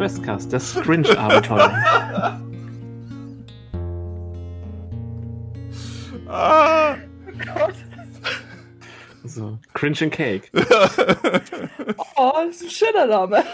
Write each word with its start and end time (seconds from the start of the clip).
Questcast, 0.00 0.50
das 0.50 0.74
Cringe-Abenteuer. 0.76 2.40
Ah, 6.32 6.94
so, 9.24 9.58
Cringe 9.74 9.98
and 10.02 10.12
Cake. 10.12 10.50
Oh, 12.16 12.32
das 12.46 12.62
ist 12.62 12.62
ein 12.62 12.70
schöner 12.70 13.06
Name. 13.06 13.44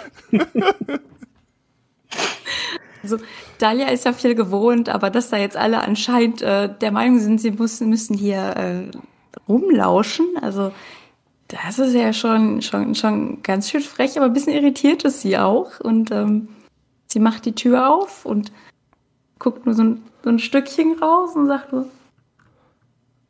Also, 3.02 3.16
Dalia 3.58 3.88
ist 3.88 4.04
ja 4.04 4.12
viel 4.12 4.34
gewohnt, 4.34 4.88
aber 4.88 5.10
dass 5.10 5.30
da 5.30 5.38
jetzt 5.38 5.56
alle 5.56 5.80
anscheinend 5.80 6.42
äh, 6.42 6.68
der 6.68 6.92
Meinung 6.92 7.18
sind, 7.18 7.40
sie 7.40 7.50
müssen, 7.50 7.88
müssen 7.88 8.16
hier 8.16 8.38
äh, 8.56 8.90
rumlauschen, 9.48 10.26
also 10.40 10.70
das 11.48 11.78
ist 11.78 11.94
ja 11.94 12.12
schon, 12.12 12.60
schon, 12.62 12.94
schon 12.94 13.42
ganz 13.42 13.70
schön 13.70 13.82
frech, 13.82 14.16
aber 14.16 14.26
ein 14.26 14.32
bisschen 14.32 14.54
irritiert 14.54 15.04
ist 15.04 15.20
sie 15.20 15.38
auch. 15.38 15.78
Und 15.80 16.10
ähm, 16.10 16.48
sie 17.06 17.20
macht 17.20 17.44
die 17.44 17.54
Tür 17.54 17.88
auf 17.88 18.24
und 18.24 18.52
guckt 19.38 19.66
nur 19.66 19.74
so 19.74 19.84
ein, 19.84 20.02
so 20.24 20.30
ein 20.30 20.38
Stückchen 20.38 20.98
raus 20.98 21.36
und 21.36 21.46
sagt 21.46 21.70
so, 21.70 21.88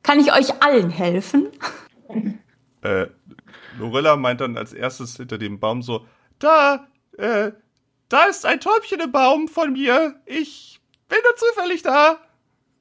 kann 0.02 0.20
ich 0.20 0.32
euch 0.32 0.62
allen 0.62 0.90
helfen? 0.90 1.48
äh, 2.82 3.06
Lorella 3.78 4.16
meint 4.16 4.40
dann 4.40 4.56
als 4.56 4.72
erstes 4.72 5.16
hinter 5.16 5.36
dem 5.36 5.58
Baum 5.58 5.82
so, 5.82 6.06
da, 6.38 6.86
äh, 7.18 7.52
da 8.08 8.24
ist 8.24 8.46
ein 8.46 8.60
Täubchen 8.60 9.00
im 9.00 9.12
Baum 9.12 9.48
von 9.48 9.72
mir. 9.72 10.20
Ich 10.24 10.80
bin 11.08 11.18
nur 11.22 11.36
zufällig 11.36 11.82
da. 11.82 12.18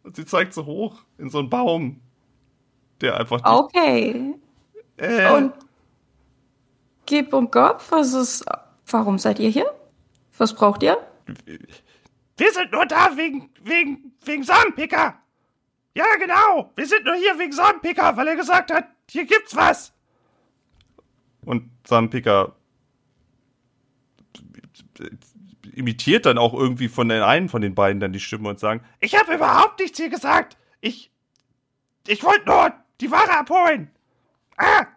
Und 0.04 0.16
sie 0.16 0.26
zeigt 0.26 0.54
so 0.54 0.66
hoch 0.66 1.02
in 1.18 1.30
so 1.30 1.40
einen 1.40 1.50
Baum, 1.50 2.00
der 3.02 3.20
einfach 3.20 3.42
Okay. 3.44 4.36
Äh, 4.98 5.32
Und 5.32 5.54
Gib 7.06 7.34
und 7.34 7.52
Gob, 7.52 7.84
was 7.90 8.14
ist, 8.14 8.46
warum 8.88 9.20
seid 9.20 9.40
ihr 9.40 9.50
hier? 9.50 9.72
Was 10.38 10.54
braucht 10.54 10.84
ihr? 10.84 10.98
Wir 12.38 12.52
sind 12.52 12.72
nur 12.72 12.86
da 12.86 13.16
wegen, 13.16 13.50
wegen, 13.62 14.14
wegen 14.24 14.44
Samenpicker. 14.44 15.16
Ja, 15.94 16.06
genau. 16.20 16.72
Wir 16.76 16.86
sind 16.86 17.06
nur 17.06 17.16
hier 17.16 17.38
wegen 17.40 17.54
Samenpicker, 17.54 18.18
weil 18.18 18.28
er 18.28 18.36
gesagt 18.36 18.72
hat, 18.72 18.90
hier 19.10 19.26
gibt's 19.26 19.56
was. 19.56 19.94
Und 21.46 21.70
Samenpicker 21.88 22.56
imitiert 25.74 26.26
dann 26.26 26.38
auch 26.38 26.54
irgendwie 26.54 26.88
von 26.88 27.10
den 27.10 27.22
einen 27.22 27.50
von 27.50 27.62
den 27.62 27.76
beiden 27.76 28.00
dann 28.00 28.14
die 28.14 28.20
Stimme 28.20 28.50
und 28.50 28.60
sagen, 28.60 28.82
ich 29.00 29.18
habe 29.18 29.36
überhaupt 29.36 29.80
nichts 29.80 29.98
hier 29.98 30.10
gesagt. 30.10 30.58
Ich, 30.82 31.12
ich 32.08 32.24
wollte 32.24 32.46
nur 32.46 32.74
die 33.02 33.12
Ware 33.12 33.38
abholen. 33.38 33.92
Ah! 34.58 34.88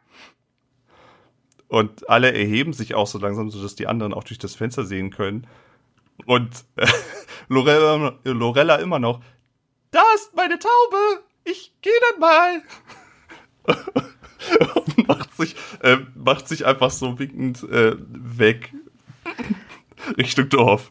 Und 1.69 2.09
alle 2.09 2.33
erheben 2.33 2.73
sich 2.73 2.95
auch 2.95 3.07
so 3.07 3.19
langsam, 3.19 3.51
sodass 3.51 3.75
die 3.75 3.87
anderen 3.87 4.15
auch 4.15 4.25
durch 4.25 4.39
das 4.39 4.55
Fenster 4.55 4.85
sehen 4.85 5.11
können. 5.11 5.47
Und 6.27 6.65
äh, 6.77 6.87
Lorella, 7.49 8.19
Lorella 8.25 8.77
immer 8.77 8.99
noch, 8.99 9.21
da 9.91 10.03
ist 10.15 10.35
meine 10.35 10.59
Taube, 10.59 11.23
ich 11.45 11.75
gehe 11.81 11.93
dann 12.11 12.21
mal. 12.21 12.63
Und 14.75 15.09
macht 15.09 15.35
sich, 15.37 15.57
äh, 15.83 15.99
macht 16.15 16.49
sich 16.49 16.65
einfach 16.65 16.91
so 16.91 17.19
winkend 17.19 17.63
äh, 17.65 17.97
weg. 17.99 18.73
Richtung 20.17 20.49
Dorf. 20.49 20.91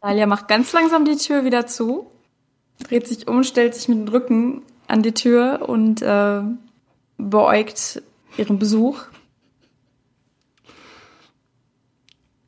Dalia 0.00 0.26
macht 0.26 0.48
ganz 0.48 0.72
langsam 0.72 1.04
die 1.04 1.16
Tür 1.16 1.44
wieder 1.44 1.66
zu, 1.66 2.10
dreht 2.92 3.08
sich 3.08 3.26
um, 3.26 3.42
stellt 3.42 3.74
sich 3.74 3.88
mit 3.88 3.98
dem 3.98 4.08
Rücken 4.08 4.62
an 4.86 5.02
die 5.02 5.14
Tür 5.14 5.64
und 5.66 6.02
äh, 6.02 6.42
beäugt 7.16 8.02
ihren 8.36 8.58
Besuch. 8.58 9.04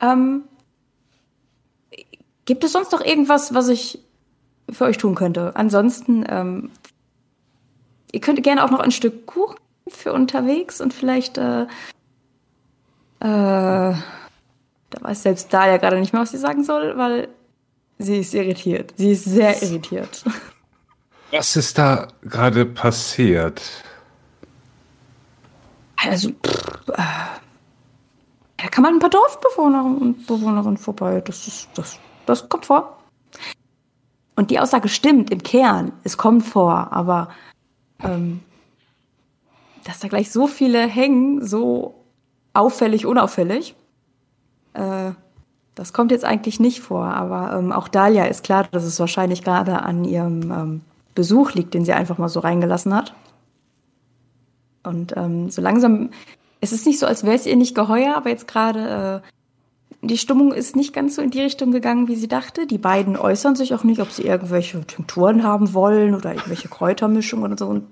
Ähm, 0.00 0.42
gibt 2.44 2.62
es 2.62 2.72
sonst 2.72 2.92
noch 2.92 3.00
irgendwas, 3.00 3.54
was 3.54 3.68
ich 3.68 4.00
für 4.70 4.84
euch 4.84 4.98
tun 4.98 5.14
könnte? 5.14 5.56
Ansonsten, 5.56 6.26
ähm, 6.28 6.70
ihr 8.12 8.20
könnt 8.20 8.42
gerne 8.42 8.64
auch 8.64 8.70
noch 8.70 8.80
ein 8.80 8.90
Stück 8.90 9.24
Kuchen 9.24 9.56
für 9.88 10.12
unterwegs 10.12 10.82
und 10.82 10.92
vielleicht, 10.92 11.38
äh, 11.38 11.62
äh, 11.62 11.66
da 13.20 13.96
weiß 15.00 15.22
selbst 15.22 15.54
Dalia 15.54 15.78
gerade 15.78 15.98
nicht 15.98 16.12
mehr, 16.12 16.20
was 16.20 16.32
sie 16.32 16.38
sagen 16.38 16.64
soll, 16.64 16.98
weil 16.98 17.28
sie 18.04 18.18
ist 18.18 18.34
irritiert. 18.34 18.94
Sie 18.96 19.12
ist 19.12 19.24
sehr 19.24 19.60
irritiert. 19.62 20.24
Was 21.30 21.56
ist 21.56 21.78
da 21.78 22.08
gerade 22.22 22.64
passiert? 22.64 23.62
Also, 25.96 26.30
pff, 26.30 26.88
äh, 26.88 27.02
da 28.58 28.68
kann 28.70 28.82
man 28.82 28.94
ein 28.94 28.98
paar 28.98 29.10
Dorfbewohner 29.10 29.84
und 29.84 30.26
Bewohnerinnen 30.26 30.76
vorbei. 30.76 31.20
Das, 31.20 31.46
ist, 31.46 31.68
das, 31.74 31.98
das 32.26 32.48
kommt 32.48 32.66
vor. 32.66 32.98
Und 34.36 34.50
die 34.50 34.58
Aussage 34.58 34.88
stimmt 34.88 35.30
im 35.30 35.42
Kern. 35.42 35.92
Es 36.02 36.16
kommt 36.16 36.44
vor, 36.44 36.92
aber 36.92 37.28
ähm, 38.02 38.40
dass 39.84 40.00
da 40.00 40.08
gleich 40.08 40.30
so 40.30 40.46
viele 40.46 40.86
hängen, 40.86 41.44
so 41.44 42.04
auffällig, 42.52 43.06
unauffällig, 43.06 43.74
äh, 44.74 45.12
das 45.74 45.92
kommt 45.92 46.10
jetzt 46.10 46.24
eigentlich 46.24 46.60
nicht 46.60 46.80
vor. 46.80 47.06
Aber 47.06 47.58
ähm, 47.58 47.72
auch 47.72 47.88
Dalia 47.88 48.26
ist 48.26 48.44
klar, 48.44 48.66
dass 48.70 48.84
es 48.84 49.00
wahrscheinlich 49.00 49.42
gerade 49.42 49.82
an 49.82 50.04
ihrem 50.04 50.50
ähm, 50.50 50.80
Besuch 51.14 51.52
liegt, 51.52 51.74
den 51.74 51.84
sie 51.84 51.92
einfach 51.92 52.18
mal 52.18 52.28
so 52.28 52.40
reingelassen 52.40 52.94
hat. 52.94 53.14
Und 54.82 55.16
ähm, 55.16 55.50
so 55.50 55.62
langsam, 55.62 56.10
es 56.60 56.72
ist 56.72 56.86
nicht 56.86 56.98
so, 56.98 57.06
als 57.06 57.24
wäre 57.24 57.34
es 57.34 57.46
ihr 57.46 57.56
nicht 57.56 57.74
geheuer, 57.74 58.14
aber 58.16 58.30
jetzt 58.30 58.46
gerade, 58.46 59.22
äh, 59.22 60.06
die 60.06 60.18
Stimmung 60.18 60.52
ist 60.52 60.76
nicht 60.76 60.92
ganz 60.92 61.16
so 61.16 61.22
in 61.22 61.30
die 61.30 61.40
Richtung 61.40 61.72
gegangen, 61.72 62.08
wie 62.08 62.16
sie 62.16 62.28
dachte. 62.28 62.66
Die 62.66 62.78
beiden 62.78 63.16
äußern 63.16 63.56
sich 63.56 63.74
auch 63.74 63.84
nicht, 63.84 64.00
ob 64.00 64.10
sie 64.10 64.22
irgendwelche 64.22 64.84
Tinkturen 64.84 65.42
haben 65.42 65.72
wollen 65.72 66.14
oder 66.14 66.32
irgendwelche 66.34 66.68
Kräutermischungen 66.68 67.46
oder 67.46 67.58
so. 67.58 67.68
Und 67.68 67.86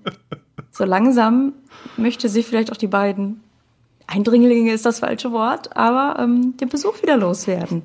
so 0.70 0.84
langsam 0.84 1.54
möchte 1.96 2.28
sie 2.28 2.42
vielleicht 2.42 2.70
auch 2.70 2.76
die 2.76 2.86
beiden 2.86 3.42
Eindringlinge 4.06 4.72
ist 4.72 4.86
das 4.86 5.00
falsche 5.00 5.32
Wort, 5.32 5.76
aber 5.76 6.20
ähm, 6.22 6.56
den 6.56 6.68
Besuch 6.68 7.02
wieder 7.02 7.16
loswerden. 7.16 7.84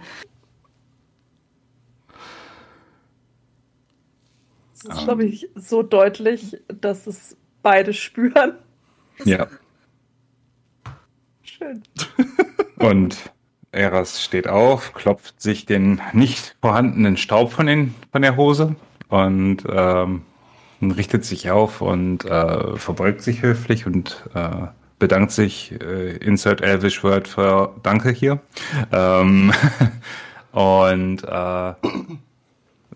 Das 4.83 4.97
ist, 4.97 5.03
glaube 5.05 5.25
ich, 5.25 5.49
so 5.55 5.83
deutlich, 5.83 6.57
dass 6.67 7.07
es 7.07 7.35
beide 7.61 7.93
spüren. 7.93 8.53
Ja. 9.25 9.47
Schön. 11.41 11.81
Und 12.77 13.31
Eras 13.71 14.23
steht 14.23 14.47
auf, 14.47 14.93
klopft 14.93 15.41
sich 15.41 15.65
den 15.65 16.01
nicht 16.13 16.55
vorhandenen 16.61 17.17
Staub 17.17 17.51
von, 17.51 17.65
den, 17.65 17.95
von 18.11 18.21
der 18.21 18.35
Hose 18.35 18.75
und 19.09 19.63
ähm, 19.69 20.21
richtet 20.81 21.25
sich 21.25 21.49
auf 21.51 21.81
und 21.81 22.25
äh, 22.25 22.77
verbeugt 22.77 23.21
sich 23.21 23.41
höflich 23.41 23.85
und 23.85 24.23
äh, 24.33 24.67
bedankt 24.99 25.31
sich, 25.31 25.73
äh, 25.81 26.17
insert 26.17 26.61
Elvish 26.61 27.03
Word 27.03 27.27
für 27.27 27.75
Danke 27.83 28.09
hier. 28.11 28.39
Ähm, 28.91 29.53
und 30.51 31.23
äh, 31.23 31.73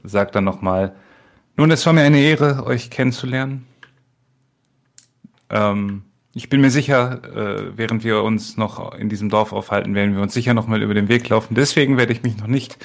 sagt 0.03 0.35
dann 0.35 0.43
nochmal, 0.43 0.95
nun, 1.57 1.69
es 1.71 1.85
war 1.85 1.93
mir 1.93 2.01
eine 2.01 2.19
Ehre, 2.19 2.65
euch 2.65 2.89
kennenzulernen. 2.89 3.67
Ähm, 5.49 6.03
ich 6.33 6.49
bin 6.49 6.61
mir 6.61 6.71
sicher, 6.71 7.21
äh, 7.35 7.77
während 7.77 8.03
wir 8.03 8.23
uns 8.23 8.55
noch 8.55 8.95
in 8.95 9.09
diesem 9.09 9.29
Dorf 9.29 9.51
aufhalten, 9.51 9.95
werden 9.95 10.15
wir 10.15 10.21
uns 10.21 10.33
sicher 10.33 10.53
noch 10.53 10.67
mal 10.67 10.81
über 10.81 10.93
den 10.93 11.09
Weg 11.09 11.27
laufen. 11.27 11.55
Deswegen 11.55 11.97
werde 11.97 12.13
ich 12.13 12.23
mich 12.23 12.37
noch 12.37 12.47
nicht 12.47 12.77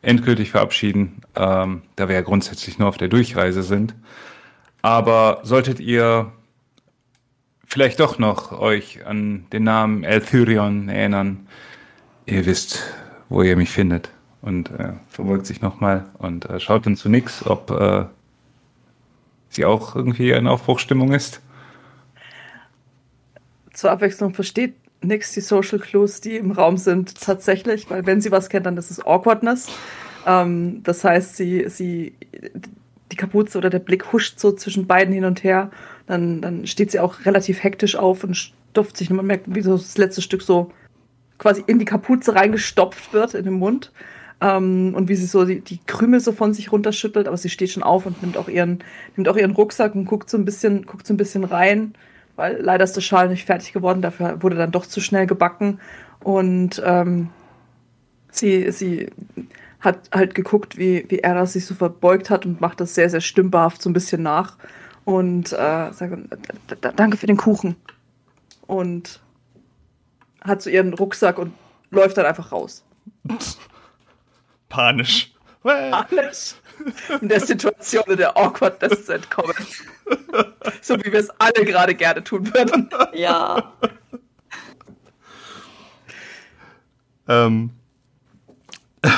endgültig 0.00 0.50
verabschieden, 0.50 1.20
ähm, 1.34 1.82
da 1.96 2.08
wir 2.08 2.14
ja 2.14 2.22
grundsätzlich 2.22 2.78
nur 2.78 2.88
auf 2.88 2.96
der 2.96 3.08
Durchreise 3.08 3.62
sind. 3.62 3.94
Aber 4.80 5.40
solltet 5.44 5.80
ihr 5.80 6.32
vielleicht 7.74 7.98
doch 7.98 8.20
noch 8.20 8.52
euch 8.52 9.04
an 9.04 9.46
den 9.52 9.64
Namen 9.64 10.04
Elthyrion 10.04 10.88
erinnern, 10.88 11.48
ihr 12.24 12.46
wisst, 12.46 12.84
wo 13.28 13.42
ihr 13.42 13.56
mich 13.56 13.70
findet. 13.70 14.10
Und 14.42 14.70
äh, 14.70 14.92
verbeugt 15.08 15.44
sich 15.44 15.60
nochmal 15.60 16.04
und 16.18 16.48
äh, 16.48 16.60
schaut 16.60 16.86
dann 16.86 16.94
zu 16.94 17.08
Nix, 17.08 17.44
ob 17.44 17.72
äh, 17.72 18.04
sie 19.48 19.64
auch 19.64 19.96
irgendwie 19.96 20.30
in 20.30 20.46
Aufbruchstimmung 20.46 21.12
ist. 21.12 21.40
Zur 23.72 23.90
Abwechslung 23.90 24.34
versteht 24.34 24.76
nix 25.02 25.32
die 25.32 25.40
Social 25.40 25.80
Clues, 25.80 26.20
die 26.20 26.36
im 26.36 26.52
Raum 26.52 26.76
sind, 26.76 27.20
tatsächlich, 27.20 27.90
weil 27.90 28.06
wenn 28.06 28.20
sie 28.20 28.30
was 28.30 28.50
kennt, 28.50 28.66
dann 28.66 28.76
ist 28.76 28.92
es 28.92 29.04
Awkwardness. 29.04 29.68
Ähm, 30.28 30.84
das 30.84 31.02
heißt, 31.02 31.34
sie, 31.34 31.68
sie, 31.68 32.14
die 33.10 33.16
Kapuze 33.16 33.58
oder 33.58 33.68
der 33.68 33.80
Blick 33.80 34.12
huscht 34.12 34.38
so 34.38 34.52
zwischen 34.52 34.86
beiden 34.86 35.12
hin 35.12 35.24
und 35.24 35.42
her. 35.42 35.72
Dann, 36.06 36.40
dann 36.40 36.66
steht 36.66 36.90
sie 36.90 37.00
auch 37.00 37.24
relativ 37.24 37.62
hektisch 37.62 37.96
auf 37.96 38.24
und 38.24 38.36
stopft 38.36 38.96
sich. 38.96 39.10
Und 39.10 39.16
man 39.16 39.26
merkt, 39.26 39.54
wie 39.54 39.62
so 39.62 39.76
das 39.76 39.96
letzte 39.96 40.22
Stück 40.22 40.42
so 40.42 40.70
quasi 41.38 41.62
in 41.66 41.78
die 41.78 41.84
Kapuze 41.84 42.34
reingestopft 42.34 43.12
wird 43.12 43.34
in 43.34 43.44
den 43.44 43.54
Mund. 43.54 43.92
Ähm, 44.40 44.94
und 44.94 45.08
wie 45.08 45.14
sie 45.14 45.26
so 45.26 45.44
die, 45.44 45.60
die 45.60 45.78
Krümel 45.86 46.20
so 46.20 46.32
von 46.32 46.52
sich 46.52 46.72
runterschüttelt, 46.72 47.28
aber 47.28 47.36
sie 47.36 47.48
steht 47.48 47.70
schon 47.70 47.82
auf 47.82 48.04
und 48.06 48.22
nimmt 48.22 48.36
auch 48.36 48.48
ihren, 48.48 48.80
nimmt 49.16 49.28
auch 49.28 49.36
ihren 49.36 49.52
Rucksack 49.52 49.94
und 49.94 50.06
guckt 50.06 50.28
so 50.28 50.36
ein 50.36 50.44
bisschen, 50.44 50.84
guckt 50.86 51.06
so 51.06 51.14
ein 51.14 51.18
bisschen 51.18 51.44
rein. 51.44 51.94
weil 52.36 52.60
leider 52.60 52.84
ist 52.84 52.96
der 52.96 53.00
Schal 53.00 53.28
nicht 53.28 53.44
fertig 53.46 53.72
geworden, 53.72 54.02
dafür 54.02 54.42
wurde 54.42 54.56
dann 54.56 54.72
doch 54.72 54.86
zu 54.86 55.00
schnell 55.00 55.26
gebacken. 55.26 55.80
Und 56.20 56.82
ähm, 56.84 57.30
sie, 58.30 58.70
sie 58.72 59.08
hat 59.80 60.10
halt 60.12 60.34
geguckt, 60.34 60.78
wie, 60.78 61.04
wie 61.08 61.20
Era 61.20 61.46
sich 61.46 61.66
so 61.66 61.74
verbeugt 61.74 62.30
hat 62.30 62.46
und 62.46 62.60
macht 62.60 62.80
das 62.80 62.94
sehr, 62.94 63.10
sehr 63.10 63.20
stümperhaft 63.20 63.82
so 63.82 63.90
ein 63.90 63.92
bisschen 63.92 64.22
nach. 64.22 64.56
Und 65.04 65.52
äh, 65.52 65.90
"D- 65.90 66.76
d- 66.76 66.92
danke 66.96 67.16
für 67.16 67.26
den 67.26 67.36
Kuchen. 67.36 67.76
Und 68.66 69.20
hat 70.42 70.62
so 70.62 70.70
ihren 70.70 70.94
Rucksack 70.94 71.38
und 71.38 71.52
läuft 71.90 72.16
dann 72.16 72.26
einfach 72.26 72.52
raus. 72.52 72.84
Panisch. 74.68 75.32
Alles 75.62 76.56
in 77.22 77.28
der 77.28 77.40
Situation, 77.40 78.04
in 78.08 78.18
der 78.18 78.36
Awkwardness 78.36 79.08
entkommen. 79.08 79.54
So 80.82 80.98
wie 80.98 81.10
wir 81.12 81.20
es 81.20 81.30
alle 81.38 81.64
gerade 81.64 81.94
gerne 81.94 82.22
tun 82.22 82.52
würden. 82.52 82.90
Ja. 83.14 83.72
Ähm, 87.28 87.70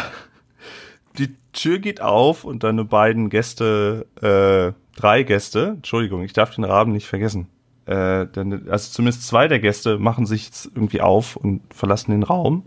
die 1.19 1.35
Tür 1.53 1.79
geht 1.81 2.00
auf 2.00 2.44
und 2.44 2.62
deine 2.62 2.85
beiden 2.85 3.31
Gäste, 3.31 4.06
äh, 4.23 4.73
drei 4.96 5.22
Gäste, 5.22 5.75
Entschuldigung, 5.76 6.22
ich 6.22 6.32
darf 6.32 6.54
den 6.54 6.64
Raben 6.64 6.93
nicht 6.93 7.06
vergessen. 7.06 7.48
Äh, 7.87 8.26
denn, 8.26 8.69
also 8.69 8.90
zumindest 8.90 9.26
zwei 9.26 9.46
der 9.46 9.60
Gäste 9.60 9.98
machen 9.98 10.26
sich 10.26 10.46
jetzt 10.46 10.66
irgendwie 10.66 11.00
auf 11.00 11.37
und 11.37 11.62
verlassen 11.72 12.10
den 12.10 12.25
Raum, 12.25 12.64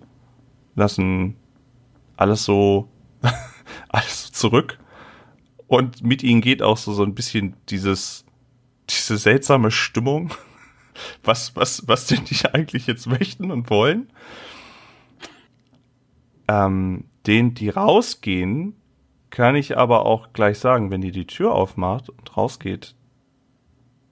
lassen 0.76 1.36
alles 2.16 2.46
so, 2.46 2.88
alles 3.90 4.28
so 4.28 4.32
zurück. 4.32 4.80
Und 5.68 6.04
mit 6.04 6.24
ihnen 6.24 6.42
geht 6.42 6.62
auch 6.62 6.78
so, 6.78 6.94
so 6.94 7.04
ein 7.04 7.16
bisschen 7.16 7.56
dieses, 7.70 8.26
diese 8.90 9.18
seltsame 9.18 9.72
Stimmung, 9.72 10.32
was, 11.24 11.56
was, 11.56 11.88
was 11.88 12.08
denn 12.08 12.24
die 12.26 12.46
eigentlich 12.46 12.88
jetzt 12.88 13.08
möchten 13.08 13.52
und 13.52 13.70
wollen 13.70 14.10
ähm, 16.50 17.06
denen, 17.28 17.54
die 17.54 17.70
rausgehen, 17.70 18.76
kann 19.30 19.56
ich 19.56 19.78
aber 19.78 20.06
auch 20.06 20.34
gleich 20.34 20.60
sagen, 20.60 20.92
wenn 20.92 21.02
die 21.02 21.12
die 21.12 21.28
Tür 21.28 21.54
aufmacht 21.54 22.10
und 22.10 22.36
rausgeht, 22.36 22.96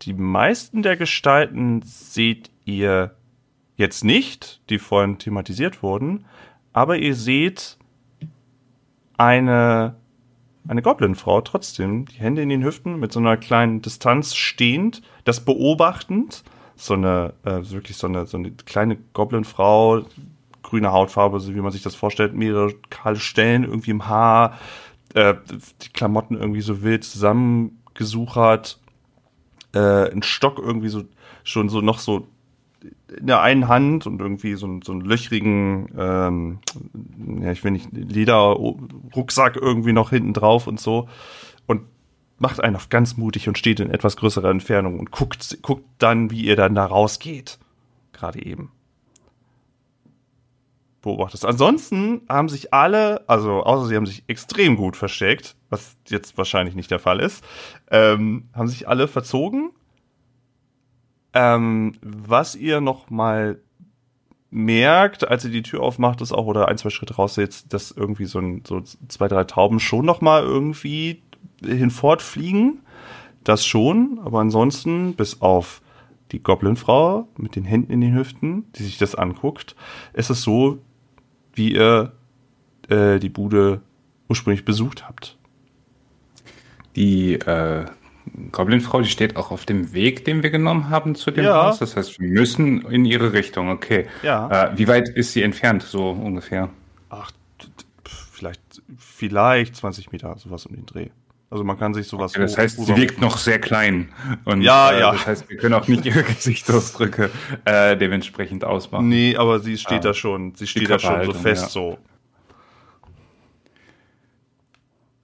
die 0.03 0.13
meisten 0.13 0.83
der 0.83 0.95
Gestalten 0.95 1.81
seht 1.83 2.51
ihr 2.65 3.15
jetzt 3.75 4.03
nicht, 4.03 4.61
die 4.69 4.79
vorhin 4.79 5.17
thematisiert 5.17 5.81
wurden, 5.81 6.25
aber 6.73 6.97
ihr 6.97 7.15
seht 7.15 7.77
eine, 9.17 9.95
eine 10.67 10.81
Goblin-Frau 10.81 11.41
trotzdem, 11.41 12.05
die 12.05 12.19
Hände 12.19 12.41
in 12.41 12.49
den 12.49 12.63
Hüften, 12.63 12.99
mit 12.99 13.11
so 13.11 13.19
einer 13.19 13.37
kleinen 13.37 13.81
Distanz 13.81 14.35
stehend, 14.35 15.01
das 15.23 15.43
beobachtend, 15.43 16.43
so 16.75 16.93
eine, 16.93 17.33
äh, 17.43 17.61
wirklich 17.71 17.97
so 17.97 18.07
eine, 18.07 18.27
so 18.27 18.37
eine 18.37 18.51
kleine 18.51 18.97
Goblin-Frau, 19.13 20.03
grüne 20.61 20.91
Hautfarbe, 20.91 21.39
so 21.39 21.55
wie 21.55 21.61
man 21.61 21.71
sich 21.71 21.81
das 21.81 21.95
vorstellt, 21.95 22.33
mehrere 22.35 22.73
kahle 22.89 23.15
Stellen 23.15 23.63
irgendwie 23.63 23.91
im 23.91 24.07
Haar, 24.07 24.57
äh, 25.17 25.35
die 25.81 25.89
Klamotten 25.89 26.35
irgendwie 26.35 26.61
so 26.61 26.83
wild 26.83 27.03
zusammengesuchert, 27.03 28.79
äh, 29.73 30.11
ein 30.11 30.23
Stock 30.23 30.59
irgendwie 30.59 30.89
so 30.89 31.03
schon 31.43 31.69
so 31.69 31.81
noch 31.81 31.99
so 31.99 32.27
in 33.17 33.27
der 33.27 33.41
einen 33.41 33.67
Hand 33.67 34.05
und 34.05 34.21
irgendwie 34.21 34.53
so, 34.55 34.65
einen- 34.67 34.81
so 34.81 34.91
einen 34.91 35.01
löchrigen, 35.01 35.87
ähm, 35.97 36.59
ja, 37.41 37.51
ich 37.51 37.63
will 37.63 37.71
nicht, 37.71 37.89
Lederrucksack 37.91 39.55
irgendwie 39.55 39.93
noch 39.93 40.11
hinten 40.11 40.33
drauf 40.33 40.67
und 40.67 40.79
so 40.79 41.09
und 41.65 41.81
macht 42.37 42.63
einen 42.63 42.75
auf 42.75 42.89
ganz 42.89 43.17
mutig 43.17 43.47
und 43.47 43.57
steht 43.57 43.79
in 43.79 43.89
etwas 43.89 44.15
größerer 44.17 44.49
Entfernung 44.51 44.99
und 44.99 45.11
guckt, 45.11 45.57
guckt 45.63 45.85
dann, 45.97 46.29
wie 46.29 46.41
ihr 46.45 46.55
dann 46.55 46.75
da 46.75 46.85
rausgeht. 46.85 47.57
Gerade 48.13 48.45
eben 48.45 48.71
beobachtest. 51.01 51.45
Ansonsten 51.45 52.21
haben 52.27 52.49
sich 52.49 52.73
alle, 52.73 53.27
also 53.29 53.63
außer 53.63 53.87
sie 53.87 53.95
haben 53.95 54.05
sich 54.05 54.23
extrem 54.27 54.75
gut 54.75 54.95
versteckt, 54.95 55.55
was 55.69 55.95
jetzt 56.07 56.37
wahrscheinlich 56.37 56.75
nicht 56.75 56.91
der 56.91 56.99
Fall 56.99 57.19
ist, 57.19 57.43
ähm, 57.91 58.49
haben 58.53 58.67
sich 58.67 58.87
alle 58.87 59.07
verzogen. 59.07 59.71
Ähm, 61.33 61.93
was 62.01 62.55
ihr 62.55 62.81
noch 62.81 63.09
mal 63.09 63.59
merkt, 64.49 65.27
als 65.27 65.45
ihr 65.45 65.51
die 65.51 65.63
Tür 65.63 65.81
aufmacht, 65.81 66.21
ist 66.21 66.31
auch 66.31 66.45
oder 66.45 66.67
ein 66.67 66.77
zwei 66.77 66.89
Schritte 66.89 67.15
raus 67.15 67.35
jetzt, 67.35 67.73
dass 67.73 67.91
irgendwie 67.91 68.25
so, 68.25 68.39
ein, 68.39 68.63
so 68.65 68.81
zwei 69.07 69.27
drei 69.27 69.43
Tauben 69.43 69.79
schon 69.79 70.05
noch 70.05 70.21
mal 70.21 70.41
irgendwie 70.41 71.21
hinfortfliegen. 71.63 72.79
Das 73.43 73.65
schon, 73.65 74.19
aber 74.23 74.39
ansonsten 74.39 75.13
bis 75.13 75.41
auf 75.41 75.81
die 76.31 76.43
Goblinfrau 76.43 77.27
mit 77.37 77.55
den 77.55 77.63
Händen 77.63 77.91
in 77.91 78.01
den 78.01 78.13
Hüften, 78.13 78.65
die 78.73 78.83
sich 78.83 78.97
das 78.97 79.15
anguckt, 79.15 79.75
ist 80.13 80.29
es 80.29 80.41
so, 80.41 80.79
wie 81.57 81.73
ihr 81.73 82.13
äh, 82.89 83.19
die 83.19 83.29
Bude 83.29 83.81
ursprünglich 84.29 84.65
besucht 84.65 85.07
habt. 85.07 85.37
Die 86.95 87.33
äh, 87.33 87.85
Goblin-Frau, 88.51 89.01
die 89.01 89.09
steht 89.09 89.35
auch 89.35 89.51
auf 89.51 89.65
dem 89.65 89.93
Weg, 89.93 90.25
den 90.25 90.43
wir 90.43 90.49
genommen 90.49 90.89
haben 90.89 91.15
zu 91.15 91.31
dem 91.31 91.45
Ja. 91.45 91.65
Haus. 91.67 91.79
Das 91.79 91.95
heißt, 91.95 92.19
wir 92.19 92.27
müssen 92.27 92.81
in 92.87 93.05
ihre 93.05 93.33
Richtung. 93.33 93.69
Okay. 93.69 94.07
Ja. 94.23 94.71
Äh, 94.71 94.77
wie 94.77 94.87
weit 94.87 95.09
ist 95.09 95.33
sie 95.33 95.43
entfernt, 95.43 95.83
so 95.83 96.09
ungefähr? 96.09 96.69
Ach, 97.09 97.31
vielleicht, 98.03 98.61
vielleicht 98.97 99.75
20 99.75 100.11
Meter, 100.11 100.37
sowas 100.37 100.65
um 100.65 100.75
den 100.75 100.85
Dreh. 100.85 101.09
Also 101.49 101.63
man 101.63 101.79
kann 101.79 101.93
sich 101.93 102.07
sowas. 102.07 102.31
Okay, 102.33 102.41
das 102.41 102.57
heißt, 102.57 102.85
sie 102.85 102.95
wirkt 102.97 103.21
noch 103.21 103.37
sehr 103.37 103.59
klein. 103.59 104.09
Und, 104.43 104.61
Ja, 104.61 104.91
äh, 104.91 104.99
ja. 104.99 105.11
Das 105.13 105.27
heißt, 105.27 105.49
wir 105.49 105.55
können 105.57 105.75
auch 105.75 105.87
nicht 105.87 106.05
ihre 106.05 106.23
Gesichtsausdrücke 106.23 107.29
äh, 107.63 107.95
dementsprechend 107.95 108.65
ausmachen. 108.65 109.07
Nee, 109.07 109.37
aber 109.37 109.59
sie 109.61 109.77
steht 109.77 109.99
Ah. 109.99 110.09
da 110.09 110.13
schon, 110.13 110.55
sie 110.55 110.67
steht 110.67 110.89
da 110.89 110.99
schon 110.99 111.23
so 111.25 111.31
fest 111.33 111.63
ja. 111.63 111.69
so. 111.69 111.97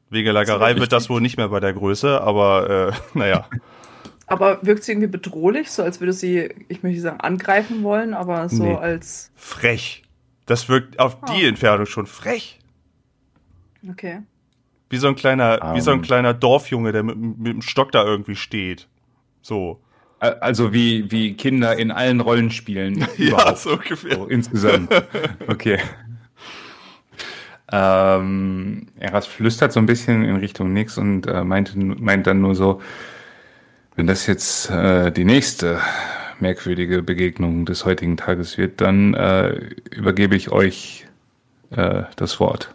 Wegelagerei 0.10 0.76
wird 0.78 0.92
das 0.92 1.10
wohl 1.10 1.22
nicht 1.22 1.38
mehr 1.38 1.50
bei 1.50 1.60
der 1.60 1.74
Größe, 1.74 2.22
aber 2.22 2.92
äh, 3.14 3.18
naja. 3.18 3.50
Aber 4.28 4.60
wirkt 4.66 4.84
sie 4.84 4.92
irgendwie 4.94 5.08
bedrohlich, 5.10 5.72
so 5.72 5.84
als 5.84 6.00
würde 6.00 6.14
sie, 6.14 6.50
ich 6.70 6.84
möchte 6.84 7.02
sagen, 7.02 7.20
angreifen 7.20 7.84
wollen, 7.84 8.14
aber 8.14 8.48
so 8.50 8.64
Nee. 8.64 8.76
als. 8.76 9.32
Frech. 9.36 10.04
Das 10.46 10.70
wirkt 10.70 11.00
auf 11.00 11.18
die 11.26 11.44
Oh. 11.46 11.48
Entfernung 11.48 11.86
schon 11.86 12.06
frech. 12.06 12.60
Okay. 13.90 14.22
Wie 14.90 14.98
so 14.98 15.08
ein 15.08 15.16
kleiner, 15.16 15.74
wie 15.74 15.82
so 15.82 15.92
ein 15.92 15.98
Ähm. 15.98 16.04
kleiner 16.04 16.34
Dorfjunge, 16.34 16.92
der 16.92 17.04
mit, 17.04 17.18
mit 17.18 17.54
dem 17.54 17.62
Stock 17.62 17.92
da 17.92 18.04
irgendwie 18.04 18.36
steht. 18.36 18.88
So. 19.42 19.80
Also 20.20 20.72
wie, 20.72 21.12
wie 21.12 21.34
Kinder 21.34 21.78
in 21.78 21.92
allen 21.92 22.22
Rollenspielen 22.22 23.06
Ja, 23.18 23.56
so 23.56 23.72
ungefähr. 23.74 24.16
So, 24.16 24.26
insgesamt. 24.28 24.90
Okay. 25.48 25.80
Ähm, 27.72 28.88
Eras 29.00 29.26
flüstert 29.26 29.74
so 29.74 29.80
ein 29.80 29.86
bisschen 29.86 30.24
in 30.24 30.36
Richtung 30.38 30.74
Nix 30.74 30.98
und 30.98 31.26
äh, 31.28 31.44
meint, 31.44 31.76
meint 31.76 32.28
dann 32.28 32.40
nur 32.40 32.56
so, 32.56 32.82
wenn 33.96 34.08
das 34.08 34.28
jetzt 34.28 34.70
äh, 34.70 35.12
die 35.12 35.26
nächste 35.26 35.80
merkwürdige 36.40 37.02
Begegnung 37.02 37.66
des 37.66 37.84
heutigen 37.86 38.16
Tages 38.16 38.58
wird, 38.58 38.80
dann 38.80 39.14
äh, 39.16 39.56
übergebe 39.92 40.36
ich 40.36 40.52
euch 40.52 41.06
äh, 41.72 42.04
das 42.16 42.40
Wort. 42.40 42.74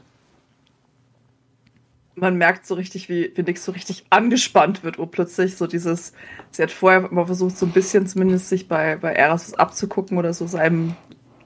Man 2.20 2.36
merkt 2.36 2.66
so 2.66 2.74
richtig, 2.74 3.08
wie, 3.08 3.32
wie 3.34 3.42
Nix 3.42 3.64
so 3.64 3.72
richtig 3.72 4.04
angespannt 4.10 4.82
wird, 4.82 4.98
urplötzlich 4.98 5.56
so 5.56 5.66
dieses, 5.66 6.12
sie 6.50 6.62
hat 6.62 6.70
vorher 6.70 7.10
immer 7.10 7.26
versucht, 7.26 7.56
so 7.56 7.66
ein 7.66 7.72
bisschen 7.72 8.06
zumindest 8.06 8.48
sich 8.48 8.68
bei, 8.68 8.96
bei 8.96 9.12
Eras 9.12 9.52
was 9.52 9.58
abzugucken 9.58 10.18
oder 10.18 10.32
so 10.32 10.46
seinem 10.46 10.96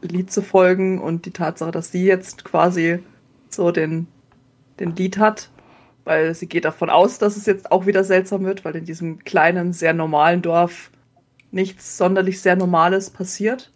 Lied 0.00 0.32
zu 0.32 0.42
folgen 0.42 0.98
und 0.98 1.26
die 1.26 1.30
Tatsache, 1.30 1.70
dass 1.70 1.92
sie 1.92 2.04
jetzt 2.04 2.44
quasi 2.44 3.00
so 3.48 3.70
den, 3.70 4.06
den 4.80 4.96
Lied 4.96 5.18
hat, 5.18 5.50
weil 6.04 6.34
sie 6.34 6.46
geht 6.46 6.64
davon 6.64 6.90
aus, 6.90 7.18
dass 7.18 7.36
es 7.36 7.46
jetzt 7.46 7.70
auch 7.70 7.86
wieder 7.86 8.04
seltsam 8.04 8.44
wird, 8.44 8.64
weil 8.64 8.76
in 8.76 8.84
diesem 8.84 9.20
kleinen, 9.24 9.72
sehr 9.72 9.94
normalen 9.94 10.42
Dorf 10.42 10.90
nichts 11.50 11.96
sonderlich 11.96 12.40
sehr 12.40 12.56
Normales 12.56 13.10
passiert. 13.10 13.70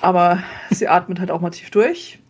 Aber 0.00 0.42
sie 0.70 0.88
atmet 0.88 1.18
halt 1.18 1.30
auch 1.30 1.40
mal 1.40 1.50
tief 1.50 1.70
durch 1.70 2.21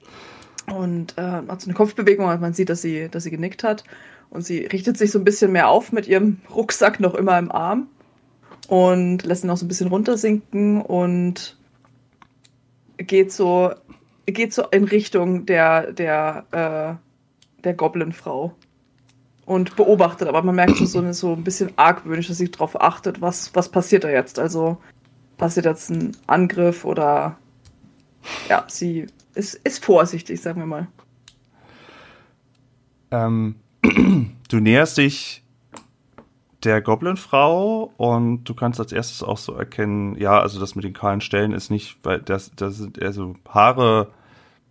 und 0.73 1.15
äh, 1.17 1.43
macht 1.43 1.61
so 1.61 1.69
eine 1.69 1.75
Kopfbewegung 1.75 2.27
und 2.27 2.41
man 2.41 2.55
sieht, 2.55 2.69
dass 2.69 2.83
sie, 2.83 3.09
dass 3.09 3.25
sie 3.25 3.31
genickt 3.31 3.65
hat. 3.65 3.85
Und 4.31 4.45
sie 4.45 4.61
richtet 4.61 4.97
sich 4.97 5.11
so 5.11 5.19
ein 5.19 5.25
bisschen 5.25 5.53
mehr 5.53 5.69
auf 5.69 5.93
mit 5.93 6.07
ihrem 6.07 6.41
Rucksack 6.55 7.01
noch 7.01 7.15
immer 7.15 7.39
im 7.39 7.53
Arm 7.53 7.89
und 8.69 9.25
lässt 9.25 9.45
ihn 9.45 9.51
auch 9.51 9.57
so 9.57 9.65
ein 9.65 9.69
bisschen 9.69 9.89
runtersinken 9.89 10.81
und 10.81 11.57
geht 12.97 13.33
so, 13.33 13.73
geht 14.27 14.55
so 14.55 14.65
in 14.71 14.85
Richtung 14.85 15.47
der, 15.47 15.93
der, 15.93 16.47
äh, 16.53 17.63
der 17.65 17.75
Goblin-Frau 17.75 18.55
und 19.45 19.77
beobachtet, 19.77 20.29
aber 20.29 20.43
man 20.43 20.55
merkt 20.55 20.77
schon 20.77 20.87
so, 20.87 21.13
so 21.13 21.33
ein 21.33 21.45
bisschen 21.45 21.73
argwöhnisch, 21.77 22.29
dass 22.29 22.39
sie 22.39 22.51
darauf 22.51 22.81
achtet, 22.81 23.21
was, 23.21 23.55
was 23.55 23.71
passiert 23.71 24.05
da 24.05 24.09
jetzt. 24.09 24.39
Also 24.39 24.79
passiert 25.37 25.67
jetzt 25.67 25.91
ein 25.91 26.17
Angriff 26.27 26.85
oder 26.85 27.37
ja, 28.49 28.65
sie 28.69 29.09
ist, 29.35 29.55
ist 29.55 29.85
vorsichtig, 29.85 30.41
sagen 30.41 30.61
wir 30.61 30.67
mal. 30.67 30.89
Ähm, 33.11 33.57
du 34.49 34.61
näherst 34.61 34.99
dich 34.99 35.43
der 36.65 36.81
Goblin-Frau 36.81 37.93
und 37.97 38.45
du 38.45 38.55
kannst 38.55 38.79
als 38.79 38.93
erstes 38.93 39.23
auch 39.23 39.39
so 39.39 39.55
erkennen, 39.55 40.17
ja, 40.17 40.39
also 40.41 40.61
das 40.61 40.75
mit 40.75 40.85
den 40.85 40.93
kahlen 40.93 41.21
Stellen 41.21 41.53
ist 41.53 41.71
nicht, 41.71 41.99
weil 42.03 42.21
das, 42.21 42.53
das 42.55 42.77
sind 42.77 42.99
so 43.11 43.35
Haare, 43.49 44.13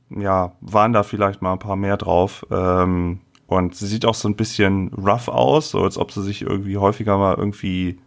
ja, 0.10 0.54
waren 0.62 0.94
da 0.94 1.04
vielleicht 1.04 1.42
mal 1.42 1.54
ein 1.54 1.60
paar 1.60 1.76
mehr 1.76 1.98
drauf. 1.98 2.46
Ähm, 2.50 3.20
und 3.48 3.76
sie 3.76 3.88
sieht 3.88 4.06
auch 4.06 4.16
so 4.16 4.30
ein 4.30 4.38
bisschen 4.38 4.94
rough 4.94 5.28
aus, 5.28 5.72
so 5.72 5.84
als 5.84 5.98
ob 5.98 6.12
sie 6.12 6.24
sich 6.24 6.42
irgendwie 6.42 6.78
häufiger 6.78 7.18
mal 7.18 7.36
irgendwie, 7.38 8.00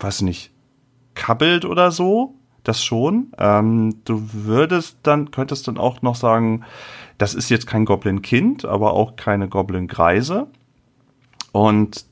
weiß 0.00 0.22
nicht, 0.22 0.52
kabbelt 1.14 1.66
oder 1.66 1.90
so. 1.90 2.34
Das 2.66 2.82
schon. 2.82 3.28
Ähm, 3.38 4.00
du 4.04 4.28
würdest 4.32 4.98
dann, 5.04 5.30
könntest 5.30 5.68
dann 5.68 5.78
auch 5.78 6.02
noch 6.02 6.16
sagen, 6.16 6.64
das 7.16 7.34
ist 7.34 7.48
jetzt 7.48 7.68
kein 7.68 7.84
Goblin-Kind, 7.84 8.64
aber 8.64 8.92
auch 8.94 9.14
keine 9.14 9.48
Goblin-Greise. 9.48 10.48
Und 11.52 12.06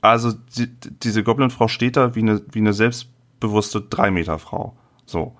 also 0.00 0.32
die, 0.56 0.68
diese 1.02 1.22
Goblin-Frau 1.22 1.68
steht 1.68 1.98
da 1.98 2.14
wie 2.14 2.20
eine, 2.22 2.40
wie 2.50 2.60
eine 2.60 2.72
selbstbewusste 2.72 3.82
Drei-Meter-Frau. 3.82 4.74
So. 5.04 5.36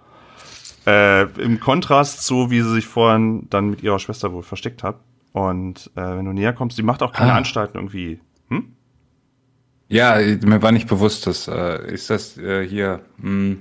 Äh, 0.87 1.23
Im 1.41 1.59
Kontrast 1.59 2.23
zu, 2.23 2.51
wie 2.51 2.61
sie 2.61 2.75
sich 2.75 2.87
vorhin 2.87 3.47
dann 3.49 3.71
mit 3.71 3.83
ihrer 3.83 4.01
Schwester 4.01 4.35
wohl 4.35 4.43
versteckt 4.43 4.83
hat. 4.83 4.97
Und 5.33 5.91
äh, 5.95 6.03
wenn 6.03 6.27
du 6.27 6.33
näher 6.33 6.53
kommst, 6.53 6.77
sie 6.77 6.83
macht 6.83 7.03
auch 7.03 7.13
keine 7.15 7.33
Ah. 7.33 7.37
Anstalten 7.37 7.79
irgendwie. 7.79 8.21
Hm? 8.51 8.77
Ja, 9.89 10.19
mir 10.19 10.61
war 10.61 10.73
nicht 10.73 10.89
bewusst, 10.89 11.27
dass 11.27 11.49
äh, 11.49 11.91
ist 11.91 12.11
das 12.11 12.37
äh, 12.37 12.69
hier. 12.69 13.01
Mh, 13.17 13.57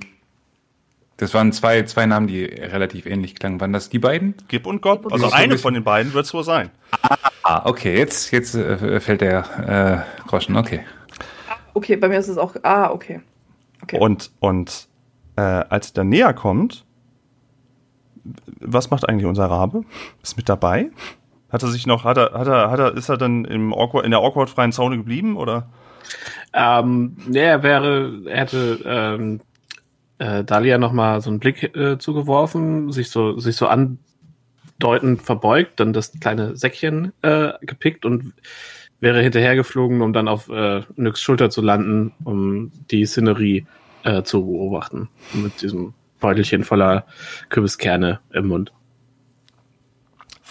das 1.21 1.35
waren 1.35 1.51
zwei, 1.51 1.83
zwei 1.83 2.07
Namen, 2.07 2.25
die 2.25 2.43
relativ 2.45 3.05
ähnlich 3.05 3.35
klangen. 3.35 3.61
Waren 3.61 3.73
das 3.73 3.89
die 3.89 3.99
beiden? 3.99 4.33
Gib 4.47 4.65
und 4.65 4.81
Gob. 4.81 5.13
Also 5.13 5.29
eine 5.29 5.59
von 5.59 5.75
den 5.75 5.83
beiden 5.83 6.15
wird 6.15 6.25
es 6.25 6.33
wohl 6.33 6.43
sein. 6.43 6.71
Ah, 7.43 7.61
okay, 7.65 7.95
jetzt, 7.95 8.31
jetzt 8.31 8.55
äh, 8.55 8.99
fällt 8.99 9.21
der 9.21 10.05
äh, 10.17 10.27
Groschen. 10.27 10.57
Okay. 10.57 10.79
Okay, 11.75 11.95
bei 11.95 12.07
mir 12.07 12.17
ist 12.17 12.27
es 12.27 12.39
auch. 12.39 12.55
Ah, 12.63 12.89
okay. 12.89 13.21
Okay. 13.83 13.99
Und, 13.99 14.31
und 14.39 14.87
äh, 15.35 15.41
als 15.41 15.89
sie 15.89 15.93
dann 15.93 16.09
näher 16.09 16.33
kommt, 16.33 16.85
was 18.59 18.89
macht 18.89 19.07
eigentlich 19.07 19.27
unser 19.27 19.45
Rabe? 19.45 19.83
Ist 20.23 20.37
mit 20.37 20.49
dabei? 20.49 20.89
Hat 21.51 21.61
er 21.61 21.69
sich 21.69 21.85
noch, 21.85 22.03
hat 22.03 22.17
er, 22.17 22.31
hat 22.33 22.47
er, 22.47 22.71
hat 22.71 22.79
er, 22.79 22.97
ist 22.97 23.09
er 23.09 23.17
dann 23.17 23.45
im 23.45 23.75
awkward, 23.75 24.05
in 24.05 24.11
der 24.11 24.21
awkward-freien 24.21 24.71
Zone 24.71 24.97
geblieben 24.97 25.37
oder? 25.37 25.69
Ähm, 26.51 27.15
ja, 27.29 27.43
er 27.43 27.61
wäre, 27.61 28.21
er 28.25 28.39
hätte 28.39 28.79
ähm, 28.85 29.41
äh, 30.21 30.43
Dalia 30.43 30.77
noch 30.77 30.93
mal 30.93 31.19
so 31.19 31.29
einen 31.29 31.39
Blick 31.39 31.75
äh, 31.75 31.97
zugeworfen, 31.97 32.91
sich 32.91 33.09
so, 33.09 33.39
sich 33.39 33.55
so 33.55 33.67
andeutend 33.67 35.23
verbeugt, 35.23 35.79
dann 35.79 35.93
das 35.93 36.11
kleine 36.19 36.55
Säckchen 36.55 37.11
äh, 37.23 37.53
gepickt 37.61 38.05
und 38.05 38.33
wäre 38.99 39.21
hinterhergeflogen, 39.21 40.01
um 40.01 40.13
dann 40.13 40.27
auf 40.27 40.47
äh, 40.49 40.81
Nyx 40.95 41.21
Schulter 41.21 41.49
zu 41.49 41.61
landen, 41.61 42.13
um 42.23 42.71
die 42.91 43.05
Szenerie 43.05 43.65
äh, 44.03 44.21
zu 44.21 44.45
beobachten. 44.45 45.09
Mit 45.33 45.63
diesem 45.63 45.95
Beutelchen 46.19 46.63
voller 46.63 47.07
Kürbiskerne 47.49 48.19
im 48.31 48.47
Mund. 48.47 48.71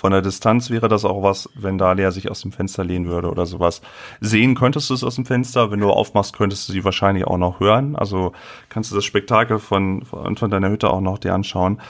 Von 0.00 0.12
der 0.12 0.22
Distanz 0.22 0.70
wäre 0.70 0.88
das 0.88 1.04
auch 1.04 1.22
was, 1.22 1.50
wenn 1.54 1.76
Dalia 1.76 2.10
sich 2.10 2.30
aus 2.30 2.40
dem 2.40 2.52
Fenster 2.52 2.82
lehnen 2.82 3.06
würde 3.06 3.30
oder 3.30 3.44
sowas. 3.44 3.82
Sehen 4.22 4.54
könntest 4.54 4.88
du 4.88 4.94
es 4.94 5.04
aus 5.04 5.16
dem 5.16 5.26
Fenster, 5.26 5.70
wenn 5.70 5.80
du 5.80 5.90
aufmachst, 5.90 6.34
könntest 6.34 6.66
du 6.66 6.72
sie 6.72 6.86
wahrscheinlich 6.86 7.26
auch 7.26 7.36
noch 7.36 7.60
hören. 7.60 7.96
Also 7.96 8.32
kannst 8.70 8.90
du 8.90 8.94
das 8.94 9.04
Spektakel 9.04 9.58
von, 9.58 10.06
von, 10.06 10.38
von 10.38 10.50
deiner 10.50 10.70
Hütte 10.70 10.88
auch 10.88 11.02
noch 11.02 11.18
dir 11.18 11.34
anschauen. 11.34 11.82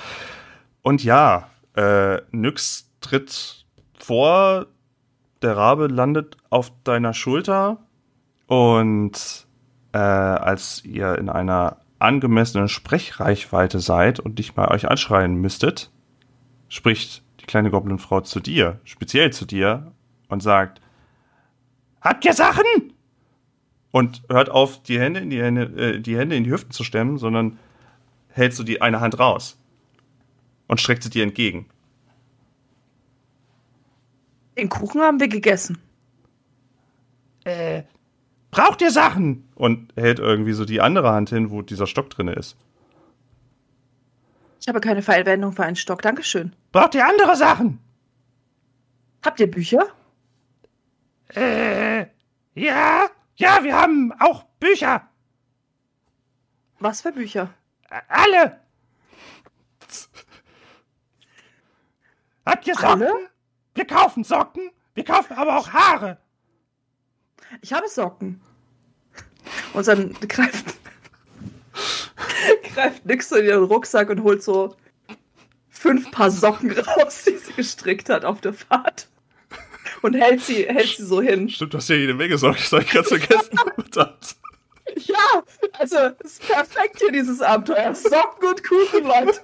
Und 0.82 1.04
ja, 1.04 1.50
äh, 1.76 2.20
Nyx 2.32 2.90
tritt 3.00 3.64
vor, 3.96 4.66
der 5.40 5.56
Rabe 5.56 5.86
landet 5.86 6.36
auf 6.50 6.72
deiner 6.82 7.14
Schulter 7.14 7.78
und 8.48 9.46
äh, 9.92 9.98
als 9.98 10.84
ihr 10.84 11.16
in 11.16 11.28
einer 11.28 11.76
angemessenen 12.00 12.66
Sprechreichweite 12.66 13.78
seid 13.78 14.18
und 14.18 14.38
nicht 14.38 14.56
mal 14.56 14.66
euch 14.66 14.90
anschreien 14.90 15.36
müsstet, 15.36 15.92
spricht 16.68 17.22
kleine 17.50 17.70
Goblinfrau 17.70 18.20
zu 18.22 18.40
dir, 18.40 18.80
speziell 18.84 19.32
zu 19.32 19.44
dir, 19.44 19.92
und 20.28 20.42
sagt, 20.42 20.80
Habt 22.00 22.24
ihr 22.24 22.32
Sachen? 22.32 22.64
Und 23.90 24.22
hört 24.28 24.50
auf, 24.50 24.82
die 24.82 24.98
Hände 24.98 25.20
in 25.20 25.30
die 25.30 25.42
Hände, 25.42 25.62
äh, 25.76 26.00
die 26.00 26.16
Hände 26.16 26.36
in 26.36 26.44
die 26.44 26.50
Hüften 26.50 26.70
zu 26.70 26.84
stemmen, 26.84 27.18
sondern 27.18 27.58
hältst 28.28 28.58
du 28.58 28.62
die 28.62 28.80
eine 28.80 29.00
Hand 29.00 29.18
raus 29.18 29.58
und 30.68 30.80
streckt 30.80 31.02
sie 31.02 31.10
dir 31.10 31.24
entgegen. 31.24 31.66
Den 34.56 34.68
Kuchen 34.68 35.00
haben 35.00 35.20
wir 35.20 35.28
gegessen. 35.28 35.78
Äh, 37.44 37.82
braucht 38.50 38.80
ihr 38.80 38.90
Sachen? 38.90 39.48
Und 39.54 39.92
hält 39.96 40.20
irgendwie 40.20 40.52
so 40.52 40.64
die 40.64 40.80
andere 40.80 41.10
Hand 41.10 41.30
hin, 41.30 41.50
wo 41.50 41.62
dieser 41.62 41.86
Stock 41.86 42.10
drinne 42.10 42.32
ist. 42.32 42.56
Habe 44.70 44.80
keine 44.80 45.02
Verwendung 45.02 45.50
für 45.50 45.64
einen 45.64 45.74
Stock. 45.74 46.00
Dankeschön. 46.00 46.54
Braucht 46.70 46.94
ihr 46.94 47.04
andere 47.04 47.34
Sachen? 47.34 47.80
Habt 49.24 49.40
ihr 49.40 49.50
Bücher? 49.50 49.84
Äh, 51.34 52.06
ja, 52.54 53.06
ja, 53.34 53.64
wir 53.64 53.74
haben 53.74 54.12
auch 54.20 54.44
Bücher. 54.60 55.08
Was 56.78 57.00
für 57.00 57.10
Bücher? 57.10 57.52
Alle. 58.06 58.60
Habt 62.46 62.68
ihr 62.68 62.76
Socken? 62.76 63.02
Alle? 63.02 63.30
Wir 63.74 63.86
kaufen 63.88 64.22
Socken. 64.22 64.70
Wir 64.94 65.04
kaufen 65.04 65.32
aber 65.36 65.58
auch 65.58 65.72
Haare. 65.72 66.18
Ich 67.60 67.72
habe 67.72 67.88
Socken. 67.88 68.40
Und 69.72 69.88
dann 69.88 70.12
greift, 70.12 70.79
greift 72.74 73.06
Nix 73.06 73.28
so 73.28 73.36
in 73.36 73.46
ihren 73.46 73.64
Rucksack 73.64 74.10
und 74.10 74.22
holt 74.22 74.42
so 74.42 74.76
fünf 75.68 76.10
Paar 76.10 76.30
Socken 76.30 76.70
raus, 76.72 77.24
die 77.26 77.36
sie 77.36 77.52
gestrickt 77.54 78.08
hat 78.08 78.24
auf 78.24 78.40
der 78.40 78.54
Fahrt. 78.54 79.08
Und 80.02 80.14
hält 80.14 80.40
sie, 80.42 80.64
hält 80.66 80.96
sie 80.96 81.04
so 81.04 81.20
hin. 81.20 81.48
Stimmt, 81.48 81.74
du 81.74 81.78
hast 81.78 81.88
ja 81.88 81.96
jede 81.96 82.14
Menge 82.14 82.38
Socken. 82.38 82.56
Das 82.58 82.72
hab 82.72 82.82
ich 82.82 82.92
ganz 82.92 83.08
vergessen. 83.08 83.58
Ja, 84.96 85.44
also 85.74 85.96
ist 86.24 86.42
perfekt 86.46 86.98
hier 86.98 87.12
dieses 87.12 87.40
Abenteuer. 87.40 87.94
Socken 87.94 88.48
und 88.48 88.64
Kuchen, 88.64 89.04
Leute. 89.04 89.40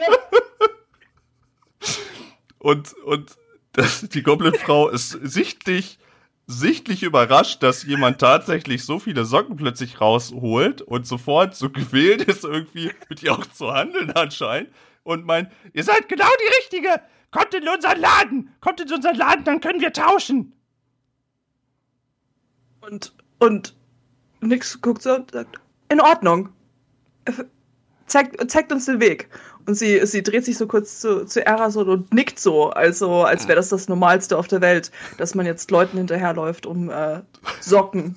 Und, 2.59 2.95
und 3.05 3.37
das, 3.73 4.01
die 4.09 4.23
Goblinfrau 4.25 4.89
ist 4.89 5.11
sichtlich, 5.23 5.99
sichtlich 6.47 7.03
überrascht, 7.03 7.63
dass 7.63 7.83
jemand 7.83 8.21
tatsächlich 8.21 8.85
so 8.85 8.99
viele 8.99 9.25
Socken 9.25 9.57
plötzlich 9.57 10.01
rausholt 10.01 10.81
und 10.83 11.07
sofort 11.07 11.57
so 11.57 11.71
gewählt 11.71 12.23
ist, 12.23 12.45
irgendwie 12.45 12.93
mit 13.09 13.23
ihr 13.23 13.33
auch 13.33 13.47
zu 13.47 13.73
handeln 13.73 14.11
anscheinend. 14.13 14.71
Und 15.03 15.25
meint, 15.25 15.51
ihr 15.73 15.85
seid 15.85 16.09
genau 16.09 16.27
die 16.41 16.57
Richtige. 16.57 17.01
Kommt 17.31 17.55
in 17.55 17.69
unseren 17.69 18.01
Laden. 18.01 18.55
Kommt 18.61 18.81
in 18.81 18.93
unseren 18.93 19.17
Laden, 19.17 19.45
dann 19.45 19.61
können 19.61 19.81
wir 19.81 19.93
tauschen. 19.93 20.53
Und, 22.81 23.13
und 23.39 23.75
Nix 24.41 24.81
guckt 24.81 25.03
so 25.03 25.15
und 25.15 25.31
sagt, 25.31 25.61
in 25.89 26.01
Ordnung. 26.01 26.51
Zeigt, 28.07 28.51
zeigt 28.51 28.73
uns 28.73 28.87
den 28.87 29.01
Weg. 29.01 29.29
Und 29.67 29.75
sie, 29.75 30.07
sie 30.07 30.23
dreht 30.23 30.45
sich 30.45 30.57
so 30.57 30.67
kurz 30.67 31.01
zu, 31.01 31.27
zu 31.27 31.45
Erason 31.45 31.89
und 31.89 32.15
nickt 32.15 32.39
so, 32.39 32.71
also 32.71 33.25
als 33.25 33.49
wäre 33.49 33.57
das 33.57 33.69
das 33.69 33.89
Normalste 33.89 34.39
auf 34.39 34.47
der 34.47 34.61
Welt, 34.61 34.93
dass 35.19 35.35
man 35.35 35.45
jetzt 35.45 35.71
Leuten 35.73 35.99
hinterherläuft, 35.99 36.67
um 36.67 36.89
äh, 36.89 37.23
Socken 37.61 38.17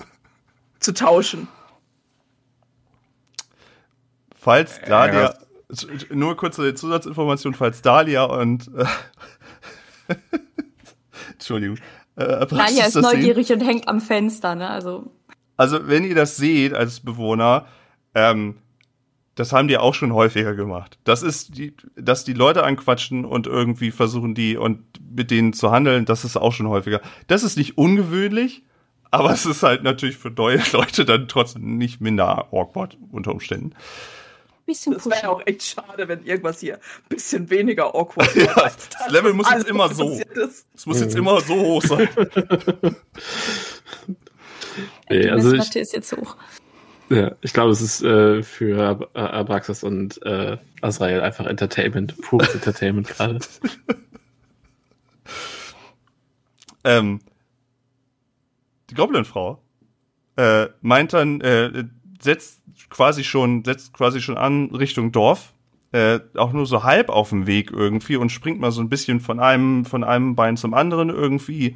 zu 0.79 0.93
tauschen. 0.93 1.47
Falls 4.35 4.79
Dalia, 4.87 5.33
ja. 5.69 5.87
nur 6.11 6.37
kurze 6.37 6.73
Zusatzinformation, 6.75 7.55
falls 7.55 7.81
Dalia 7.81 8.23
und, 8.23 8.69
äh, 8.77 10.15
Entschuldigung, 11.33 11.77
äh, 12.15 12.45
Tanja 12.45 12.85
ist 12.85 12.95
das 12.95 13.09
sehen, 13.09 13.19
neugierig 13.19 13.51
und 13.51 13.61
hängt 13.61 13.87
am 13.87 14.01
Fenster, 14.01 14.55
ne? 14.55 14.69
Also, 14.69 15.11
Also, 15.57 15.87
wenn 15.87 16.03
ihr 16.03 16.15
das 16.15 16.37
seht 16.37 16.73
als 16.73 16.99
Bewohner, 16.99 17.67
ähm, 18.13 18.55
das 19.39 19.53
haben 19.53 19.69
die 19.69 19.77
auch 19.77 19.93
schon 19.93 20.13
häufiger 20.13 20.53
gemacht. 20.53 20.99
Das 21.05 21.23
ist 21.23 21.57
die, 21.57 21.73
dass 21.95 22.25
die 22.25 22.33
Leute 22.33 22.65
anquatschen 22.65 23.23
und 23.23 23.47
irgendwie 23.47 23.91
versuchen, 23.91 24.35
die 24.35 24.57
und 24.57 24.81
mit 25.15 25.31
denen 25.31 25.53
zu 25.53 25.71
handeln, 25.71 26.03
das 26.03 26.25
ist 26.25 26.35
auch 26.35 26.51
schon 26.51 26.67
häufiger. 26.67 26.99
Das 27.27 27.43
ist 27.43 27.55
nicht 27.55 27.77
ungewöhnlich, 27.77 28.63
aber 29.11 29.31
es 29.31 29.45
ist 29.45 29.63
halt 29.63 29.83
natürlich 29.83 30.17
für 30.17 30.29
neue 30.29 30.61
Leute 30.73 31.05
dann 31.05 31.29
trotzdem 31.29 31.77
nicht 31.77 32.01
minder 32.01 32.49
awkward 32.51 32.97
unter 33.13 33.31
Umständen. 33.31 33.73
bisschen 34.65 34.93
Das 34.95 35.05
wäre 35.05 35.29
auch 35.29 35.41
echt 35.45 35.63
schade, 35.63 36.09
wenn 36.09 36.21
irgendwas 36.25 36.59
hier 36.59 36.75
ein 36.75 36.79
bisschen 37.07 37.49
weniger 37.49 37.95
awkward 37.95 38.35
Ja, 38.35 38.41
wäre. 38.47 38.63
als 38.65 38.89
das 38.89 39.09
Level 39.09 39.31
was 39.31 39.37
muss 39.37 39.51
jetzt 39.53 39.69
immer 39.69 39.93
so. 39.93 40.21
Es 40.75 40.85
muss 40.85 40.99
jetzt 40.99 41.15
immer 41.15 41.39
so 41.39 41.55
hoch 41.55 41.81
sein. 41.83 42.09
Nee, 45.09 45.23
Die 45.23 45.29
also 45.31 45.53
ich, 45.53 45.75
ist 45.75 45.93
jetzt 45.93 46.15
hoch. 46.15 46.37
Ja, 47.09 47.31
ich 47.41 47.53
glaube, 47.53 47.71
es 47.71 47.81
ist 47.81 48.03
äh, 48.03 48.43
für 48.43 48.87
Ab 48.87 49.09
Abraxas 49.13 49.83
und 49.83 50.21
äh, 50.25 50.57
Azrael 50.81 51.21
einfach 51.21 51.45
Entertainment, 51.45 52.19
pures 52.21 52.53
Entertainment 52.53 53.07
gerade. 53.07 53.39
ähm, 56.83 57.19
die 58.89 58.95
Goblinfrau 58.95 59.61
äh, 60.35 60.67
meint 60.81 61.13
dann, 61.13 61.41
äh, 61.41 61.85
setzt 62.21 62.61
quasi 62.89 63.23
schon, 63.23 63.63
setzt 63.65 63.93
quasi 63.93 64.21
schon 64.21 64.37
an 64.37 64.73
Richtung 64.73 65.11
Dorf. 65.11 65.53
Äh, 65.91 66.19
auch 66.35 66.53
nur 66.53 66.67
so 66.67 66.83
halb 66.83 67.09
auf 67.09 67.29
dem 67.29 67.47
Weg 67.47 67.71
irgendwie 67.71 68.15
und 68.15 68.31
springt 68.31 68.59
mal 68.59 68.71
so 68.71 68.81
ein 68.81 68.89
bisschen 68.89 69.19
von 69.19 69.39
einem, 69.39 69.85
von 69.85 70.03
einem 70.03 70.35
Bein 70.35 70.55
zum 70.55 70.75
anderen 70.75 71.09
irgendwie. 71.09 71.75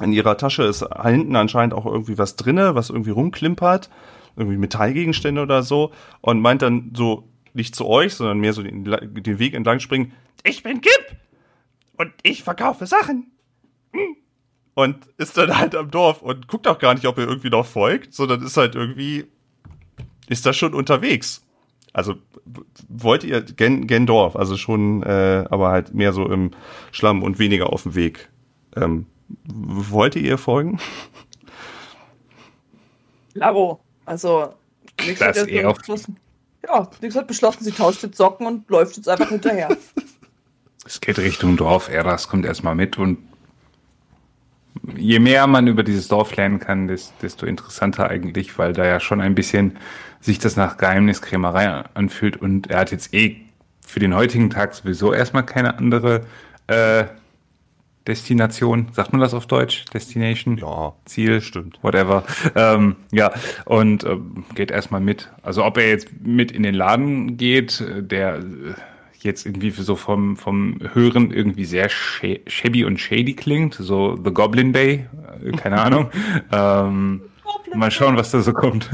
In 0.00 0.12
ihrer 0.12 0.36
Tasche 0.36 0.64
ist 0.64 0.84
hinten 1.02 1.36
anscheinend 1.36 1.74
auch 1.74 1.86
irgendwie 1.86 2.18
was 2.18 2.34
drinne, 2.34 2.74
was 2.74 2.90
irgendwie 2.90 3.10
rumklimpert. 3.10 3.88
Irgendwie 4.36 4.56
Metallgegenstände 4.56 5.42
oder 5.42 5.62
so. 5.62 5.92
Und 6.20 6.40
meint 6.40 6.62
dann 6.62 6.92
so, 6.94 7.28
nicht 7.54 7.74
zu 7.74 7.86
euch, 7.86 8.14
sondern 8.14 8.38
mehr 8.38 8.52
so 8.52 8.62
den, 8.62 8.84
den 8.84 9.38
Weg 9.38 9.54
entlang 9.54 9.80
springen. 9.80 10.12
Ich 10.44 10.62
bin 10.62 10.80
Gip! 10.80 11.16
Und 11.96 12.12
ich 12.22 12.42
verkaufe 12.42 12.86
Sachen. 12.86 13.30
Hm. 13.92 14.16
Und 14.74 15.06
ist 15.18 15.36
dann 15.36 15.58
halt 15.58 15.74
am 15.74 15.90
Dorf 15.90 16.22
und 16.22 16.48
guckt 16.48 16.66
auch 16.66 16.78
gar 16.78 16.94
nicht, 16.94 17.06
ob 17.06 17.18
ihr 17.18 17.26
irgendwie 17.26 17.50
noch 17.50 17.66
folgt, 17.66 18.14
sondern 18.14 18.42
ist 18.42 18.56
halt 18.56 18.74
irgendwie, 18.74 19.26
ist 20.28 20.46
da 20.46 20.52
schon 20.52 20.74
unterwegs. 20.74 21.44
Also 21.92 22.14
wollt 22.88 23.24
ihr 23.24 23.42
gen, 23.42 24.06
Dorf, 24.06 24.36
also 24.36 24.56
schon, 24.56 25.02
äh, 25.02 25.44
aber 25.50 25.70
halt 25.70 25.92
mehr 25.92 26.12
so 26.12 26.26
im 26.26 26.52
Schlamm 26.92 27.22
und 27.22 27.38
weniger 27.38 27.72
auf 27.72 27.82
dem 27.82 27.94
Weg. 27.94 28.30
Ähm, 28.76 29.06
wollt 29.44 30.14
ihr 30.16 30.22
ihr 30.22 30.38
folgen? 30.38 30.78
Laro, 33.34 33.80
also 34.10 34.52
nix 35.06 35.20
das 35.20 35.38
hat 35.38 35.48
eh 35.48 35.62
beschlossen. 35.62 36.16
Ja, 36.66 36.90
Nix 37.00 37.14
hat 37.14 37.28
beschlossen, 37.28 37.62
sie 37.62 37.70
tauscht 37.70 38.02
jetzt 38.02 38.16
Socken 38.16 38.44
und 38.44 38.68
läuft 38.68 38.96
jetzt 38.96 39.08
einfach 39.08 39.28
hinterher. 39.28 39.68
Es 40.86 41.00
geht 41.00 41.18
Richtung 41.18 41.58
Dorf, 41.58 41.90
Eras 41.90 42.26
kommt 42.26 42.46
erstmal 42.46 42.74
mit 42.74 42.96
und 42.96 43.18
je 44.96 45.18
mehr 45.20 45.46
man 45.46 45.66
über 45.66 45.82
dieses 45.82 46.08
Dorf 46.08 46.34
lernen 46.34 46.58
kann, 46.58 46.88
desto 46.88 47.44
interessanter 47.44 48.08
eigentlich, 48.08 48.58
weil 48.58 48.72
da 48.72 48.86
ja 48.86 48.98
schon 48.98 49.20
ein 49.20 49.34
bisschen 49.34 49.76
sich 50.20 50.38
das 50.38 50.56
nach 50.56 50.78
Geheimniskrämerei 50.78 51.84
anfühlt 51.92 52.38
und 52.38 52.70
er 52.70 52.78
hat 52.78 52.92
jetzt 52.92 53.12
eh 53.12 53.36
für 53.86 54.00
den 54.00 54.16
heutigen 54.16 54.48
Tag 54.48 54.74
sowieso 54.74 55.12
erstmal 55.12 55.44
keine 55.44 55.76
andere 55.76 56.26
äh, 56.66 57.04
Destination, 58.10 58.88
sagt 58.90 59.12
man 59.12 59.20
das 59.20 59.34
auf 59.34 59.46
Deutsch? 59.46 59.84
Destination? 59.94 60.58
Ja. 60.58 60.94
Ziel? 61.04 61.40
Stimmt. 61.40 61.78
Whatever. 61.82 62.24
Ähm, 62.56 62.96
ja, 63.12 63.30
und 63.66 64.02
ähm, 64.02 64.44
geht 64.56 64.72
erstmal 64.72 65.00
mit. 65.00 65.30
Also 65.42 65.64
ob 65.64 65.78
er 65.78 65.88
jetzt 65.88 66.08
mit 66.20 66.50
in 66.50 66.64
den 66.64 66.74
Laden 66.74 67.36
geht, 67.36 67.84
der 68.00 68.42
jetzt 69.20 69.46
irgendwie 69.46 69.70
so 69.70 69.94
vom, 69.94 70.36
vom 70.36 70.80
Hören 70.92 71.30
irgendwie 71.30 71.64
sehr 71.64 71.88
shabby 71.88 72.84
und 72.84 72.98
shady 72.98 73.34
klingt, 73.34 73.74
so 73.74 74.18
The 74.22 74.32
Goblin 74.32 74.72
Bay, 74.72 75.06
äh, 75.44 75.52
keine 75.52 75.80
Ahnung. 75.82 76.10
ähm, 76.50 77.20
mal 77.72 77.92
schauen, 77.92 78.16
was 78.16 78.32
da 78.32 78.40
so 78.40 78.52
kommt. 78.52 78.90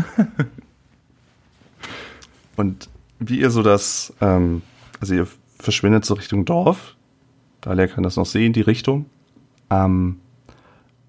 und 2.57 2.91
wie 3.19 3.41
ihr 3.41 3.51
so 3.51 3.63
das, 3.63 4.13
ähm, 4.21 4.61
also 5.01 5.15
ihr 5.15 5.27
verschwindet 5.59 6.05
so 6.05 6.13
Richtung 6.13 6.45
Dorf, 6.45 6.96
Dalia 7.67 7.89
kann 7.89 8.05
das 8.05 8.17
noch 8.17 8.27
sehen, 8.27 8.53
die 8.53 8.61
Richtung. 8.61 9.07
Ähm, 9.71 10.21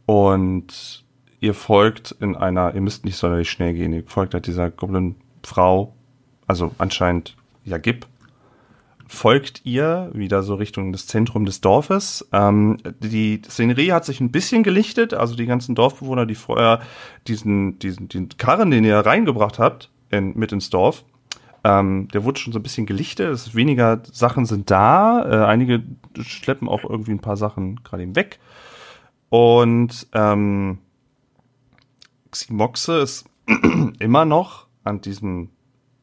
und 0.08 1.06
ihr 1.40 1.54
folgt 1.54 2.16
in 2.20 2.36
einer, 2.36 2.74
ihr 2.74 2.82
müsst 2.82 3.06
nicht 3.06 3.16
sonderlich 3.16 3.50
schnell 3.50 3.76
gehen, 3.76 3.94
ihr 3.94 4.04
folgt 4.08 4.34
halt 4.34 4.48
dieser 4.48 4.72
Goblin-Frau, 4.72 5.94
also 6.48 6.72
anscheinend 6.80 7.36
ja 7.64 7.78
Gib, 7.78 8.08
folgt 9.08 9.62
ihr 9.66 10.10
wieder 10.14 10.42
so 10.42 10.56
Richtung 10.56 10.92
das 10.92 11.06
Zentrum 11.06 11.46
des 11.46 11.62
Dorfes. 11.62 12.28
Ähm, 12.34 12.78
die 13.02 13.42
Szenerie 13.46 13.92
hat 13.92 14.06
sich 14.06 14.20
ein 14.20 14.32
bisschen 14.32 14.64
gelichtet, 14.64 15.14
also 15.14 15.36
die 15.36 15.46
ganzen 15.46 15.76
Dorfbewohner, 15.76 16.26
die 16.26 16.36
vorher 16.36 16.82
diesen, 17.28 17.78
diesen, 17.78 18.10
den 18.10 18.30
Karren, 18.38 18.72
den 18.72 18.84
ihr 18.84 18.98
reingebracht 18.98 19.60
habt, 19.60 19.92
in, 20.10 20.36
mit 20.36 20.52
ins 20.52 20.72
Dorf, 20.72 21.06
ähm, 21.68 22.08
der 22.10 22.24
wurde 22.24 22.40
schon 22.40 22.54
so 22.54 22.60
ein 22.60 22.64
bisschen 22.64 22.86
gelichtet. 22.86 23.30
Es 23.30 23.56
weniger 23.56 24.02
Sachen 24.12 24.46
sind 24.46 24.72
da. 24.72 25.26
Äh, 25.30 25.46
einige 25.46 25.84
schleppen 26.20 26.70
auch 26.70 26.84
irgendwie 26.84 27.12
ein 27.12 27.20
paar 27.20 27.38
Sachen 27.38 27.84
gerade 27.84 28.04
eben 28.04 28.16
weg. 28.16 28.40
Und 29.30 30.08
ähm, 30.14 30.78
Ximoxe 32.32 33.00
ist 33.00 33.26
immer 34.00 34.26
noch 34.26 34.68
an 34.84 35.02
diesem 35.02 35.50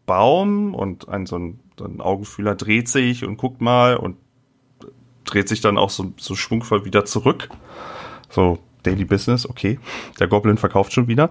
Baum 0.07 0.75
und 0.75 1.09
ein 1.09 1.25
so 1.25 1.39
ein 1.39 1.61
ein 1.81 2.01
Augenfühler 2.01 2.55
dreht 2.55 2.89
sich 2.89 3.25
und 3.25 3.37
guckt 3.37 3.61
mal 3.61 3.97
und 3.97 4.17
dreht 5.25 5.49
sich 5.49 5.61
dann 5.61 5.79
auch 5.79 5.91
so, 5.91 6.13
so 6.19 6.35
schwungvoll 6.35 6.85
wieder 6.85 7.05
zurück. 7.05 7.49
So, 8.29 8.59
Daily 8.83 9.05
Business, 9.05 9.49
okay. 9.49 9.79
Der 10.21 10.29
Goblin 10.29 10.59
verkauft 10.59 10.93
schon 10.93 11.09
wieder. 11.09 11.31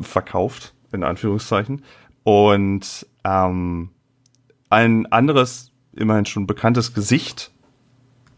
Verkauft, 0.00 0.74
in 0.92 1.04
Anführungszeichen. 1.04 1.84
Und 2.24 3.06
ähm, 3.26 3.90
ein 4.70 5.06
anderes, 5.06 5.72
immerhin 5.92 6.26
schon 6.26 6.46
bekanntes 6.46 6.94
Gesicht 6.94 7.50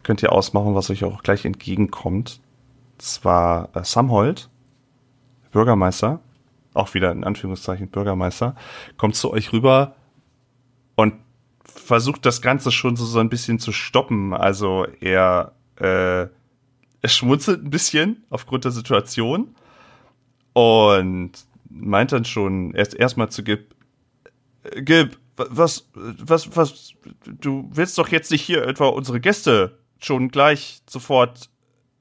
könnt 0.03 0.23
ihr 0.23 0.31
ausmachen, 0.31 0.75
was 0.75 0.89
euch 0.89 1.03
auch 1.03 1.21
gleich 1.21 1.45
entgegenkommt. 1.45 2.41
Zwar 2.97 3.69
äh, 3.75 3.83
Samhold, 3.83 4.49
Bürgermeister, 5.51 6.19
auch 6.73 6.93
wieder 6.93 7.11
in 7.11 7.23
Anführungszeichen 7.23 7.89
Bürgermeister, 7.89 8.55
kommt 8.97 9.15
zu 9.15 9.31
euch 9.31 9.53
rüber 9.53 9.95
und 10.95 11.13
versucht 11.63 12.25
das 12.25 12.41
Ganze 12.41 12.71
schon 12.71 12.95
so, 12.95 13.05
so 13.05 13.19
ein 13.19 13.29
bisschen 13.29 13.59
zu 13.59 13.71
stoppen. 13.71 14.33
Also 14.33 14.85
er, 15.01 15.53
äh, 15.77 16.27
er 17.01 17.09
schmunzelt 17.09 17.63
ein 17.63 17.69
bisschen 17.69 18.23
aufgrund 18.29 18.65
der 18.65 18.71
Situation 18.71 19.55
und 20.53 21.31
meint 21.69 22.11
dann 22.11 22.25
schon 22.25 22.73
erst 22.73 22.95
erstmal 22.95 23.29
zu 23.29 23.43
Gib, 23.43 23.75
Gib, 24.75 25.17
was, 25.35 25.89
was, 25.93 26.55
was, 26.55 26.93
du 27.25 27.69
willst 27.71 27.97
doch 27.97 28.09
jetzt 28.09 28.31
nicht 28.31 28.41
hier 28.41 28.65
etwa 28.67 28.87
unsere 28.87 29.19
Gäste 29.19 29.79
schon 29.99 30.29
gleich 30.29 30.81
sofort 30.89 31.49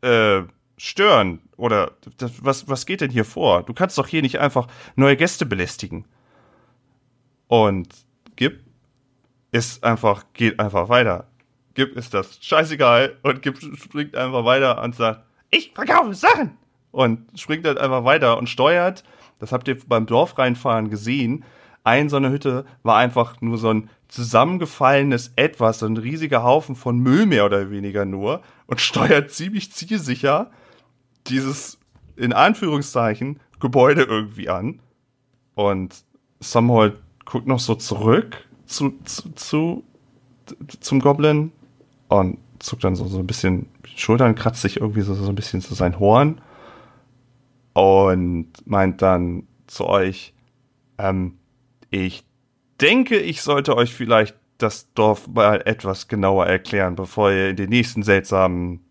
äh, 0.02 0.42
stören 0.76 1.40
oder 1.56 1.92
das, 2.16 2.44
was, 2.44 2.68
was 2.68 2.86
geht 2.86 3.00
denn 3.00 3.10
hier 3.10 3.24
vor? 3.24 3.62
Du 3.62 3.74
kannst 3.74 3.98
doch 3.98 4.06
hier 4.06 4.22
nicht 4.22 4.38
einfach 4.38 4.68
neue 4.96 5.16
Gäste 5.16 5.46
belästigen. 5.46 6.04
Und 7.48 7.88
Gib 8.36 8.60
ist 9.50 9.82
einfach, 9.82 10.24
geht 10.32 10.60
einfach 10.60 10.88
weiter. 10.88 11.26
Gib 11.74 11.96
ist 11.96 12.14
das 12.14 12.38
scheißegal 12.40 13.16
und 13.22 13.42
Gib 13.42 13.58
springt 13.78 14.16
einfach 14.16 14.44
weiter 14.44 14.82
und 14.82 14.94
sagt, 14.94 15.24
ich 15.50 15.72
verkaufe 15.74 16.14
Sachen! 16.14 16.56
Und 16.90 17.38
springt 17.38 17.66
dann 17.66 17.78
einfach 17.78 18.04
weiter 18.04 18.38
und 18.38 18.48
steuert. 18.48 19.04
Das 19.38 19.52
habt 19.52 19.68
ihr 19.68 19.78
beim 19.86 20.06
Dorf 20.06 20.38
reinfahren 20.38 20.90
gesehen. 20.90 21.44
Ein 21.88 22.10
so 22.10 22.16
eine 22.16 22.30
Hütte 22.30 22.66
war 22.82 22.98
einfach 22.98 23.40
nur 23.40 23.56
so 23.56 23.70
ein 23.70 23.88
zusammengefallenes 24.08 25.32
Etwas, 25.36 25.78
so 25.78 25.86
ein 25.86 25.96
riesiger 25.96 26.42
Haufen 26.42 26.76
von 26.76 26.98
Müll 26.98 27.24
mehr 27.24 27.46
oder 27.46 27.70
weniger 27.70 28.04
nur 28.04 28.42
und 28.66 28.82
steuert 28.82 29.30
ziemlich 29.30 29.72
zielsicher 29.72 30.50
dieses, 31.28 31.78
in 32.14 32.34
Anführungszeichen, 32.34 33.40
Gebäude 33.58 34.02
irgendwie 34.02 34.50
an. 34.50 34.80
Und 35.54 36.04
Samhold 36.40 37.00
guckt 37.24 37.46
noch 37.46 37.58
so 37.58 37.74
zurück 37.74 38.36
zu, 38.66 38.92
zu, 39.04 39.32
zu 39.32 39.82
zum 40.80 41.00
Goblin 41.00 41.52
und 42.08 42.36
zuckt 42.58 42.84
dann 42.84 42.96
so, 42.96 43.06
so 43.06 43.18
ein 43.18 43.26
bisschen 43.26 43.66
Schultern, 43.96 44.34
kratzt 44.34 44.60
sich 44.60 44.78
irgendwie 44.78 45.00
so, 45.00 45.14
so 45.14 45.30
ein 45.30 45.34
bisschen 45.34 45.62
zu 45.62 45.72
sein 45.72 45.98
Horn 45.98 46.42
und 47.72 48.48
meint 48.66 49.00
dann 49.00 49.44
zu 49.66 49.86
euch, 49.86 50.34
ähm, 50.98 51.38
ich 51.90 52.24
denke, 52.80 53.18
ich 53.18 53.42
sollte 53.42 53.76
euch 53.76 53.92
vielleicht 53.94 54.36
das 54.58 54.92
Dorf 54.94 55.28
mal 55.28 55.62
etwas 55.64 56.08
genauer 56.08 56.46
erklären, 56.46 56.96
bevor 56.96 57.30
ihr 57.30 57.50
in 57.50 57.56
den 57.56 57.70
nächsten 57.70 58.02
seltsamen 58.02 58.84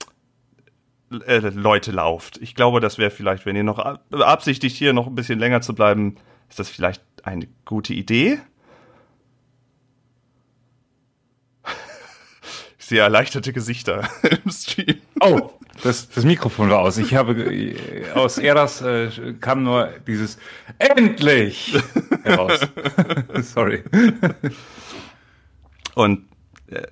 äh, 1.25 1.39
Leute 1.39 1.91
lauft. 1.91 2.37
Ich 2.37 2.55
glaube, 2.55 2.79
das 2.79 2.97
wäre 2.97 3.11
vielleicht, 3.11 3.45
wenn 3.45 3.55
ihr 3.55 3.63
noch 3.63 3.79
absichtigt, 4.11 4.75
hier 4.75 4.93
noch 4.93 5.07
ein 5.07 5.15
bisschen 5.15 5.39
länger 5.39 5.61
zu 5.61 5.75
bleiben, 5.75 6.15
ist 6.49 6.59
das 6.59 6.69
vielleicht 6.69 7.03
eine 7.23 7.47
gute 7.65 7.93
Idee. 7.93 8.39
sehr 12.77 13.03
erleichterte 13.03 13.53
Gesichter 13.53 14.09
im 14.45 14.51
Stream. 14.51 15.01
Oh, 15.19 15.51
das, 15.83 16.09
das 16.09 16.23
Mikrofon 16.23 16.69
war 16.69 16.79
aus. 16.79 16.97
Ich 16.97 17.15
habe 17.15 17.75
aus 18.15 18.37
Eras 18.37 18.81
äh, 18.81 19.09
kam 19.39 19.63
nur 19.63 19.89
dieses 20.05 20.37
Endlich 20.77 21.77
heraus. 22.23 22.59
Sorry. 23.41 23.83
Und 25.95 26.25
äh, 26.67 26.83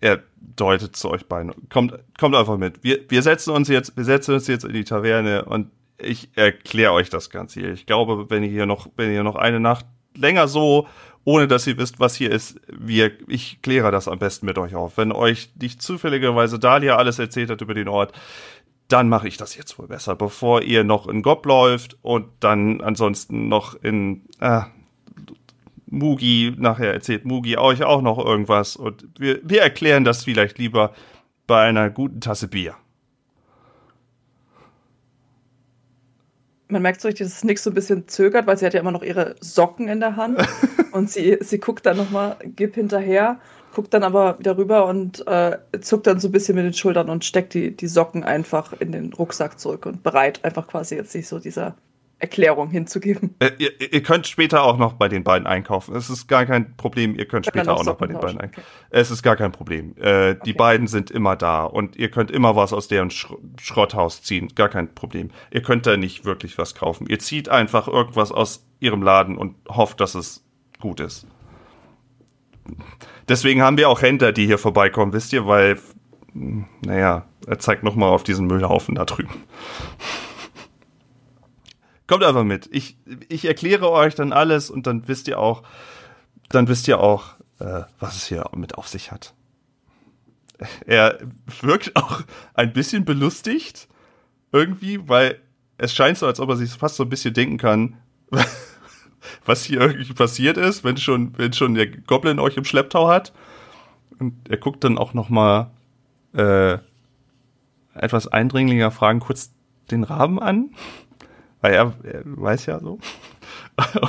er 0.00 0.22
deutet 0.56 0.96
zu 0.96 1.10
euch 1.10 1.26
beiden. 1.26 1.52
Kommt, 1.68 1.94
kommt 2.18 2.34
einfach 2.34 2.58
mit. 2.58 2.82
Wir, 2.82 3.00
wir 3.08 3.22
setzen 3.22 3.50
uns 3.50 3.68
jetzt, 3.68 3.96
wir 3.96 4.04
setzen 4.04 4.34
uns 4.34 4.46
jetzt 4.46 4.64
in 4.64 4.72
die 4.72 4.84
Taverne 4.84 5.44
und 5.44 5.70
ich 5.98 6.30
erkläre 6.36 6.92
euch 6.92 7.10
das 7.10 7.30
Ganze 7.30 7.60
hier. 7.60 7.72
Ich 7.72 7.86
glaube, 7.86 8.28
wenn 8.28 8.42
ihr 8.42 8.50
hier 8.50 8.66
noch, 8.66 8.88
wenn 8.96 9.12
ihr 9.12 9.22
noch 9.22 9.36
eine 9.36 9.60
Nacht 9.60 9.86
länger 10.16 10.48
so 10.48 10.88
ohne 11.24 11.48
dass 11.48 11.66
ihr 11.66 11.78
wisst, 11.78 12.00
was 12.00 12.14
hier 12.14 12.30
ist. 12.30 12.60
Wir, 12.68 13.12
ich 13.28 13.62
kläre 13.62 13.90
das 13.90 14.08
am 14.08 14.18
besten 14.18 14.46
mit 14.46 14.58
euch 14.58 14.74
auf. 14.74 14.96
Wenn 14.96 15.12
euch 15.12 15.50
nicht 15.60 15.82
zufälligerweise 15.82 16.58
Dalia 16.58 16.96
alles 16.96 17.18
erzählt 17.18 17.50
hat 17.50 17.60
über 17.60 17.74
den 17.74 17.88
Ort, 17.88 18.12
dann 18.88 19.08
mache 19.08 19.28
ich 19.28 19.36
das 19.36 19.56
jetzt 19.56 19.78
wohl 19.78 19.86
besser, 19.86 20.16
bevor 20.16 20.62
ihr 20.62 20.84
noch 20.84 21.06
in 21.06 21.22
Gob 21.22 21.46
läuft 21.46 21.96
und 22.02 22.26
dann 22.40 22.80
ansonsten 22.80 23.48
noch 23.48 23.74
in 23.74 24.26
äh, 24.40 24.62
Mugi, 25.86 26.54
nachher 26.56 26.92
erzählt 26.92 27.24
Mugi 27.24 27.56
euch 27.56 27.84
auch 27.84 28.02
noch 28.02 28.18
irgendwas 28.18 28.76
und 28.76 29.06
wir, 29.18 29.40
wir 29.42 29.62
erklären 29.62 30.04
das 30.04 30.24
vielleicht 30.24 30.58
lieber 30.58 30.92
bei 31.46 31.62
einer 31.62 31.90
guten 31.90 32.20
Tasse 32.20 32.48
Bier. 32.48 32.74
Man 36.72 36.80
merkt 36.80 37.02
so 37.02 37.08
richtig, 37.08 37.26
dass 37.26 37.44
Nix 37.44 37.62
so 37.62 37.70
ein 37.70 37.74
bisschen 37.74 38.08
zögert, 38.08 38.46
weil 38.46 38.56
sie 38.56 38.64
hat 38.64 38.72
ja 38.72 38.80
immer 38.80 38.92
noch 38.92 39.02
ihre 39.02 39.36
Socken 39.40 39.88
in 39.88 40.00
der 40.00 40.16
Hand. 40.16 40.38
und 40.92 41.10
sie, 41.10 41.36
sie 41.42 41.58
guckt 41.58 41.84
dann 41.84 41.98
nochmal, 41.98 42.36
gib 42.44 42.76
hinterher, 42.76 43.38
guckt 43.74 43.92
dann 43.92 44.02
aber 44.02 44.38
wieder 44.38 44.56
rüber 44.56 44.86
und 44.86 45.26
äh, 45.26 45.58
zuckt 45.82 46.06
dann 46.06 46.18
so 46.18 46.28
ein 46.28 46.32
bisschen 46.32 46.54
mit 46.54 46.64
den 46.64 46.72
Schultern 46.72 47.10
und 47.10 47.26
steckt 47.26 47.52
die, 47.52 47.76
die 47.76 47.86
Socken 47.88 48.24
einfach 48.24 48.72
in 48.80 48.90
den 48.90 49.12
Rucksack 49.12 49.60
zurück 49.60 49.84
und 49.84 50.02
bereit, 50.02 50.42
einfach 50.44 50.66
quasi 50.66 50.94
jetzt 50.94 51.12
sich 51.12 51.28
so 51.28 51.38
dieser 51.38 51.76
Erklärung 52.22 52.70
hinzugeben. 52.70 53.34
Äh, 53.40 53.50
ihr, 53.58 53.92
ihr, 53.92 54.00
könnt 54.00 54.28
später 54.28 54.62
auch 54.62 54.78
noch 54.78 54.92
bei 54.92 55.08
den 55.08 55.24
beiden 55.24 55.44
einkaufen. 55.44 55.96
Es 55.96 56.08
ist 56.08 56.28
gar 56.28 56.46
kein 56.46 56.76
Problem. 56.76 57.16
Ihr 57.16 57.26
könnt 57.26 57.46
später 57.46 57.74
auch 57.74 57.84
noch 57.84 57.96
bei 57.96 58.06
den 58.06 58.20
beiden 58.20 58.40
einkaufen. 58.40 58.64
Okay. 58.64 58.88
Es 58.90 59.10
ist 59.10 59.24
gar 59.24 59.34
kein 59.34 59.50
Problem. 59.50 59.96
Äh, 59.96 60.36
die 60.36 60.50
okay. 60.50 60.52
beiden 60.52 60.86
sind 60.86 61.10
immer 61.10 61.34
da 61.34 61.64
und 61.64 61.96
ihr 61.96 62.12
könnt 62.12 62.30
immer 62.30 62.54
was 62.54 62.72
aus 62.72 62.86
deren 62.86 63.10
Sch 63.10 63.26
Schrotthaus 63.60 64.22
ziehen. 64.22 64.52
Gar 64.54 64.68
kein 64.68 64.94
Problem. 64.94 65.32
Ihr 65.50 65.62
könnt 65.62 65.84
da 65.84 65.96
nicht 65.96 66.24
wirklich 66.24 66.58
was 66.58 66.76
kaufen. 66.76 67.08
Ihr 67.08 67.18
zieht 67.18 67.48
einfach 67.48 67.88
irgendwas 67.88 68.30
aus 68.30 68.64
ihrem 68.78 69.02
Laden 69.02 69.36
und 69.36 69.56
hofft, 69.68 69.98
dass 69.98 70.14
es 70.14 70.44
gut 70.78 71.00
ist. 71.00 71.26
Deswegen 73.28 73.62
haben 73.62 73.76
wir 73.76 73.88
auch 73.88 74.00
Händler, 74.00 74.30
die 74.30 74.46
hier 74.46 74.58
vorbeikommen, 74.58 75.12
wisst 75.12 75.32
ihr, 75.32 75.48
weil, 75.48 75.76
naja, 76.32 77.26
er 77.48 77.58
zeigt 77.58 77.82
nochmal 77.82 78.10
auf 78.10 78.22
diesen 78.22 78.46
Müllhaufen 78.46 78.94
da 78.94 79.04
drüben. 79.06 79.42
Kommt 82.12 82.24
einfach 82.24 82.44
mit. 82.44 82.68
Ich, 82.70 82.98
ich 83.30 83.46
erkläre 83.46 83.90
euch 83.90 84.14
dann 84.14 84.34
alles 84.34 84.68
und 84.68 84.86
dann 84.86 85.08
wisst 85.08 85.28
ihr 85.28 85.38
auch, 85.38 85.62
dann 86.50 86.68
wisst 86.68 86.86
ihr 86.86 87.00
auch, 87.00 87.36
äh, 87.58 87.84
was 88.00 88.16
es 88.16 88.26
hier 88.26 88.44
mit 88.54 88.76
auf 88.76 88.86
sich 88.86 89.10
hat. 89.10 89.32
Er 90.84 91.20
wirkt 91.62 91.96
auch 91.96 92.20
ein 92.52 92.74
bisschen 92.74 93.06
belustigt, 93.06 93.88
irgendwie, 94.52 95.08
weil 95.08 95.40
es 95.78 95.94
scheint 95.94 96.18
so, 96.18 96.26
als 96.26 96.38
ob 96.38 96.50
er 96.50 96.56
sich 96.56 96.70
fast 96.72 96.96
so 96.96 97.04
ein 97.04 97.08
bisschen 97.08 97.32
denken 97.32 97.56
kann, 97.56 97.96
was 99.46 99.64
hier 99.64 99.80
irgendwie 99.80 100.12
passiert 100.12 100.58
ist, 100.58 100.84
wenn 100.84 100.98
schon, 100.98 101.32
wenn 101.38 101.54
schon 101.54 101.72
der 101.72 101.86
Goblin 101.86 102.38
euch 102.38 102.58
im 102.58 102.66
Schlepptau 102.66 103.08
hat. 103.08 103.32
Und 104.18 104.34
er 104.50 104.58
guckt 104.58 104.84
dann 104.84 104.98
auch 104.98 105.14
noch 105.14 105.30
mal 105.30 105.70
äh, 106.34 106.76
etwas 107.94 108.28
eindringlicher 108.28 108.90
Fragen 108.90 109.20
kurz 109.20 109.50
den 109.90 110.04
Raben 110.04 110.38
an. 110.38 110.74
Weil 111.62 111.74
er, 111.74 111.94
er 112.02 112.22
weiß 112.24 112.66
ja 112.66 112.78
so. 112.80 112.98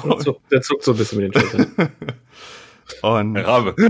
Der 0.03 0.19
zuckt, 0.19 0.51
der 0.51 0.61
zuckt 0.61 0.83
so 0.83 0.91
ein 0.91 0.97
bisschen 0.97 1.19
mit 1.19 1.33
den 1.33 1.41
Schultern. 1.41 1.91
Und 3.01 3.33
Der 3.35 3.47
Rabe. 3.47 3.75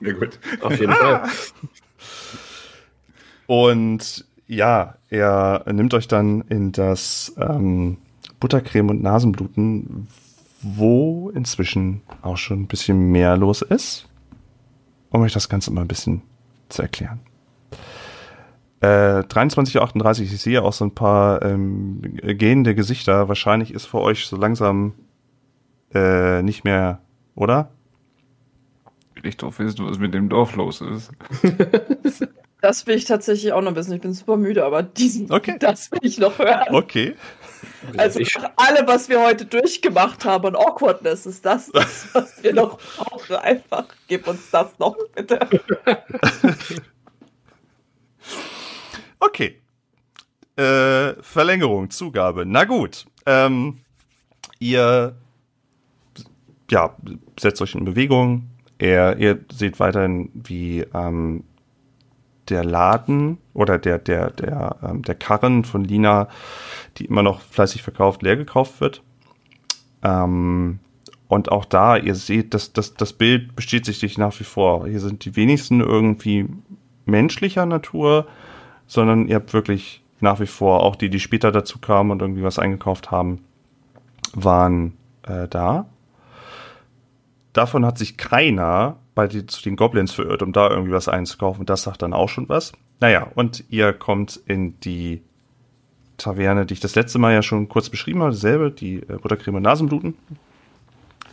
ja, 0.00 0.12
gut. 0.12 0.38
Auf 0.60 0.78
jeden 0.78 0.92
Fall. 0.92 1.22
Und 3.46 4.24
ja, 4.46 4.96
er 5.08 5.64
nimmt 5.72 5.94
euch 5.94 6.08
dann 6.08 6.42
in 6.48 6.72
das 6.72 7.32
ähm, 7.38 7.98
Buttercreme 8.40 8.90
und 8.90 9.02
Nasenbluten, 9.02 10.08
wo 10.62 11.30
inzwischen 11.30 12.02
auch 12.22 12.36
schon 12.36 12.62
ein 12.62 12.66
bisschen 12.66 13.12
mehr 13.12 13.36
los 13.36 13.62
ist, 13.62 14.08
um 15.10 15.22
euch 15.22 15.32
das 15.32 15.48
Ganze 15.48 15.70
mal 15.70 15.82
ein 15.82 15.88
bisschen 15.88 16.22
zu 16.68 16.82
erklären. 16.82 17.20
23.38 18.84 20.22
ich 20.22 20.40
sehe 20.40 20.62
auch 20.62 20.72
so 20.72 20.84
ein 20.84 20.94
paar 20.94 21.42
ähm, 21.42 22.00
gehende 22.22 22.74
Gesichter. 22.74 23.28
Wahrscheinlich 23.28 23.72
ist 23.72 23.86
für 23.86 24.00
euch 24.00 24.26
so 24.26 24.36
langsam 24.36 24.94
äh, 25.92 26.42
nicht 26.42 26.64
mehr, 26.64 27.00
oder? 27.34 27.70
Ich 29.22 29.36
doch 29.36 29.58
wissen, 29.58 29.86
was 29.86 29.98
mit 29.98 30.12
dem 30.12 30.28
Dorf 30.28 30.56
los 30.56 30.80
ist. 30.80 31.10
das 32.60 32.86
will 32.86 32.96
ich 32.96 33.04
tatsächlich 33.04 33.52
auch 33.52 33.62
noch 33.62 33.74
wissen. 33.74 33.94
Ich 33.94 34.00
bin 34.02 34.12
super 34.12 34.36
müde, 34.36 34.64
aber 34.64 34.82
diesen, 34.82 35.32
okay. 35.32 35.56
das 35.58 35.90
will 35.92 36.00
ich 36.02 36.18
noch 36.18 36.38
hören. 36.38 36.74
Okay. 36.74 37.14
Also 37.98 38.20
ich, 38.20 38.34
alle, 38.56 38.86
was 38.86 39.10
wir 39.10 39.22
heute 39.22 39.44
durchgemacht 39.44 40.24
haben 40.24 40.46
und 40.46 40.56
Awkwardness, 40.56 41.26
ist 41.26 41.44
das, 41.44 41.70
das 41.70 42.08
was 42.14 42.42
wir 42.42 42.54
noch 42.54 42.78
brauchen. 42.78 43.36
Einfach, 43.36 43.84
gib 44.08 44.26
uns 44.26 44.50
das 44.50 44.78
noch, 44.78 44.96
bitte. 45.14 45.38
Okay. 49.26 49.60
Äh, 50.56 51.14
Verlängerung, 51.22 51.90
Zugabe. 51.90 52.44
Na 52.46 52.64
gut. 52.64 53.06
Ähm, 53.26 53.78
ihr 54.58 55.16
ja, 56.70 56.96
setzt 57.38 57.62
euch 57.62 57.74
in 57.74 57.84
Bewegung. 57.84 58.50
Ihr, 58.78 59.16
ihr 59.18 59.40
seht 59.52 59.80
weiterhin, 59.80 60.30
wie 60.34 60.80
ähm, 60.94 61.44
der 62.48 62.64
Laden 62.64 63.38
oder 63.54 63.78
der, 63.78 63.98
der, 63.98 64.30
der, 64.30 64.76
ähm, 64.82 65.02
der 65.02 65.14
Karren 65.14 65.64
von 65.64 65.84
Lina, 65.84 66.28
die 66.98 67.06
immer 67.06 67.22
noch 67.22 67.40
fleißig 67.40 67.82
verkauft, 67.82 68.22
leer 68.22 68.36
gekauft 68.36 68.80
wird. 68.80 69.02
Ähm, 70.02 70.80
und 71.28 71.50
auch 71.50 71.64
da, 71.64 71.96
ihr 71.96 72.14
seht, 72.14 72.52
dass 72.52 72.72
das, 72.72 72.94
das 72.94 73.12
Bild 73.14 73.56
besteht 73.56 73.86
sich 73.86 74.18
nach 74.18 74.38
wie 74.38 74.44
vor. 74.44 74.86
Hier 74.86 75.00
sind 75.00 75.24
die 75.24 75.36
wenigsten 75.36 75.80
irgendwie 75.80 76.46
menschlicher 77.06 77.66
Natur 77.66 78.26
sondern 78.86 79.28
ihr 79.28 79.36
habt 79.36 79.52
wirklich 79.52 80.02
nach 80.20 80.40
wie 80.40 80.46
vor, 80.46 80.82
auch 80.82 80.96
die, 80.96 81.10
die 81.10 81.20
später 81.20 81.52
dazu 81.52 81.78
kamen 81.78 82.10
und 82.10 82.22
irgendwie 82.22 82.42
was 82.42 82.58
eingekauft 82.58 83.10
haben, 83.10 83.44
waren 84.32 84.96
äh, 85.22 85.48
da. 85.48 85.86
Davon 87.52 87.86
hat 87.86 87.98
sich 87.98 88.16
keiner 88.16 88.96
bei 89.14 89.28
die, 89.28 89.46
zu 89.46 89.62
den 89.62 89.76
Goblins 89.76 90.12
verirrt, 90.12 90.42
um 90.42 90.52
da 90.52 90.68
irgendwie 90.68 90.92
was 90.92 91.08
einzukaufen. 91.08 91.66
Das 91.66 91.82
sagt 91.82 92.02
dann 92.02 92.12
auch 92.12 92.28
schon 92.28 92.48
was. 92.48 92.72
Naja, 93.00 93.28
und 93.34 93.64
ihr 93.68 93.92
kommt 93.92 94.40
in 94.46 94.80
die 94.80 95.22
Taverne, 96.16 96.66
die 96.66 96.74
ich 96.74 96.80
das 96.80 96.94
letzte 96.94 97.18
Mal 97.18 97.32
ja 97.32 97.42
schon 97.42 97.68
kurz 97.68 97.90
beschrieben 97.90 98.20
habe, 98.22 98.32
dasselbe, 98.32 98.70
die 98.70 98.96
äh, 98.96 99.18
Buttercreme 99.20 99.56
und 99.56 99.62
Nasenbluten. 99.62 100.14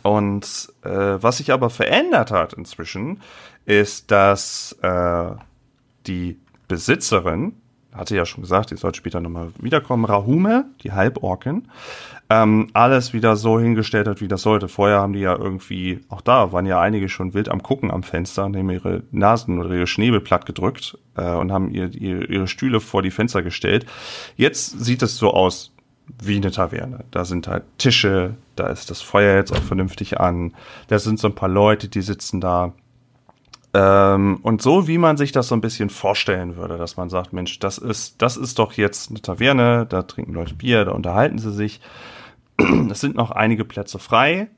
Und 0.02 0.72
äh, 0.82 0.88
was 0.90 1.38
sich 1.38 1.52
aber 1.52 1.70
verändert 1.70 2.30
hat 2.30 2.52
inzwischen, 2.54 3.20
ist, 3.64 4.10
dass 4.10 4.76
äh, 4.82 5.30
die 6.06 6.38
Besitzerin, 6.72 7.52
hatte 7.92 8.16
ja 8.16 8.24
schon 8.24 8.40
gesagt, 8.40 8.70
die 8.70 8.76
soll 8.76 8.94
später 8.94 9.20
nochmal 9.20 9.48
wiederkommen, 9.60 10.06
Rahume, 10.06 10.64
die 10.82 10.92
Halborkin, 10.92 11.68
ähm, 12.30 12.68
alles 12.72 13.12
wieder 13.12 13.36
so 13.36 13.60
hingestellt 13.60 14.08
hat, 14.08 14.22
wie 14.22 14.28
das 14.28 14.40
sollte. 14.40 14.68
Vorher 14.68 15.00
haben 15.00 15.12
die 15.12 15.20
ja 15.20 15.36
irgendwie, 15.36 16.00
auch 16.08 16.22
da 16.22 16.50
waren 16.50 16.64
ja 16.64 16.80
einige 16.80 17.10
schon 17.10 17.34
wild 17.34 17.50
am 17.50 17.62
Gucken 17.62 17.90
am 17.90 18.02
Fenster 18.02 18.46
und 18.46 18.56
haben 18.56 18.70
ihre 18.70 19.02
Nasen 19.10 19.58
oder 19.58 19.74
ihre 19.74 19.86
Schnäbel 19.86 20.20
platt 20.20 20.46
gedrückt 20.46 20.96
äh, 21.14 21.30
und 21.34 21.52
haben 21.52 21.68
ihr, 21.70 21.92
ihr, 21.92 22.30
ihre 22.30 22.48
Stühle 22.48 22.80
vor 22.80 23.02
die 23.02 23.10
Fenster 23.10 23.42
gestellt. 23.42 23.84
Jetzt 24.36 24.82
sieht 24.82 25.02
es 25.02 25.18
so 25.18 25.30
aus 25.30 25.72
wie 26.22 26.36
eine 26.36 26.52
Taverne. 26.52 27.04
Da 27.10 27.26
sind 27.26 27.48
halt 27.48 27.64
Tische, 27.76 28.34
da 28.56 28.68
ist 28.68 28.90
das 28.90 29.02
Feuer 29.02 29.36
jetzt 29.36 29.52
auch 29.52 29.62
vernünftig 29.62 30.18
an, 30.18 30.54
da 30.88 30.98
sind 30.98 31.18
so 31.18 31.28
ein 31.28 31.34
paar 31.34 31.50
Leute, 31.50 31.88
die 31.88 32.02
sitzen 32.02 32.40
da. 32.40 32.72
Ähm, 33.74 34.38
und 34.42 34.60
so 34.60 34.86
wie 34.86 34.98
man 34.98 35.16
sich 35.16 35.32
das 35.32 35.48
so 35.48 35.54
ein 35.54 35.62
bisschen 35.62 35.88
vorstellen 35.88 36.56
würde, 36.56 36.76
dass 36.76 36.96
man 36.96 37.08
sagt, 37.08 37.32
Mensch, 37.32 37.58
das 37.58 37.78
ist, 37.78 38.20
das 38.20 38.36
ist 38.36 38.58
doch 38.58 38.74
jetzt 38.74 39.10
eine 39.10 39.22
Taverne, 39.22 39.86
da 39.86 40.02
trinken 40.02 40.34
Leute 40.34 40.54
Bier, 40.54 40.84
da 40.84 40.92
unterhalten 40.92 41.38
sie 41.38 41.52
sich. 41.52 41.80
Es 42.90 43.00
sind 43.00 43.16
noch 43.16 43.30
einige 43.30 43.64
Plätze 43.64 43.98
frei. 43.98 44.48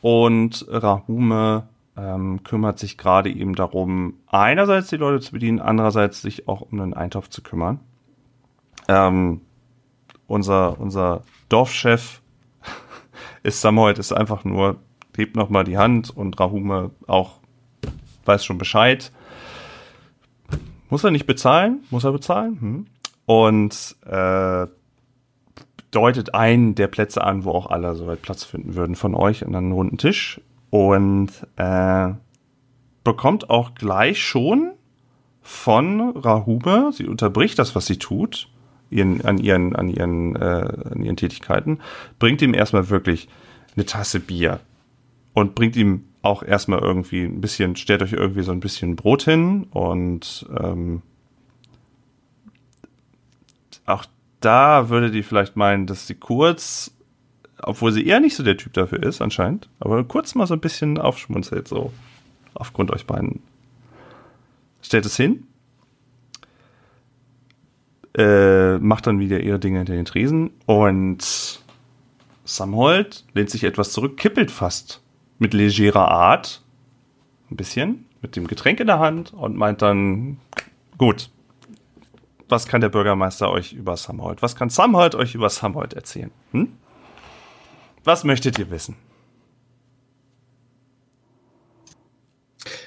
Und 0.00 0.66
Rahume 0.68 1.68
ähm, 1.96 2.42
kümmert 2.42 2.78
sich 2.78 2.98
gerade 2.98 3.30
eben 3.30 3.54
darum, 3.54 4.14
einerseits 4.26 4.88
die 4.88 4.96
Leute 4.96 5.20
zu 5.20 5.32
bedienen, 5.32 5.60
andererseits 5.60 6.22
sich 6.22 6.48
auch 6.48 6.62
um 6.62 6.78
den 6.78 6.94
Eintopf 6.94 7.28
zu 7.28 7.42
kümmern. 7.42 7.80
Ähm, 8.88 9.42
unser, 10.26 10.80
unser 10.80 11.22
Dorfchef 11.50 12.22
ist 13.42 13.60
Samoid, 13.60 13.98
ist 13.98 14.12
einfach 14.12 14.44
nur, 14.44 14.76
hebt 15.16 15.36
nochmal 15.36 15.64
die 15.64 15.78
Hand 15.78 16.10
und 16.10 16.40
Rahume 16.40 16.90
auch 17.06 17.41
weiß 18.24 18.44
schon 18.44 18.58
Bescheid. 18.58 19.12
Muss 20.90 21.04
er 21.04 21.10
nicht 21.10 21.26
bezahlen? 21.26 21.84
Muss 21.90 22.04
er 22.04 22.12
bezahlen? 22.12 22.60
Hm. 22.60 22.86
Und 23.24 23.96
äh, 24.06 24.66
deutet 25.90 26.34
einen 26.34 26.74
der 26.74 26.88
Plätze 26.88 27.22
an, 27.22 27.44
wo 27.44 27.50
auch 27.52 27.70
alle 27.70 27.94
soweit 27.94 28.22
Platz 28.22 28.44
finden 28.44 28.74
würden 28.74 28.96
von 28.96 29.14
euch 29.14 29.46
an 29.46 29.54
einem 29.54 29.72
runden 29.72 29.98
Tisch. 29.98 30.40
Und 30.70 31.30
äh, 31.56 32.10
bekommt 33.04 33.50
auch 33.50 33.74
gleich 33.74 34.22
schon 34.22 34.72
von 35.42 36.16
Rahube, 36.16 36.90
sie 36.92 37.06
unterbricht 37.06 37.58
das, 37.58 37.74
was 37.74 37.86
sie 37.86 37.98
tut, 37.98 38.48
ihren, 38.90 39.24
an, 39.24 39.38
ihren, 39.38 39.74
an, 39.74 39.88
ihren, 39.88 40.36
äh, 40.36 40.88
an 40.90 41.02
ihren 41.02 41.16
Tätigkeiten, 41.16 41.80
bringt 42.18 42.42
ihm 42.42 42.54
erstmal 42.54 42.90
wirklich 42.90 43.28
eine 43.74 43.86
Tasse 43.86 44.20
Bier 44.20 44.60
und 45.34 45.54
bringt 45.54 45.76
ihm 45.76 46.04
auch 46.22 46.42
erstmal 46.42 46.78
irgendwie 46.78 47.24
ein 47.24 47.40
bisschen, 47.40 47.76
stellt 47.76 48.02
euch 48.02 48.12
irgendwie 48.12 48.42
so 48.42 48.52
ein 48.52 48.60
bisschen 48.60 48.96
Brot 48.96 49.22
hin 49.22 49.66
und 49.70 50.46
ähm, 50.58 51.02
da 54.44 54.88
würdet 54.88 55.14
ihr 55.14 55.24
vielleicht 55.24 55.56
meinen, 55.56 55.86
dass 55.86 56.06
sie 56.06 56.14
kurz, 56.14 56.92
obwohl 57.62 57.92
sie 57.92 58.06
eher 58.06 58.20
nicht 58.20 58.36
so 58.36 58.42
der 58.42 58.56
Typ 58.56 58.72
dafür 58.74 59.02
ist, 59.02 59.22
anscheinend, 59.22 59.68
aber 59.80 60.02
kurz 60.04 60.34
mal 60.34 60.46
so 60.46 60.54
ein 60.54 60.60
bisschen 60.60 60.98
aufschmunzelt, 60.98 61.68
so 61.68 61.92
aufgrund 62.54 62.90
euch 62.90 63.06
beiden. 63.06 63.42
Stellt 64.82 65.06
es 65.06 65.16
hin, 65.16 65.46
äh, 68.16 68.78
macht 68.78 69.06
dann 69.06 69.20
wieder 69.20 69.40
ihre 69.40 69.58
Dinge 69.58 69.78
hinter 69.78 69.94
den 69.94 70.04
Tresen 70.04 70.50
und 70.66 71.62
Samhold 72.44 73.24
lehnt 73.32 73.50
sich 73.50 73.64
etwas 73.64 73.92
zurück, 73.92 74.16
kippelt 74.16 74.50
fast 74.50 75.01
mit 75.42 75.52
legerer 75.52 76.08
Art, 76.08 76.62
ein 77.50 77.56
bisschen, 77.56 78.06
mit 78.22 78.36
dem 78.36 78.46
Getränk 78.46 78.80
in 78.80 78.86
der 78.86 79.00
Hand 79.00 79.34
und 79.34 79.56
meint 79.56 79.82
dann, 79.82 80.38
gut, 80.96 81.28
was 82.48 82.66
kann 82.66 82.80
der 82.80 82.88
Bürgermeister 82.88 83.50
euch 83.50 83.72
über 83.72 83.96
Samhold, 83.96 84.40
was 84.40 84.56
kann 84.56 84.70
Samhold 84.70 85.14
euch 85.14 85.34
über 85.34 85.50
Samhold 85.50 85.94
erzählen? 85.94 86.30
Hm? 86.52 86.68
Was 88.04 88.24
möchtet 88.24 88.58
ihr 88.58 88.70
wissen? 88.70 88.96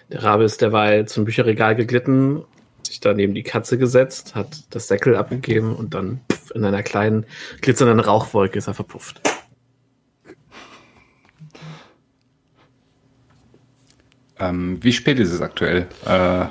Der 0.10 0.24
Rabe 0.24 0.46
ist 0.46 0.62
derweil 0.62 1.08
zum 1.08 1.26
Bücherregal 1.26 1.76
geglitten, 1.76 2.44
sich 2.84 3.02
da 3.02 3.14
neben 3.14 3.34
die 3.34 3.44
Katze 3.44 3.78
gesetzt, 3.78 4.36
hat 4.36 4.64
das 4.70 4.88
Säckel 4.88 5.16
abgegeben 5.16 5.76
und 5.76 5.94
dann 5.94 6.22
in 6.54 6.64
einer 6.64 6.84
kleinen 6.84 7.26
glitzernden 7.62 8.00
Rauchwolke 8.00 8.58
ist 8.58 8.68
er 8.68 8.74
verpufft. 8.74 9.22
Ähm, 14.40 14.78
wie 14.82 14.92
spät 14.92 15.20
ist 15.20 15.32
es 15.32 15.42
aktuell? 15.42 15.88
Äh, 16.06 16.46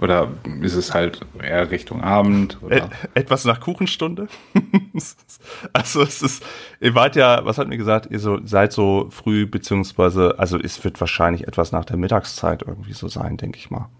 oder 0.00 0.28
ist 0.62 0.76
es 0.76 0.94
halt 0.94 1.20
eher 1.42 1.70
Richtung 1.70 2.02
Abend? 2.02 2.58
Et 2.70 2.84
etwas 3.12 3.44
nach 3.44 3.60
Kuchenstunde. 3.60 4.28
also 5.74 6.00
es 6.00 6.22
ist, 6.22 6.42
ihr 6.80 6.94
wart 6.94 7.16
ja, 7.16 7.44
was 7.44 7.58
hat 7.58 7.68
mir 7.68 7.76
gesagt, 7.76 8.08
ihr 8.10 8.18
so, 8.18 8.38
seid 8.42 8.72
so 8.72 9.08
früh, 9.10 9.44
beziehungsweise, 9.44 10.38
also 10.38 10.58
es 10.58 10.82
wird 10.84 10.98
wahrscheinlich 11.00 11.46
etwas 11.46 11.72
nach 11.72 11.84
der 11.84 11.98
Mittagszeit 11.98 12.62
irgendwie 12.62 12.94
so 12.94 13.08
sein, 13.08 13.36
denke 13.36 13.58
ich 13.58 13.70
mal. 13.70 13.90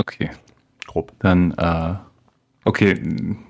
Okay, 0.00 0.30
Grob. 0.86 1.12
dann, 1.18 1.52
äh, 1.58 1.94
okay, 2.64 2.98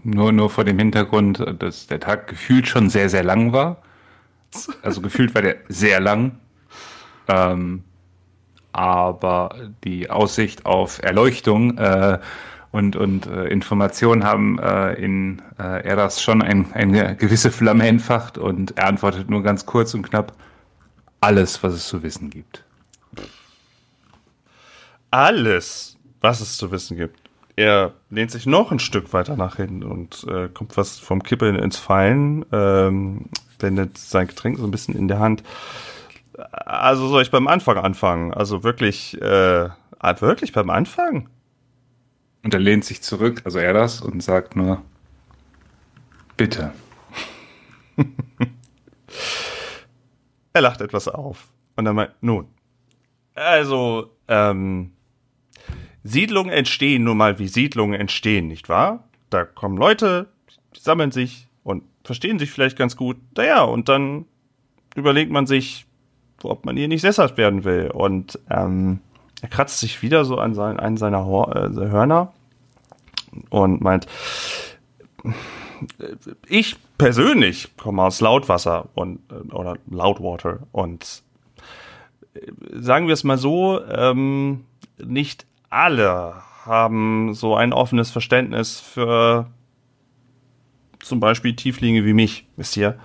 nur, 0.03 0.33
nur 0.33 0.51
vor 0.51 0.65
dem 0.65 0.81
Hintergrund, 0.81 1.45
dass 1.61 1.87
der 1.87 2.01
Tag 2.01 2.27
gefühlt 2.27 2.67
schon 2.67 2.91
sehr, 2.91 3.09
sehr 3.09 3.23
lang 3.23 3.53
war. 3.53 3.81
Also 4.83 5.01
gefühlt 5.01 5.37
war 5.37 5.43
der 5.43 5.59
sehr 5.69 6.01
lang. 6.01 6.41
Ähm, 7.29 7.85
aber 8.77 9.55
die 9.85 10.11
Aussicht 10.11 10.67
auf 10.67 11.03
Erleuchtung 11.03 11.79
äh, 11.79 12.19
und, 12.73 12.95
und 12.95 13.27
äh, 13.27 13.47
Information 13.47 14.23
haben 14.23 14.59
äh, 14.59 14.93
in 14.95 15.41
äh, 15.59 15.83
Eras 15.83 16.21
schon 16.21 16.43
ein, 16.43 16.73
eine 16.75 17.17
gewisse 17.17 17.51
Flamme 17.51 17.87
entfacht 17.89 18.37
und 18.37 18.77
er 18.77 18.89
antwortet 18.89 19.31
nur 19.31 19.43
ganz 19.43 19.65
kurz 19.65 19.95
und 19.95 20.03
knapp 20.03 20.35
alles, 21.21 21.62
was 21.62 21.73
es 21.73 21.87
zu 21.87 22.03
wissen 22.03 22.29
gibt. 22.29 22.65
Alles, 25.11 25.97
was 26.21 26.41
es 26.41 26.59
zu 26.59 26.71
wissen 26.71 26.99
gibt. 26.99 27.19
Er 27.57 27.95
lehnt 28.11 28.31
sich 28.31 28.45
noch 28.45 28.71
ein 28.71 28.79
Stück 28.79 29.15
weiter 29.15 29.37
nach 29.37 29.57
hinten 29.57 29.83
und 29.83 30.27
äh, 30.29 30.49
kommt 30.53 30.75
fast 30.75 31.01
vom 31.01 31.23
Kippeln 31.23 31.57
ins 31.57 31.79
Fallen, 31.79 32.45
ähm, 32.53 33.31
wendet 33.59 33.97
sein 33.97 34.27
Getränk 34.27 34.59
so 34.59 34.65
ein 34.65 34.71
bisschen 34.71 34.95
in 34.95 35.09
der 35.09 35.19
Hand. 35.19 35.43
Also 36.38 37.09
soll 37.09 37.22
ich 37.22 37.31
beim 37.31 37.49
Anfang 37.49 37.79
anfangen? 37.79 38.35
Also 38.35 38.62
wirklich, 38.62 39.20
äh, 39.20 39.68
ah, 39.99 40.20
wirklich 40.20 40.53
beim 40.53 40.70
Anfang? 40.70 41.29
Und 42.42 42.55
er 42.55 42.61
lehnt 42.61 42.85
sich 42.85 43.03
zurück, 43.03 43.42
also 43.44 43.59
er 43.59 43.72
das, 43.72 44.01
und 44.01 44.22
sagt 44.22 44.57
nur, 44.57 44.83
bitte. 46.37 46.72
Er 50.53 50.62
lacht 50.62 50.81
etwas 50.81 51.07
auf. 51.07 51.49
Und 51.77 51.85
dann 51.85 51.94
meint, 51.94 52.12
nun, 52.22 52.49
also, 53.35 54.11
ähm, 54.27 54.92
Siedlungen 56.03 56.51
entstehen 56.51 57.05
nun 57.05 57.18
mal, 57.18 57.38
wie 57.38 57.49
Siedlungen 57.49 58.01
entstehen, 58.01 58.46
nicht 58.46 58.70
wahr? 58.70 59.07
Da 59.29 59.44
kommen 59.44 59.77
Leute, 59.77 60.29
die 60.75 60.81
sammeln 60.81 61.11
sich 61.11 61.49
und 61.62 61.83
verstehen 62.05 62.38
sich 62.38 62.51
vielleicht 62.51 62.79
ganz 62.79 62.96
gut. 62.96 63.18
Naja, 63.37 63.64
und 63.64 63.90
dann 63.90 64.25
überlegt 64.94 65.31
man 65.31 65.46
sich, 65.46 65.87
ob 66.42 66.64
man 66.64 66.77
hier 66.77 66.88
nicht 66.88 67.01
sesshaft 67.01 67.37
werden 67.37 67.64
will. 67.64 67.90
Und 67.90 68.38
ähm, 68.51 69.01
er 69.42 69.49
kratzt 69.49 69.81
sich 69.81 70.03
wieder 70.03 70.25
so 70.25 70.38
an 70.38 70.55
sein, 70.55 70.79
einen 70.79 70.96
seiner 70.96 71.25
Hor 71.25 71.55
äh, 71.55 71.70
Hörner 71.70 72.33
und 73.51 73.81
meint, 73.81 74.07
ich 76.49 76.77
persönlich 76.99 77.77
komme 77.77 78.03
aus 78.03 78.20
Lautwasser 78.20 78.88
und 78.94 79.20
äh, 79.31 79.53
oder 79.53 79.77
Loudwater 79.90 80.61
und 80.72 81.22
äh, 82.35 82.40
sagen 82.72 83.07
wir 83.07 83.14
es 83.14 83.25
mal 83.25 83.38
so, 83.38 83.85
ähm, 83.85 84.64
nicht 84.99 85.46
alle 85.68 86.35
haben 86.64 87.35
so 87.35 87.55
ein 87.55 87.72
offenes 87.72 88.11
Verständnis 88.11 88.81
für 88.81 89.46
zum 91.01 91.20
Beispiel 91.20 91.55
Tieflinge 91.55 92.05
wie 92.05 92.12
mich, 92.12 92.49
wisst 92.57 92.77
ihr. 92.77 92.99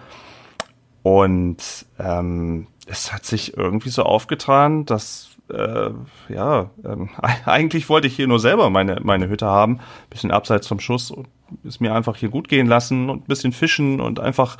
Und 1.03 1.85
ähm, 1.99 2.67
es 2.87 3.13
hat 3.13 3.25
sich 3.25 3.57
irgendwie 3.57 3.89
so 3.89 4.03
aufgetan, 4.03 4.85
dass 4.85 5.29
äh, 5.49 5.91
ja, 6.29 6.69
ähm, 6.85 7.09
eigentlich 7.45 7.89
wollte 7.89 8.07
ich 8.07 8.15
hier 8.15 8.27
nur 8.27 8.39
selber 8.39 8.69
meine, 8.69 8.99
meine 9.01 9.29
Hütte 9.29 9.45
haben, 9.45 9.79
bisschen 10.09 10.31
abseits 10.31 10.67
vom 10.67 10.79
Schuss 10.79 11.11
und 11.11 11.27
es 11.63 11.79
mir 11.79 11.93
einfach 11.93 12.15
hier 12.15 12.29
gut 12.29 12.47
gehen 12.47 12.67
lassen 12.67 13.09
und 13.09 13.27
bisschen 13.27 13.51
fischen 13.51 13.99
und 13.99 14.19
einfach 14.19 14.57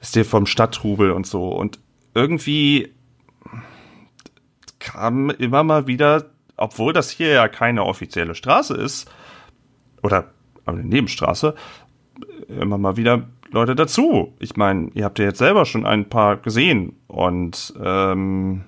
ist 0.00 0.14
dir 0.14 0.24
vom 0.24 0.46
Stadttrubel 0.46 1.10
und 1.10 1.26
so. 1.26 1.48
Und 1.48 1.80
irgendwie 2.14 2.92
kam 4.78 5.30
immer 5.30 5.62
mal 5.64 5.86
wieder, 5.86 6.26
obwohl 6.56 6.92
das 6.92 7.10
hier 7.10 7.28
ja 7.28 7.48
keine 7.48 7.84
offizielle 7.84 8.34
Straße 8.34 8.74
ist, 8.74 9.10
oder 10.02 10.32
eine 10.64 10.84
Nebenstraße, 10.84 11.54
immer 12.48 12.78
mal 12.78 12.96
wieder 12.96 13.28
Leute 13.52 13.74
dazu. 13.74 14.34
Ich 14.38 14.56
meine, 14.56 14.90
ihr 14.94 15.04
habt 15.04 15.18
ja 15.18 15.24
jetzt 15.24 15.38
selber 15.38 15.64
schon 15.66 15.86
ein 15.86 16.08
paar 16.08 16.36
gesehen 16.36 16.96
und 17.08 17.74
ähm, 17.82 18.64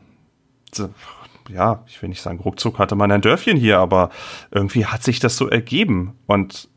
ja, 1.48 1.84
ich 1.86 2.00
will 2.00 2.08
nicht 2.08 2.22
sagen, 2.22 2.40
ruckzuck 2.40 2.78
hatte 2.78 2.96
man 2.96 3.12
ein 3.12 3.20
Dörfchen 3.20 3.56
hier, 3.56 3.78
aber 3.78 4.10
irgendwie 4.50 4.86
hat 4.86 5.02
sich 5.02 5.20
das 5.20 5.36
so 5.36 5.48
ergeben 5.48 6.14
und 6.26 6.68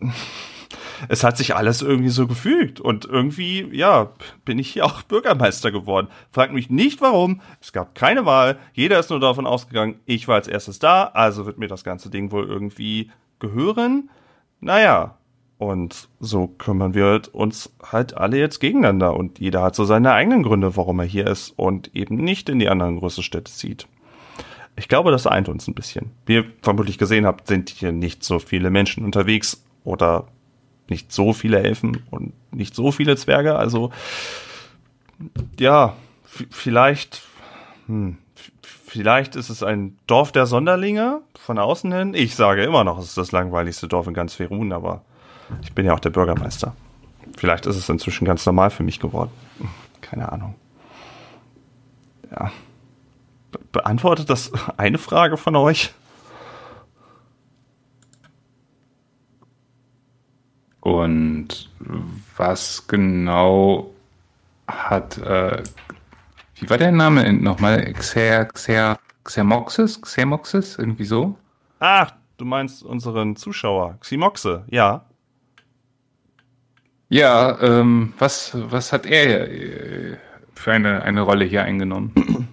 es 1.08 1.24
hat 1.24 1.36
sich 1.36 1.54
alles 1.56 1.82
irgendwie 1.82 2.10
so 2.10 2.26
gefügt 2.26 2.80
und 2.80 3.04
irgendwie, 3.04 3.68
ja, 3.72 4.12
bin 4.44 4.58
ich 4.58 4.70
hier 4.70 4.84
auch 4.84 5.02
Bürgermeister 5.02 5.70
geworden. 5.70 6.08
Fragt 6.30 6.52
mich 6.52 6.70
nicht 6.70 7.00
warum, 7.00 7.40
es 7.60 7.72
gab 7.72 7.94
keine 7.94 8.26
Wahl, 8.26 8.58
jeder 8.72 8.98
ist 8.98 9.10
nur 9.10 9.20
davon 9.20 9.46
ausgegangen, 9.46 10.00
ich 10.06 10.28
war 10.28 10.36
als 10.36 10.48
erstes 10.48 10.78
da, 10.78 11.04
also 11.04 11.46
wird 11.46 11.58
mir 11.58 11.68
das 11.68 11.84
ganze 11.84 12.10
Ding 12.10 12.30
wohl 12.30 12.46
irgendwie 12.46 13.10
gehören. 13.38 14.10
Naja, 14.60 15.17
und 15.58 16.08
so 16.20 16.46
kümmern 16.46 16.94
wir 16.94 17.22
uns 17.32 17.72
halt 17.82 18.16
alle 18.16 18.38
jetzt 18.38 18.60
gegeneinander 18.60 19.14
und 19.16 19.40
jeder 19.40 19.62
hat 19.62 19.74
so 19.74 19.84
seine 19.84 20.12
eigenen 20.12 20.44
Gründe, 20.44 20.76
warum 20.76 21.00
er 21.00 21.04
hier 21.04 21.26
ist 21.26 21.50
und 21.56 21.94
eben 21.94 22.16
nicht 22.16 22.48
in 22.48 22.60
die 22.60 22.68
anderen 22.68 22.98
größeren 22.98 23.24
Städte 23.24 23.52
zieht. 23.52 23.88
Ich 24.76 24.86
glaube, 24.86 25.10
das 25.10 25.26
eint 25.26 25.48
uns 25.48 25.66
ein 25.66 25.74
bisschen. 25.74 26.12
Wie 26.26 26.34
ihr 26.34 26.44
vermutlich 26.62 26.98
gesehen 26.98 27.26
habt, 27.26 27.48
sind 27.48 27.68
hier 27.70 27.90
nicht 27.90 28.22
so 28.22 28.38
viele 28.38 28.70
Menschen 28.70 29.04
unterwegs 29.04 29.64
oder 29.82 30.28
nicht 30.88 31.12
so 31.12 31.32
viele 31.32 31.60
Elfen 31.60 32.02
und 32.10 32.32
nicht 32.52 32.76
so 32.76 32.92
viele 32.92 33.16
Zwerge. 33.16 33.56
Also 33.56 33.90
ja, 35.58 35.96
vielleicht, 36.50 37.22
hm, 37.86 38.18
vielleicht 38.62 39.34
ist 39.34 39.50
es 39.50 39.64
ein 39.64 39.98
Dorf 40.06 40.30
der 40.30 40.46
Sonderlinge 40.46 41.22
von 41.34 41.58
außen 41.58 41.92
hin. 41.92 42.14
Ich 42.14 42.36
sage 42.36 42.62
immer 42.62 42.84
noch, 42.84 42.98
es 42.98 43.06
ist 43.06 43.18
das 43.18 43.32
langweiligste 43.32 43.88
Dorf 43.88 44.06
in 44.06 44.14
ganz 44.14 44.34
Ferun, 44.34 44.72
aber 44.72 45.02
ich 45.62 45.72
bin 45.72 45.86
ja 45.86 45.94
auch 45.94 46.00
der 46.00 46.10
Bürgermeister. 46.10 46.74
Vielleicht 47.36 47.66
ist 47.66 47.76
es 47.76 47.88
inzwischen 47.88 48.24
ganz 48.24 48.44
normal 48.46 48.70
für 48.70 48.82
mich 48.82 49.00
geworden. 49.00 49.30
Keine 50.00 50.30
Ahnung. 50.30 50.54
Ja. 52.30 52.50
Be 53.50 53.60
beantwortet 53.72 54.28
das 54.28 54.52
eine 54.76 54.98
Frage 54.98 55.36
von 55.36 55.56
euch? 55.56 55.92
Und 60.80 61.70
was 62.36 62.86
genau 62.86 63.90
hat, 64.66 65.18
äh, 65.18 65.62
wie 66.56 66.70
war 66.70 66.78
der 66.78 66.92
Name 66.92 67.32
nochmal? 67.32 67.92
Xer, 67.92 68.46
Xer, 68.46 68.98
Xermoxis? 69.24 70.00
Xermoxis? 70.00 70.78
Irgendwie 70.78 71.04
so? 71.04 71.36
Ach, 71.78 72.12
du 72.38 72.44
meinst 72.44 72.82
unseren 72.82 73.36
Zuschauer, 73.36 73.98
Ximoxe, 74.00 74.64
ja. 74.68 75.04
Ja, 77.08 77.58
ähm, 77.62 78.12
was, 78.18 78.52
was 78.54 78.92
hat 78.92 79.06
er 79.06 79.50
äh, 79.50 80.16
für 80.54 80.72
eine, 80.72 81.02
eine 81.02 81.22
Rolle 81.22 81.46
hier 81.46 81.62
eingenommen? 81.62 82.12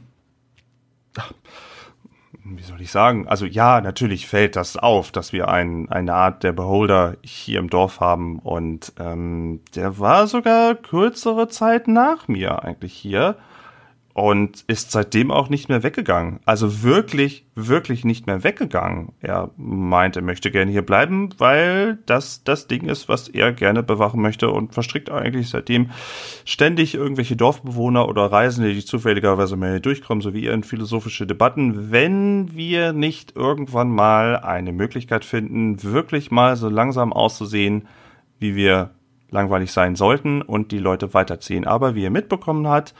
wie 2.43 2.63
soll 2.63 2.79
ich 2.79 2.91
sagen? 2.91 3.27
Also 3.27 3.45
ja, 3.45 3.81
natürlich 3.81 4.27
fällt 4.27 4.55
das 4.55 4.77
auf, 4.77 5.11
dass 5.11 5.33
wir 5.33 5.49
ein, 5.49 5.89
eine 5.89 6.13
Art 6.13 6.43
der 6.43 6.53
Beholder 6.53 7.17
hier 7.21 7.59
im 7.59 7.69
Dorf 7.69 7.99
haben 7.99 8.39
und 8.39 8.93
ähm, 8.97 9.61
der 9.75 9.99
war 9.99 10.27
sogar 10.27 10.75
kürzere 10.75 11.49
Zeit 11.49 11.89
nach 11.89 12.29
mir 12.29 12.63
eigentlich 12.63 12.93
hier 12.93 13.35
und 14.15 14.63
ist 14.67 14.91
seitdem 14.91 15.29
auch 15.29 15.49
nicht 15.49 15.67
mehr 15.67 15.83
weggegangen. 15.83 16.39
Also 16.45 16.83
wirklich, 16.83 17.45
wirklich 17.53 18.05
nicht 18.05 18.27
mehr 18.27 18.45
weggegangen. 18.45 19.11
Er 19.19 19.51
meint, 19.57 20.15
er 20.15 20.21
möchte 20.21 20.51
gerne 20.51 20.71
hier 20.71 20.85
bleiben, 20.85 21.31
weil 21.37 21.99
das 22.05 22.45
das 22.45 22.67
Ding 22.67 22.87
ist, 22.87 23.09
was 23.09 23.27
er 23.27 23.51
gerne 23.51 23.83
bewachen 23.83 24.21
möchte 24.21 24.49
und 24.49 24.73
verstrickt 24.73 25.11
eigentlich 25.11 25.49
seitdem 25.49 25.91
ständig 26.45 26.95
irgendwelche 26.95 27.35
Dorfbewohner 27.35 28.07
oder 28.07 28.31
Reisende, 28.31 28.73
die 28.73 28.85
zufälligerweise 28.85 29.57
hier 29.57 29.81
durchkommen, 29.81 30.21
so 30.21 30.33
wie 30.33 30.45
ihr 30.45 30.53
in 30.53 30.63
philosophische 30.63 31.27
Debatten, 31.27 31.91
wenn 31.91 32.55
wir 32.55 32.93
nicht 32.93 33.35
irgendwann 33.35 33.89
mal 33.89 34.37
eine 34.37 34.71
Möglichkeit 34.71 35.25
finden, 35.25 35.83
wirklich 35.83 36.31
mal 36.31 36.55
so 36.55 36.69
langsam 36.69 37.11
auszusehen, 37.11 37.85
wie 38.39 38.55
wir 38.55 38.91
langweilig 39.29 39.73
sein 39.73 39.97
sollten 39.97 40.41
und 40.41 40.71
die 40.71 40.79
Leute 40.79 41.13
weiterziehen. 41.13 41.67
Aber 41.67 41.95
wie 41.95 42.03
ihr 42.03 42.11
mitbekommen 42.11 42.69
habt, 42.69 42.95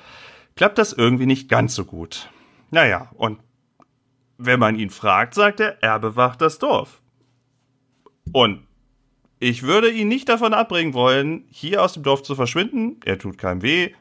klappt 0.56 0.78
das 0.78 0.94
irgendwie 0.94 1.26
nicht 1.26 1.50
ganz 1.50 1.76
so 1.76 1.86
gut. 1.86 2.30
Naja, 2.72 3.10
und 3.16 3.40
wenn 4.38 4.60
man 4.60 4.78
ihn 4.78 4.90
fragt, 4.90 5.34
sagt 5.34 5.60
er, 5.60 5.82
er 5.82 6.00
bewacht 6.00 6.42
das 6.42 6.60
Dorf. 6.60 7.02
Und 8.34 8.66
ich 9.40 9.64
würde 9.64 9.92
ihn 9.92 10.08
nicht 10.08 10.30
davon 10.30 10.54
abbringen 10.54 10.94
wollen, 10.94 11.46
hier 11.50 11.84
aus 11.84 11.94
dem 11.94 12.04
Dorf 12.04 12.24
zu 12.24 12.36
verschwinden. 12.36 13.00
Er 13.06 13.20
tut 13.20 13.38
keinem 13.38 13.62
weh. 13.62 13.92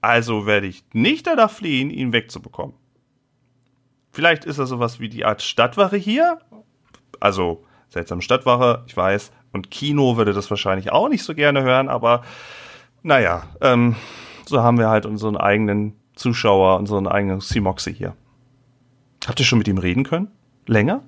Also 0.00 0.46
werde 0.46 0.66
ich 0.66 0.84
nicht 0.92 1.26
danach 1.26 1.50
fliehen, 1.50 1.90
ihn 1.90 2.12
wegzubekommen. 2.12 2.74
Vielleicht 4.12 4.44
ist 4.44 4.58
er 4.58 4.66
sowas 4.66 5.00
wie 5.00 5.08
die 5.08 5.24
Art 5.24 5.42
Stadtwache 5.42 5.96
hier. 5.96 6.38
Also 7.20 7.64
seltsame 7.88 8.22
Stadtwache, 8.22 8.84
ich 8.86 8.96
weiß. 8.96 9.32
Und 9.52 9.70
Kino 9.70 10.16
würde 10.16 10.32
das 10.32 10.50
wahrscheinlich 10.50 10.92
auch 10.92 11.08
nicht 11.08 11.24
so 11.24 11.34
gerne 11.34 11.62
hören, 11.62 11.88
aber 11.88 12.22
naja, 13.02 13.44
ähm, 13.60 13.96
so 14.48 14.62
haben 14.62 14.78
wir 14.78 14.88
halt 14.88 15.06
unseren 15.06 15.36
eigenen 15.36 15.94
Zuschauer, 16.14 16.78
unseren 16.78 17.06
eigenen 17.06 17.40
Simoxe 17.40 17.90
hier. 17.90 18.14
Habt 19.26 19.38
ihr 19.40 19.46
schon 19.46 19.58
mit 19.58 19.68
ihm 19.68 19.78
reden 19.78 20.04
können? 20.04 20.28
Länger? 20.66 21.02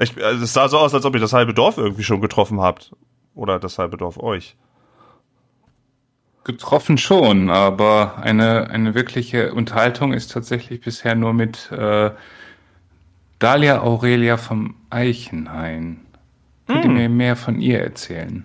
Ich, 0.00 0.22
also 0.22 0.44
es 0.44 0.52
sah 0.52 0.68
so 0.68 0.78
aus, 0.78 0.94
als 0.94 1.04
ob 1.04 1.14
ihr 1.14 1.20
das 1.20 1.32
halbe 1.32 1.54
Dorf 1.54 1.76
irgendwie 1.78 2.04
schon 2.04 2.20
getroffen 2.20 2.60
habt. 2.60 2.92
Oder 3.34 3.58
das 3.58 3.78
halbe 3.78 3.96
Dorf 3.96 4.18
euch. 4.18 4.56
Getroffen 6.44 6.96
schon, 6.98 7.50
aber 7.50 8.18
eine, 8.22 8.70
eine 8.70 8.94
wirkliche 8.94 9.52
Unterhaltung 9.52 10.12
ist 10.12 10.32
tatsächlich 10.32 10.80
bisher 10.80 11.14
nur 11.14 11.34
mit 11.34 11.70
äh, 11.72 12.10
Dalia 13.38 13.80
Aurelia 13.82 14.36
vom 14.38 14.74
Eichenhain. 14.90 16.00
Könnt 16.66 16.84
ihr 16.84 16.90
Hm. 16.90 16.94
mir 16.96 17.08
mehr 17.08 17.36
von 17.36 17.60
ihr 17.60 17.80
erzählen? 17.82 18.44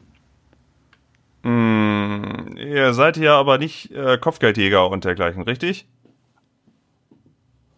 Hm, 1.44 2.56
ihr 2.58 2.94
seid 2.94 3.18
ja 3.18 3.38
aber 3.38 3.58
nicht 3.58 3.92
äh, 3.92 4.18
Kopfgeldjäger 4.18 4.90
und 4.90 5.04
dergleichen, 5.04 5.44
richtig? 5.44 5.88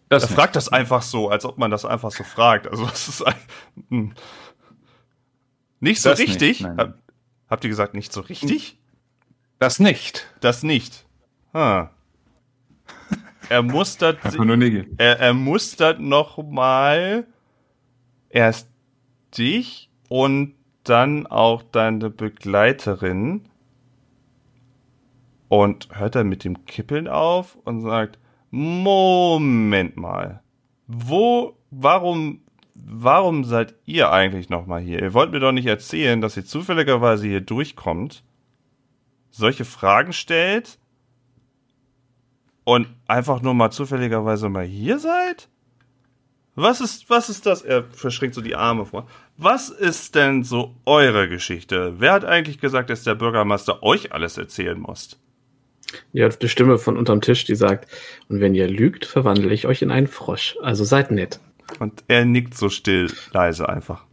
Das 0.08 0.22
Er 0.22 0.28
fragt 0.28 0.54
das 0.54 0.68
einfach 0.68 1.02
so, 1.02 1.30
als 1.30 1.44
ob 1.44 1.58
man 1.58 1.70
das 1.72 1.84
einfach 1.84 2.12
so 2.12 2.22
fragt. 2.22 2.68
Also 2.68 2.86
das 2.86 3.08
ist 3.08 3.22
ein, 3.22 3.34
hm. 3.88 4.14
nicht 5.80 6.00
so 6.00 6.10
Das 6.10 6.20
nicht, 6.20 6.40
richtig. 6.40 6.60
nein. 6.60 6.78
Hab, 6.78 6.98
habt 7.48 7.64
ihr 7.64 7.70
gesagt 7.70 7.94
nicht 7.94 8.12
so 8.12 8.20
richtig? 8.20 8.78
Das 9.58 9.80
nicht. 9.80 10.26
Das 10.40 10.62
nicht. 10.62 11.06
Ha. 11.52 11.90
Er 13.48 13.62
mustert, 13.62 14.18
er, 14.98 15.20
er 15.20 15.32
mustert 15.32 16.00
noch 16.00 16.42
mal 16.42 17.28
erst 18.28 18.68
dich 19.38 19.88
und 20.08 20.56
dann 20.82 21.28
auch 21.28 21.62
deine 21.62 22.10
Begleiterin 22.10 23.48
und 25.48 25.88
hört 25.92 26.14
dann 26.14 26.28
mit 26.28 26.44
dem 26.44 26.64
Kippeln 26.66 27.08
auf 27.08 27.56
und 27.64 27.80
sagt, 27.80 28.18
Moment 28.50 29.96
mal, 29.96 30.42
wo, 30.86 31.56
warum, 31.70 32.40
warum 32.74 33.44
seid 33.44 33.74
ihr 33.84 34.10
eigentlich 34.10 34.48
noch 34.48 34.66
mal 34.66 34.80
hier? 34.80 35.02
Ihr 35.02 35.14
wollt 35.14 35.32
mir 35.32 35.40
doch 35.40 35.52
nicht 35.52 35.66
erzählen, 35.66 36.20
dass 36.20 36.36
ihr 36.36 36.44
zufälligerweise 36.44 37.26
hier 37.26 37.40
durchkommt, 37.40 38.24
solche 39.30 39.64
Fragen 39.64 40.12
stellt 40.12 40.78
und 42.64 42.88
einfach 43.06 43.42
nur 43.42 43.54
mal 43.54 43.70
zufälligerweise 43.70 44.48
mal 44.48 44.64
hier 44.64 44.98
seid? 44.98 45.48
Was 46.54 46.80
ist, 46.80 47.10
was 47.10 47.28
ist 47.28 47.44
das? 47.44 47.60
Er 47.60 47.84
verschränkt 47.84 48.34
so 48.34 48.40
die 48.40 48.56
Arme 48.56 48.86
vor. 48.86 49.06
Was 49.36 49.68
ist 49.68 50.14
denn 50.14 50.42
so 50.42 50.74
eure 50.86 51.28
Geschichte? 51.28 52.00
Wer 52.00 52.12
hat 52.14 52.24
eigentlich 52.24 52.58
gesagt, 52.58 52.88
dass 52.88 53.04
der 53.04 53.14
Bürgermeister 53.14 53.82
euch 53.82 54.12
alles 54.12 54.38
erzählen 54.38 54.80
muss? 54.80 55.20
Ihr 56.12 56.24
hört 56.24 56.42
die 56.42 56.48
Stimme 56.48 56.78
von 56.78 56.96
unterm 56.96 57.20
Tisch, 57.20 57.44
die 57.44 57.54
sagt, 57.54 57.90
und 58.28 58.40
wenn 58.40 58.54
ihr 58.54 58.68
lügt, 58.68 59.06
verwandle 59.06 59.52
ich 59.52 59.66
euch 59.66 59.82
in 59.82 59.90
einen 59.90 60.08
Frosch. 60.08 60.56
Also 60.62 60.84
seid 60.84 61.10
nett. 61.10 61.40
Und 61.78 62.04
er 62.08 62.24
nickt 62.24 62.56
so 62.56 62.68
still, 62.68 63.10
leise 63.32 63.68
einfach. 63.68 64.04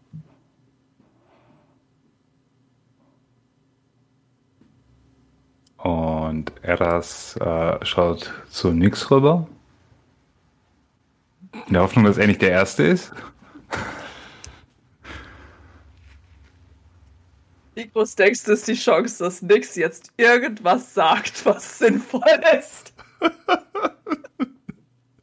Und 5.77 6.53
Eras 6.61 7.35
äh, 7.37 7.85
schaut 7.85 8.33
zu 8.49 8.71
Nix 8.71 9.11
rüber. 9.11 9.47
In 11.67 11.73
der 11.73 11.83
Hoffnung, 11.83 12.05
dass 12.05 12.17
er 12.17 12.27
nicht 12.27 12.41
der 12.41 12.51
Erste 12.51 12.83
ist. 12.83 13.11
Wie 17.75 17.89
denkst 18.17 18.43
du, 18.43 18.51
ist 18.51 18.67
die 18.67 18.75
Chance, 18.75 19.23
dass 19.23 19.41
Nix 19.41 19.75
jetzt 19.75 20.11
irgendwas 20.17 20.93
sagt, 20.93 21.45
was 21.45 21.79
sinnvoll 21.79 22.21
ist? 22.59 22.93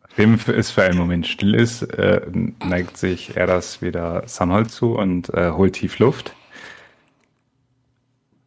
Nachdem 0.03 0.39
es 0.55 0.71
für 0.71 0.83
einen 0.83 0.99
Moment 0.99 1.27
still 1.27 1.55
ist, 1.55 1.83
äh, 1.83 2.21
neigt 2.65 2.97
sich 2.97 3.37
Eras 3.37 3.81
wieder 3.81 4.25
Sanhold 4.27 4.71
zu 4.71 4.97
und 4.97 5.33
äh, 5.33 5.53
holt 5.53 5.75
tief 5.75 5.99
Luft. 6.01 6.35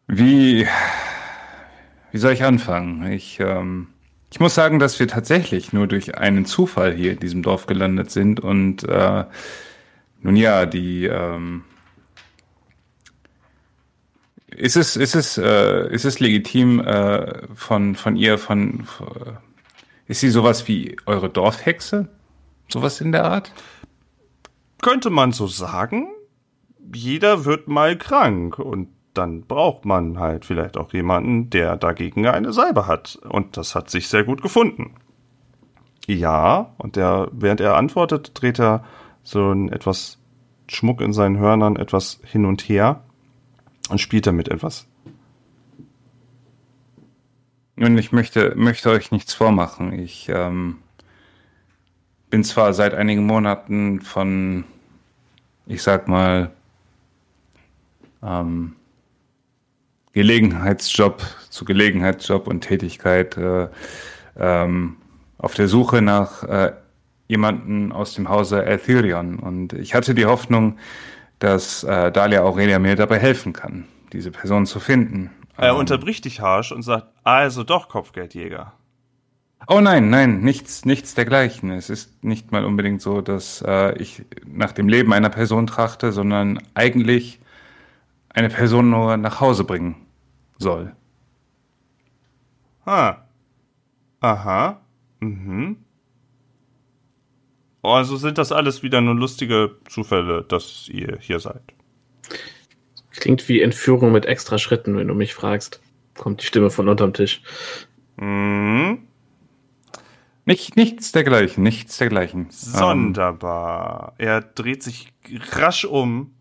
Wie, 0.08 0.68
wie 2.12 2.18
soll 2.18 2.34
ich 2.34 2.44
anfangen? 2.44 3.10
Ich, 3.12 3.40
ähm, 3.40 3.88
ich 4.32 4.40
muss 4.42 4.54
sagen, 4.54 4.80
dass 4.80 5.00
wir 5.00 5.08
tatsächlich 5.08 5.72
nur 5.72 5.88
durch 5.88 6.18
einen 6.18 6.46
Zufall 6.46 6.94
hier 6.94 7.14
in 7.14 7.20
diesem 7.20 7.42
Dorf 7.42 7.66
gelandet 7.66 8.12
sind 8.12 8.42
und 8.42 8.84
äh, 8.84 9.24
nun 10.22 10.36
ja, 10.36 10.66
die 10.66 11.06
ähm, 11.06 11.64
ist 14.56 14.76
es, 14.76 14.96
ist 14.96 15.16
es, 15.16 15.38
äh, 15.38 15.92
ist 15.94 16.06
es 16.06 16.20
legitim 16.20 16.80
äh, 16.80 17.48
von, 17.56 17.96
von 17.96 18.16
ihr, 18.16 18.38
von, 18.38 18.84
von 18.84 19.38
ist 20.08 20.20
sie 20.20 20.30
sowas 20.30 20.68
wie 20.68 20.98
eure 21.06 21.30
Dorfhexe? 21.30 22.10
Sowas 22.70 23.02
in 23.02 23.12
der 23.12 23.26
Art? 23.26 23.52
Könnte 24.82 25.10
man 25.10 25.32
so 25.32 25.48
sagen? 25.48 26.08
Jeder 26.94 27.46
wird 27.46 27.68
mal 27.68 27.98
krank 27.98 28.60
und 28.60 28.90
dann 29.14 29.44
braucht 29.44 29.86
man 29.86 30.20
halt 30.20 30.44
vielleicht 30.46 30.76
auch 30.78 30.92
jemanden, 30.92 31.50
der 31.50 31.78
dagegen 31.78 32.28
eine 32.28 32.52
Salbe 32.52 32.88
hat. 32.88 33.20
Und 33.30 33.58
das 33.58 33.76
hat 33.76 33.90
sich 33.90 34.08
sehr 34.08 34.24
gut 34.24 34.42
gefunden. 34.42 34.96
Ja, 36.08 36.74
und 36.78 36.96
der, 36.96 37.30
während 37.32 37.62
er 37.62 37.78
antwortet, 37.78 38.32
dreht 38.34 38.60
er 38.60 38.84
so 39.24 39.52
ein 39.52 39.72
etwas 39.72 40.20
Schmuck 40.68 41.00
in 41.00 41.14
seinen 41.14 41.38
Hörnern 41.38 41.76
etwas 41.76 42.20
hin 42.24 42.46
und 42.46 42.62
her 42.68 43.04
und 43.90 44.00
spielt 44.00 44.28
damit 44.28 44.50
etwas. 44.50 44.88
Nun, 47.76 47.98
ich 47.98 48.12
möchte, 48.12 48.54
möchte 48.56 48.90
euch 48.92 49.12
nichts 49.12 49.34
vormachen. 49.34 49.94
Ich 49.94 50.30
ähm, 50.30 50.78
bin 52.30 52.44
zwar 52.44 52.74
seit 52.74 52.94
einigen 52.94 53.26
Monaten 53.26 54.02
von, 54.02 54.64
ich 55.66 55.82
sag 55.82 56.08
mal, 56.08 56.52
ähm, 58.22 58.76
Gelegenheitsjob 60.14 61.24
zu 61.50 61.66
Gelegenheitsjob 61.66 62.48
und 62.48 62.62
Tätigkeit 62.62 63.36
äh, 63.38 63.68
ähm, 64.38 64.98
auf 65.40 65.56
der 65.56 65.68
Suche 65.68 66.02
nach 66.02 66.44
äh, 66.44 66.74
jemanden 67.28 67.92
aus 67.92 68.14
dem 68.14 68.30
Hause 68.30 68.64
Aetherion. 68.64 69.40
Und 69.40 69.74
ich 69.74 69.96
hatte 69.96 70.14
die 70.14 70.26
Hoffnung, 70.26 70.78
dass 71.44 71.84
äh, 71.84 72.10
Dalia 72.12 72.42
Aurelia 72.44 72.80
mir 72.80 72.96
dabei 72.96 73.20
helfen 73.20 73.52
kann, 73.52 73.86
diese 74.14 74.32
Person 74.32 74.66
zu 74.66 74.80
finden. 74.80 75.30
Er 75.58 75.72
Ähm, 75.72 75.76
unterbricht 75.78 76.24
dich 76.24 76.40
harsch 76.40 76.72
und 76.72 76.84
sagt, 76.84 77.08
also 77.24 77.64
doch 77.64 77.90
Kopfgeldjäger. 77.90 78.72
Oh 79.68 79.82
nein, 79.82 80.10
nein, 80.10 80.40
nichts, 80.40 80.86
nichts 80.86 81.16
dergleichen. 81.16 81.72
Es 81.72 81.90
ist 81.90 82.24
nicht 82.24 82.52
mal 82.52 82.64
unbedingt 82.64 83.02
so, 83.02 83.22
dass 83.22 83.62
äh, 83.66 83.98
ich 83.98 84.24
nach 84.46 84.72
dem 84.72 84.88
Leben 84.88 85.12
einer 85.14 85.30
Person 85.30 85.68
trachte, 85.68 86.14
sondern 86.14 86.60
eigentlich 86.76 87.40
eine 88.30 88.50
Person 88.50 88.90
nur 88.90 89.18
nach 89.18 89.42
Hause 89.42 89.66
bringen 89.66 89.96
soll. 90.60 90.94
Ha. 92.86 93.26
Aha. 94.22 94.80
Mhm. 95.20 95.78
Also 97.84 98.16
sind 98.16 98.38
das 98.38 98.52
alles 98.52 98.82
wieder 98.82 99.02
nur 99.02 99.16
lustige 99.16 99.76
Zufälle, 99.90 100.44
dass 100.44 100.88
ihr 100.90 101.18
hier 101.20 101.40
seid. 101.40 101.62
Klingt 103.12 103.48
wie 103.50 103.62
Entführung 103.62 104.12
mit 104.12 104.26
extra 104.26 104.58
Schritten, 104.58 104.96
wenn 104.96 105.10
du 105.10 105.14
mich 105.14 105.34
fragst. 105.34 105.82
Kommt 106.16 106.42
die 106.42 106.46
Stimme 106.46 106.70
von 106.70 106.88
unterm 106.88 107.14
Tisch. 107.14 107.42
Mhm. 108.16 109.08
Nicht, 110.46 110.76
nichts 110.76 111.12
dergleichen, 111.12 111.64
nichts 111.64 111.98
dergleichen. 111.98 112.42
Ähm, 112.42 112.52
Sonderbar. 112.52 114.14
Er 114.18 114.42
dreht 114.42 114.82
sich 114.84 115.14
rasch 115.52 115.86
um. 115.86 116.34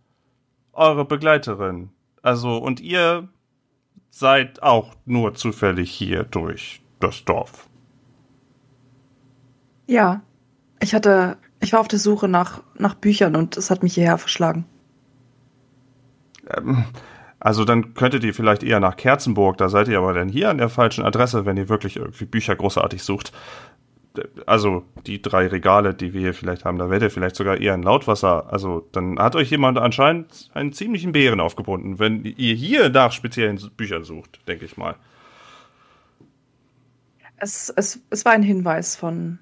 Eure 0.72 1.04
Begleiterin. 1.04 1.90
Also, 2.22 2.56
und 2.56 2.80
ihr 2.80 3.28
seid 4.10 4.62
auch 4.62 4.94
nur 5.04 5.34
zufällig 5.34 5.90
hier 5.90 6.24
durch 6.24 6.80
das 7.00 7.24
Dorf. 7.24 7.68
Ja, 9.86 10.22
ich 10.82 10.94
hatte, 10.94 11.36
ich 11.60 11.72
war 11.72 11.80
auf 11.80 11.88
der 11.88 11.98
Suche 11.98 12.28
nach, 12.28 12.60
nach 12.76 12.94
Büchern 12.94 13.36
und 13.36 13.56
es 13.56 13.70
hat 13.70 13.82
mich 13.82 13.94
hierher 13.94 14.18
verschlagen. 14.18 14.64
Ähm, 16.50 16.84
also 17.38 17.64
dann 17.64 17.94
könntet 17.94 18.24
ihr 18.24 18.34
vielleicht 18.34 18.62
eher 18.62 18.80
nach 18.80 18.96
Kerzenburg, 18.96 19.56
da 19.58 19.68
seid 19.68 19.88
ihr 19.88 19.98
aber 19.98 20.12
dann 20.12 20.28
hier 20.28 20.50
an 20.50 20.58
der 20.58 20.68
falschen 20.68 21.04
Adresse, 21.04 21.46
wenn 21.46 21.56
ihr 21.56 21.68
wirklich 21.68 21.96
irgendwie 21.96 22.24
Bücher 22.24 22.56
großartig 22.56 23.02
sucht. 23.02 23.32
Also 24.44 24.84
die 25.06 25.22
drei 25.22 25.46
Regale, 25.46 25.94
die 25.94 26.12
wir 26.12 26.20
hier 26.20 26.34
vielleicht 26.34 26.64
haben, 26.64 26.78
da 26.78 26.90
werdet 26.90 27.10
ihr 27.10 27.14
vielleicht 27.14 27.36
sogar 27.36 27.58
eher 27.58 27.74
in 27.74 27.82
Lautwasser. 27.82 28.52
Also 28.52 28.86
dann 28.92 29.18
hat 29.18 29.36
euch 29.36 29.50
jemand 29.50 29.78
anscheinend 29.78 30.50
einen 30.52 30.72
ziemlichen 30.72 31.12
Bären 31.12 31.40
aufgebunden, 31.40 31.98
wenn 31.98 32.24
ihr 32.24 32.54
hier 32.54 32.90
nach 32.90 33.12
speziellen 33.12 33.58
Büchern 33.76 34.04
sucht, 34.04 34.46
denke 34.46 34.64
ich 34.64 34.76
mal. 34.76 34.96
Es, 37.38 37.70
es, 37.70 38.00
es 38.10 38.24
war 38.24 38.32
ein 38.32 38.42
Hinweis 38.42 38.96
von 38.96 39.38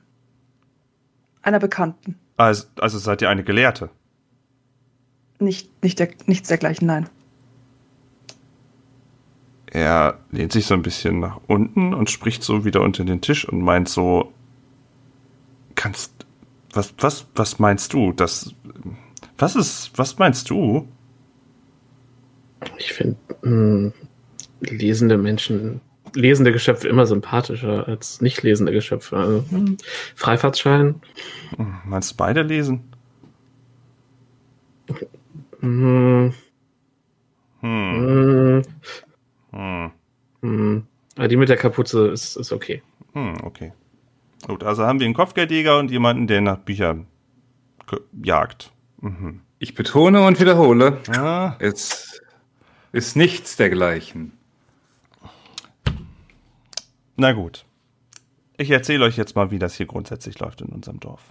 einer 1.42 1.58
Bekannten. 1.58 2.16
Also, 2.36 2.66
also 2.78 2.98
seid 2.98 3.22
ihr 3.22 3.30
eine 3.30 3.44
Gelehrte? 3.44 3.90
Nicht, 5.38 5.82
nicht 5.82 5.98
der, 5.98 6.10
nichts 6.26 6.48
dergleichen, 6.48 6.86
nein. 6.86 7.08
Er 9.66 10.18
lehnt 10.30 10.52
sich 10.52 10.66
so 10.66 10.74
ein 10.74 10.82
bisschen 10.82 11.20
nach 11.20 11.40
unten 11.46 11.94
und 11.94 12.10
spricht 12.10 12.42
so 12.42 12.64
wieder 12.64 12.80
unter 12.82 13.04
den 13.04 13.20
Tisch 13.20 13.48
und 13.48 13.62
meint 13.62 13.88
so, 13.88 14.32
kannst, 15.76 16.26
was, 16.72 16.92
was, 16.98 17.26
was 17.34 17.58
meinst 17.58 17.92
du? 17.92 18.12
Das, 18.12 18.54
was 19.38 19.56
ist, 19.56 19.92
was 19.96 20.18
meinst 20.18 20.50
du? 20.50 20.88
Ich 22.78 22.92
finde 22.92 23.92
lesende 24.60 25.16
Menschen, 25.16 25.80
lesende 26.14 26.52
Geschöpfe 26.52 26.88
immer 26.88 27.06
sympathischer 27.06 27.86
als 27.88 28.20
nicht 28.20 28.42
lesende 28.42 28.72
Geschöpfe. 28.72 29.16
Also, 29.16 29.44
hm, 29.50 29.76
Freifahrtschein. 30.14 31.00
Meinst 31.84 32.12
du 32.12 32.16
beide 32.16 32.42
lesen? 32.42 32.84
Hm, 35.60 36.32
Hm, 37.60 38.62
hm, 38.62 38.62
hm, 39.52 39.90
hm. 40.42 40.86
Aber 41.16 41.28
Die 41.28 41.36
mit 41.36 41.48
der 41.48 41.56
Kapuze 41.56 42.08
ist, 42.08 42.36
ist 42.36 42.52
okay. 42.52 42.82
hm, 43.12 43.34
okay. 43.44 43.72
Gut, 44.46 44.64
also 44.64 44.84
haben 44.86 45.00
wir 45.00 45.04
einen 45.04 45.14
Kopfgeldjäger 45.14 45.78
und 45.78 45.90
jemanden, 45.90 46.26
der 46.26 46.40
nach 46.40 46.58
Büchern 46.58 47.06
jagt. 48.22 48.72
Mhm. 49.00 49.40
Ich 49.58 49.74
betone 49.74 50.24
und 50.26 50.40
wiederhole, 50.40 50.98
Ja, 51.12 51.56
es 51.58 52.22
ist 52.92 53.16
nichts 53.16 53.56
dergleichen. 53.56 54.32
Na 57.20 57.32
gut. 57.32 57.66
Ich 58.56 58.70
erzähle 58.70 59.04
euch 59.04 59.16
jetzt 59.16 59.36
mal, 59.36 59.50
wie 59.50 59.58
das 59.58 59.74
hier 59.74 59.86
grundsätzlich 59.86 60.38
läuft 60.38 60.62
in 60.62 60.68
unserem 60.68 61.00
Dorf. 61.00 61.22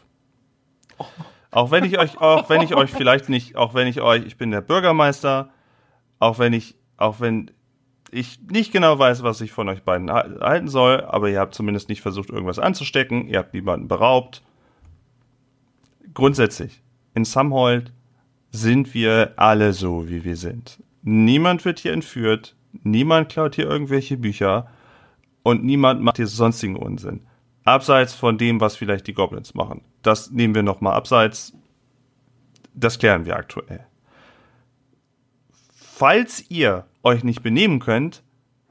Auch 1.52 1.72
wenn 1.72 1.84
ich 1.84 1.98
euch, 1.98 2.20
auch 2.20 2.50
wenn 2.50 2.62
ich 2.62 2.76
euch 2.76 2.92
vielleicht 2.92 3.28
nicht, 3.28 3.56
auch 3.56 3.74
wenn 3.74 3.88
ich 3.88 4.00
euch, 4.02 4.24
ich 4.26 4.38
bin 4.38 4.52
der 4.52 4.62
Bürgermeister, 4.62 5.50
auch 6.20 6.38
wenn 6.38 6.54
ich, 6.54 6.76
auch 6.98 7.20
wenn 7.20 7.50
ich 8.12 8.40
nicht 8.52 8.72
genau 8.72 9.00
weiß, 9.00 9.24
was 9.24 9.42
ich 9.42 9.52
von 9.52 9.68
euch 9.70 9.84
beiden 9.84 10.12
ha- 10.12 10.28
halten 10.42 10.68
soll, 10.68 11.02
aber 11.02 11.30
ihr 11.30 11.40
habt 11.40 11.56
zumindest 11.56 11.90
nicht 11.90 12.02
versucht, 12.02 12.30
irgendwas 12.30 12.60
anzustecken, 12.60 13.28
ihr 13.28 13.40
habt 13.40 13.54
niemanden 13.54 13.88
beraubt. 13.88 14.44
Grundsätzlich, 16.14 16.84
in 17.16 17.26
Samhold 17.26 17.94
sind 18.52 18.94
wir 18.94 19.34
alle 19.38 19.74
so, 19.74 20.08
wie 20.10 20.24
wir 20.24 20.36
sind. 20.36 20.84
Niemand 21.02 21.66
wird 21.66 21.80
hier 21.80 21.94
entführt, 21.94 22.56
niemand 22.84 23.30
klaut 23.30 23.56
hier 23.56 23.68
irgendwelche 23.68 24.18
Bücher 24.18 24.68
und 25.50 25.64
niemand 25.64 26.02
macht 26.02 26.18
hier 26.18 26.28
sonstigen 26.28 26.76
Unsinn. 26.76 27.22
Abseits 27.64 28.14
von 28.14 28.38
dem, 28.38 28.62
was 28.62 28.76
vielleicht 28.76 29.08
die 29.08 29.14
Goblins 29.14 29.54
machen. 29.54 29.82
Das 30.02 30.32
nehmen 30.32 30.56
wir 30.56 30.64
nochmal 30.64 30.94
abseits. 30.94 31.54
Das 32.74 33.00
klären 33.00 33.26
wir 33.26 33.36
aktuell. 33.36 33.86
Falls 35.74 36.50
ihr 36.50 36.86
euch 37.04 37.24
nicht 37.24 37.44
benehmen 37.44 37.80
könnt, 37.80 38.24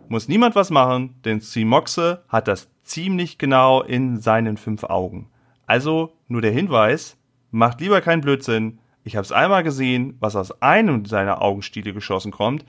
muss 0.08 0.28
niemand 0.28 0.54
was 0.54 0.70
machen, 0.70 1.16
denn 1.24 1.40
Simoxe 1.40 2.22
hat 2.28 2.48
das 2.48 2.68
ziemlich 2.84 3.36
genau 3.38 3.82
in 3.82 4.20
seinen 4.20 4.56
fünf 4.56 4.84
Augen. 4.84 5.28
Also 5.66 6.14
nur 6.28 6.40
der 6.40 6.52
Hinweis, 6.52 7.18
macht 7.50 7.80
lieber 7.80 8.00
keinen 8.00 8.22
Blödsinn. 8.22 8.78
Ich 9.04 9.16
habe 9.16 9.24
es 9.24 9.32
einmal 9.32 9.62
gesehen, 9.62 10.16
was 10.20 10.36
aus 10.36 10.62
einem 10.62 11.04
seiner 11.04 11.42
Augenstiele 11.42 11.92
geschossen 11.92 12.30
kommt, 12.30 12.64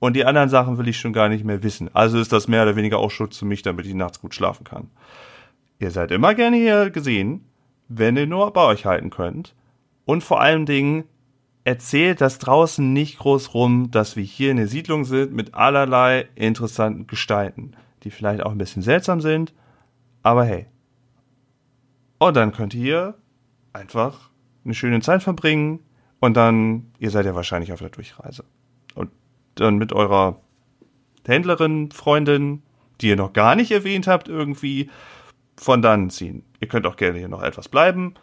und 0.00 0.14
die 0.14 0.24
anderen 0.24 0.48
Sachen 0.48 0.78
will 0.78 0.88
ich 0.88 0.98
schon 0.98 1.12
gar 1.12 1.28
nicht 1.28 1.44
mehr 1.44 1.62
wissen. 1.62 1.90
Also 1.94 2.18
ist 2.18 2.32
das 2.32 2.48
mehr 2.48 2.62
oder 2.62 2.76
weniger 2.76 2.98
auch 2.98 3.10
Schutz 3.10 3.38
für 3.38 3.44
mich, 3.44 3.62
damit 3.62 3.86
ich 3.86 3.94
nachts 3.94 4.20
gut 4.20 4.34
schlafen 4.34 4.64
kann. 4.64 4.90
Ihr 5.78 5.90
seid 5.90 6.10
immer 6.10 6.34
gerne 6.34 6.56
hier 6.56 6.90
gesehen, 6.90 7.44
wenn 7.88 8.16
ihr 8.16 8.26
nur 8.26 8.52
bei 8.52 8.64
euch 8.64 8.86
halten 8.86 9.10
könnt. 9.10 9.54
Und 10.04 10.22
vor 10.22 10.40
allen 10.40 10.66
Dingen 10.66 11.04
erzählt 11.64 12.20
das 12.20 12.38
draußen 12.38 12.92
nicht 12.92 13.18
groß 13.18 13.54
rum, 13.54 13.90
dass 13.90 14.16
wir 14.16 14.24
hier 14.24 14.50
in 14.50 14.56
der 14.56 14.68
Siedlung 14.68 15.04
sind 15.04 15.32
mit 15.32 15.54
allerlei 15.54 16.28
interessanten 16.34 17.06
Gestalten, 17.06 17.72
die 18.04 18.10
vielleicht 18.10 18.42
auch 18.42 18.52
ein 18.52 18.58
bisschen 18.58 18.82
seltsam 18.82 19.20
sind, 19.20 19.52
aber 20.22 20.44
hey. 20.44 20.66
Und 22.18 22.36
dann 22.36 22.52
könnt 22.52 22.74
ihr 22.74 23.14
einfach 23.72 24.30
eine 24.64 24.74
schöne 24.74 25.00
Zeit 25.00 25.22
verbringen 25.22 25.80
und 26.20 26.36
dann, 26.36 26.90
ihr 26.98 27.10
seid 27.10 27.26
ja 27.26 27.34
wahrscheinlich 27.34 27.72
auf 27.72 27.80
der 27.80 27.90
Durchreise. 27.90 28.44
Dann 29.58 29.76
mit 29.76 29.92
eurer 29.92 30.40
Händlerin, 31.26 31.90
Freundin, 31.90 32.62
die 33.00 33.08
ihr 33.08 33.16
noch 33.16 33.32
gar 33.32 33.54
nicht 33.54 33.70
erwähnt 33.70 34.06
habt, 34.06 34.28
irgendwie 34.28 34.90
von 35.56 35.82
dann 35.82 36.10
ziehen. 36.10 36.44
Ihr 36.60 36.68
könnt 36.68 36.86
auch 36.86 36.96
gerne 36.96 37.18
hier 37.18 37.28
noch 37.28 37.42
etwas 37.42 37.68
bleiben. 37.68 38.14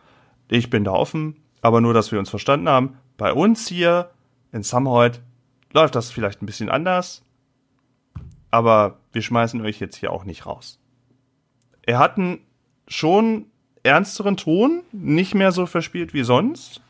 Ich 0.47 0.69
bin 0.69 0.83
da 0.83 0.91
offen, 0.91 1.35
aber 1.61 1.81
nur, 1.81 1.93
dass 1.93 2.11
wir 2.11 2.19
uns 2.19 2.29
verstanden 2.29 2.69
haben. 2.69 2.97
Bei 3.17 3.33
uns 3.33 3.67
hier 3.67 4.11
in 4.51 4.63
Samholt 4.63 5.21
läuft 5.73 5.95
das 5.95 6.11
vielleicht 6.11 6.41
ein 6.41 6.45
bisschen 6.45 6.69
anders, 6.69 7.23
aber 8.49 8.99
wir 9.11 9.21
schmeißen 9.21 9.61
euch 9.61 9.79
jetzt 9.79 9.97
hier 9.97 10.11
auch 10.11 10.23
nicht 10.23 10.45
raus. 10.45 10.79
Er 11.81 11.99
hat 11.99 12.17
einen 12.17 12.39
schon 12.87 13.47
ernsteren 13.83 14.37
Ton, 14.37 14.83
nicht 14.91 15.35
mehr 15.35 15.51
so 15.51 15.65
verspielt 15.65 16.13
wie 16.13 16.23
sonst, 16.23 16.81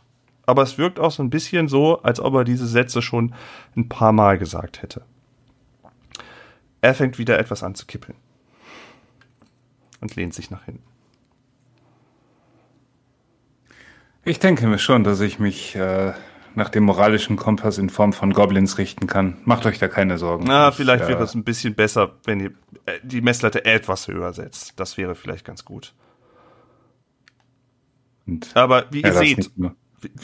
aber 0.45 0.61
es 0.63 0.77
wirkt 0.77 0.99
auch 0.99 1.11
so 1.11 1.23
ein 1.23 1.29
bisschen 1.29 1.67
so, 1.67 2.01
als 2.01 2.19
ob 2.19 2.33
er 2.35 2.43
diese 2.43 2.67
Sätze 2.67 3.01
schon 3.01 3.33
ein 3.75 3.89
paar 3.89 4.11
Mal 4.11 4.37
gesagt 4.37 4.81
hätte. 4.81 5.03
Er 6.81 6.93
fängt 6.93 7.17
wieder 7.17 7.39
etwas 7.39 7.63
an 7.63 7.73
zu 7.75 7.85
kippeln 7.85 8.17
und 10.01 10.15
lehnt 10.15 10.33
sich 10.33 10.51
nach 10.51 10.65
hinten. 10.65 10.83
Ich 14.23 14.39
denke 14.39 14.65
mir 14.67 14.79
schon, 14.79 15.03
dass 15.03 15.19
ich 15.19 15.39
mich 15.39 15.75
äh, 15.75 16.13
nach 16.55 16.69
dem 16.69 16.83
moralischen 16.83 17.35
Kompass 17.35 17.77
in 17.77 17.89
Form 17.89 18.11
von 18.13 18.33
Goblins 18.33 18.77
richten 18.77 19.07
kann. 19.07 19.37
Macht 19.45 19.65
euch 19.65 19.77
da 19.77 19.87
keine 19.87 20.17
Sorgen. 20.17 20.45
Na, 20.47 20.69
Ich, 20.69 20.75
vielleicht 20.75 21.03
äh, 21.05 21.09
wäre 21.09 21.23
es 21.23 21.35
ein 21.35 21.43
bisschen 21.43 21.75
besser, 21.75 22.13
wenn 22.23 22.39
ihr 22.39 22.51
äh, 22.85 22.99
die 23.03 23.21
Messlatte 23.21 23.65
etwas 23.65 24.07
höher 24.07 24.33
setzt. 24.33 24.79
Das 24.79 24.97
wäre 24.97 25.15
vielleicht 25.15 25.45
ganz 25.45 25.63
gut. 25.65 25.93
und- 28.25 28.55
Aber 28.55 28.85
wie 28.91 29.01
Ja, 29.01 29.09
ihr 29.09 29.13
seht. 29.13 29.51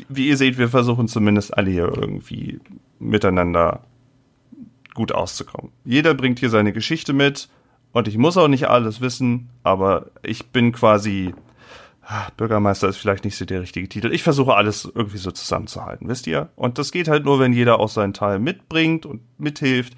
Wie, 0.10 0.28
ihr 0.28 0.38
seht, 0.38 0.58
wir 0.58 0.70
versuchen 0.70 1.08
zumindest 1.08 1.58
alle 1.58 1.72
hier 1.72 1.92
irgendwie 1.96 2.60
miteinander 3.00 3.84
gut 4.94 5.12
auszukommen. 5.12 5.72
Jeder 5.86 6.14
bringt 6.14 6.40
hier 6.40 6.50
seine 6.50 6.74
Geschichte 6.74 7.14
mit 7.14 7.50
und 7.92 8.08
ich 8.08 8.18
muss 8.18 8.38
auch 8.38 8.48
nicht 8.48 8.68
alles 8.68 9.02
wissen, 9.02 9.50
aber 9.64 10.08
ich 10.24 10.48
bin 10.48 10.72
quasi 10.72 11.34
ah, 12.12 12.28
Bürgermeister 12.36 12.90
ist 12.90 12.98
vielleicht 12.98 13.24
nicht 13.24 13.38
so 13.38 13.46
der 13.46 13.62
richtige 13.62 13.88
Titel. 13.88 14.12
Ich 14.12 14.24
versuche 14.24 14.56
alles 14.56 14.90
irgendwie 14.94 15.18
so 15.18 15.32
zusammenzuhalten, 15.32 16.08
wisst 16.08 16.28
ihr? 16.28 16.50
Und 16.56 16.78
das 16.78 16.92
geht 16.92 17.08
halt 17.08 17.26
nur, 17.26 17.40
wenn 17.40 17.54
jeder 17.54 17.80
auch 17.80 17.90
seinen 17.90 18.14
Teil 18.14 18.40
mitbringt 18.40 19.06
und 19.06 19.22
mithilft. 19.40 19.96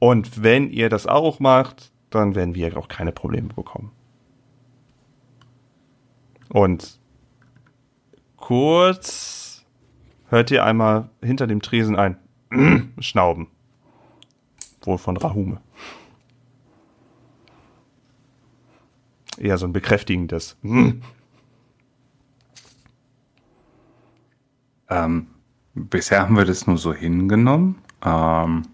Und 0.00 0.42
wenn 0.42 0.70
ihr 0.70 0.88
das 0.88 1.06
auch 1.06 1.40
macht, 1.40 1.92
dann 2.10 2.34
werden 2.34 2.54
wir 2.54 2.76
auch 2.76 2.88
keine 2.88 3.12
Probleme 3.12 3.48
bekommen. 3.48 3.92
Und 6.48 6.98
kurz 8.44 9.64
hört 10.28 10.50
ihr 10.50 10.64
einmal 10.64 11.08
hinter 11.22 11.46
dem 11.46 11.62
Tresen 11.62 11.96
ein 11.96 12.18
Schnauben. 12.98 13.46
Wohl 14.82 14.98
von 14.98 15.16
Rahume. 15.16 15.62
Eher 19.38 19.56
so 19.56 19.66
ein 19.66 19.72
bekräftigendes. 19.72 20.56
Ähm, 24.90 25.28
bisher 25.72 26.20
haben 26.20 26.36
wir 26.36 26.44
das 26.44 26.66
nur 26.66 26.76
so 26.76 26.92
hingenommen. 26.92 27.76
Ähm, 28.04 28.64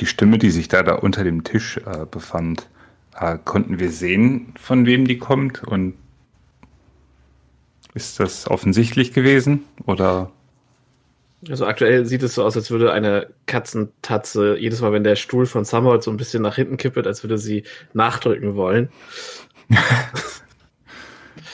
die 0.00 0.06
Stimme, 0.06 0.38
die 0.38 0.50
sich 0.50 0.68
da, 0.68 0.82
da 0.82 0.94
unter 0.94 1.22
dem 1.22 1.44
Tisch 1.44 1.76
äh, 1.84 2.06
befand, 2.10 2.70
äh, 3.14 3.36
konnten 3.44 3.78
wir 3.78 3.90
sehen, 3.92 4.54
von 4.58 4.86
wem 4.86 5.06
die 5.06 5.18
kommt? 5.18 5.62
Und 5.62 5.94
ist 7.94 8.20
das 8.20 8.48
offensichtlich 8.48 9.12
gewesen? 9.12 9.64
Oder 9.86 10.30
Also 11.48 11.66
aktuell 11.66 12.04
sieht 12.06 12.22
es 12.22 12.34
so 12.34 12.44
aus, 12.44 12.56
als 12.56 12.70
würde 12.70 12.92
eine 12.92 13.28
Katzentatze 13.46 14.56
jedes 14.58 14.80
Mal, 14.80 14.92
wenn 14.92 15.04
der 15.04 15.16
Stuhl 15.16 15.46
von 15.46 15.64
Summerhold 15.64 16.02
so 16.02 16.10
ein 16.10 16.16
bisschen 16.16 16.42
nach 16.42 16.56
hinten 16.56 16.76
kippet, 16.76 17.06
als 17.06 17.22
würde 17.22 17.38
sie 17.38 17.64
nachdrücken 17.92 18.54
wollen. 18.56 18.90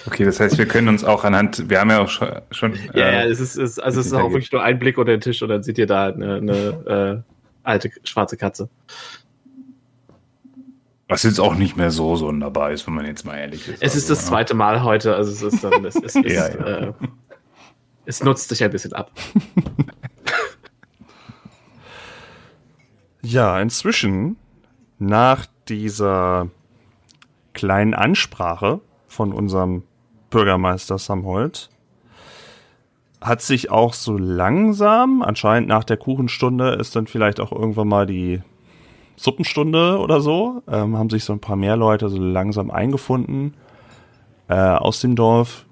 Okay, 0.06 0.24
das 0.24 0.40
heißt, 0.40 0.56
wir 0.56 0.66
können 0.66 0.88
uns 0.88 1.04
auch 1.04 1.24
anhand, 1.24 1.68
wir 1.68 1.80
haben 1.80 1.90
ja 1.90 2.00
auch 2.00 2.08
schon. 2.08 2.28
schon 2.50 2.74
Ja, 2.94 3.06
äh, 3.06 3.14
ja, 3.14 3.24
es 3.24 3.40
ist, 3.40 3.56
es, 3.56 3.78
also 3.78 4.00
es 4.00 4.06
ist 4.06 4.12
auch 4.12 4.30
wirklich 4.30 4.50
nur 4.50 4.62
ein 4.62 4.78
Blick 4.78 4.96
unter 4.98 5.12
den 5.12 5.20
Tisch 5.20 5.42
und 5.42 5.48
dann 5.48 5.62
seht 5.62 5.78
ihr 5.78 5.86
da 5.86 6.06
eine, 6.06 6.36
eine 6.36 7.24
äh, 7.24 7.30
alte 7.62 7.90
schwarze 8.04 8.36
Katze. 8.36 8.70
Was 11.10 11.22
jetzt 11.24 11.40
auch 11.40 11.54
nicht 11.54 11.76
mehr 11.76 11.90
so 11.90 12.16
sonderbar 12.16 12.70
ist, 12.70 12.86
wenn 12.86 12.94
man 12.94 13.04
jetzt 13.04 13.26
mal 13.26 13.36
ehrlich 13.36 13.68
ist. 13.68 13.82
Es 13.82 13.94
ist 13.94 14.04
Also, 14.04 14.14
das 14.14 14.26
zweite 14.26 14.54
Mal 14.54 14.82
heute, 14.82 15.14
also 15.16 15.30
es 15.32 15.54
ist 15.54 15.64
dann, 15.64 15.84
es, 15.84 15.96
es, 15.96 16.14
es, 16.14 16.32
Ja, 16.32 16.48
ja. 16.48 16.66
Äh, 16.88 16.92
es 18.06 18.22
nutzt 18.22 18.48
sich 18.48 18.62
ein 18.64 18.70
bisschen 18.70 18.92
ab. 18.92 19.10
Ja, 23.22 23.60
inzwischen, 23.60 24.36
nach 24.98 25.46
dieser 25.68 26.48
kleinen 27.52 27.94
Ansprache 27.94 28.80
von 29.08 29.32
unserem 29.32 29.82
Bürgermeister 30.30 30.98
Samhold, 30.98 31.68
hat 33.20 33.42
sich 33.42 33.70
auch 33.70 33.92
so 33.92 34.16
langsam, 34.16 35.22
anscheinend 35.22 35.68
nach 35.68 35.84
der 35.84 35.98
Kuchenstunde 35.98 36.70
ist 36.80 36.96
dann 36.96 37.06
vielleicht 37.06 37.40
auch 37.40 37.52
irgendwann 37.52 37.88
mal 37.88 38.06
die 38.06 38.40
Suppenstunde 39.20 39.98
oder 39.98 40.22
so, 40.22 40.62
ähm, 40.66 40.96
haben 40.96 41.10
sich 41.10 41.24
so 41.24 41.34
ein 41.34 41.40
paar 41.40 41.56
mehr 41.56 41.76
Leute 41.76 42.08
so 42.08 42.16
langsam 42.16 42.70
eingefunden 42.70 43.52
äh, 44.48 44.54
aus 44.54 45.00
dem 45.00 45.14
Dorf. 45.14 45.66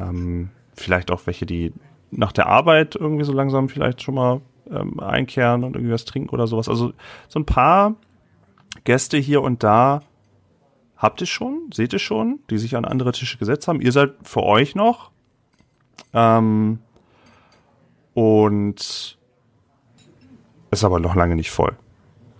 Ähm, 0.00 0.48
vielleicht 0.74 1.10
auch 1.10 1.26
welche, 1.26 1.44
die 1.44 1.74
nach 2.10 2.32
der 2.32 2.46
Arbeit 2.46 2.94
irgendwie 2.94 3.24
so 3.24 3.34
langsam 3.34 3.68
vielleicht 3.68 4.00
schon 4.00 4.14
mal 4.14 4.40
ähm, 4.70 5.00
einkehren 5.00 5.64
und 5.64 5.76
irgendwie 5.76 5.92
was 5.92 6.06
trinken 6.06 6.30
oder 6.30 6.46
sowas. 6.46 6.66
Also 6.70 6.94
so 7.28 7.38
ein 7.38 7.44
paar 7.44 7.94
Gäste 8.84 9.18
hier 9.18 9.42
und 9.42 9.62
da 9.62 10.00
habt 10.96 11.20
ihr 11.20 11.26
schon, 11.26 11.68
seht 11.74 11.92
ihr 11.92 11.98
schon, 11.98 12.38
die 12.48 12.56
sich 12.56 12.74
an 12.74 12.86
andere 12.86 13.12
Tische 13.12 13.36
gesetzt 13.36 13.68
haben. 13.68 13.82
Ihr 13.82 13.92
seid 13.92 14.14
für 14.22 14.42
euch 14.44 14.74
noch. 14.74 15.10
Ähm, 16.14 16.78
und 18.14 19.18
ist 20.70 20.84
aber 20.84 21.00
noch 21.00 21.14
lange 21.14 21.36
nicht 21.36 21.50
voll. 21.50 21.76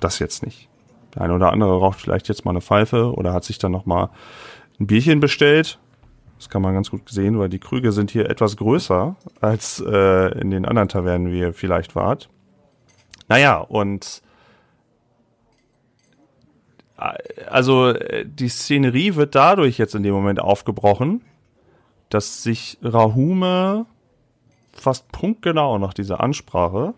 Das 0.01 0.19
jetzt 0.19 0.45
nicht. 0.45 0.69
Der 1.15 1.23
eine 1.23 1.35
oder 1.35 1.53
andere 1.53 1.79
raucht 1.79 2.01
vielleicht 2.01 2.29
jetzt 2.29 2.45
mal 2.45 2.53
eine 2.53 2.61
Pfeife 2.61 3.13
oder 3.15 3.33
hat 3.33 3.45
sich 3.45 3.59
dann 3.59 3.73
noch 3.73 3.87
mal 3.87 4.11
ein 4.79 4.87
Bierchen 4.87 5.21
bestellt. 5.21 5.79
Das 6.39 6.49
kann 6.49 6.63
man 6.63 6.75
ganz 6.75 6.91
gut 6.91 7.09
sehen, 7.09 7.39
weil 7.39 7.49
die 7.49 7.59
Krüge 7.59 7.91
sind 7.91 8.11
hier 8.11 8.31
etwas 8.31 8.57
größer 8.57 9.17
als 9.41 9.83
äh, 9.85 10.41
in 10.41 10.51
den 10.51 10.65
anderen 10.65 10.89
Tavernen, 10.89 11.33
wie 11.33 11.41
ihr 11.41 11.53
vielleicht 11.53 11.97
wart. 11.97 12.29
Naja, 13.29 13.59
und 13.59 14.23
äh, 16.97 17.45
also 17.47 17.89
äh, 17.89 18.25
die 18.25 18.49
Szenerie 18.49 19.17
wird 19.17 19.35
dadurch 19.35 19.79
jetzt 19.79 19.97
in 19.97 20.05
dem 20.05 20.15
Moment 20.15 20.41
aufgebrochen, 20.41 21.23
dass 22.09 22.43
sich 22.43 22.79
Rahume 22.83 23.87
fast 24.73 25.11
punktgenau 25.11 25.79
nach 25.79 25.93
dieser 25.93 26.21
Ansprache 26.21 26.95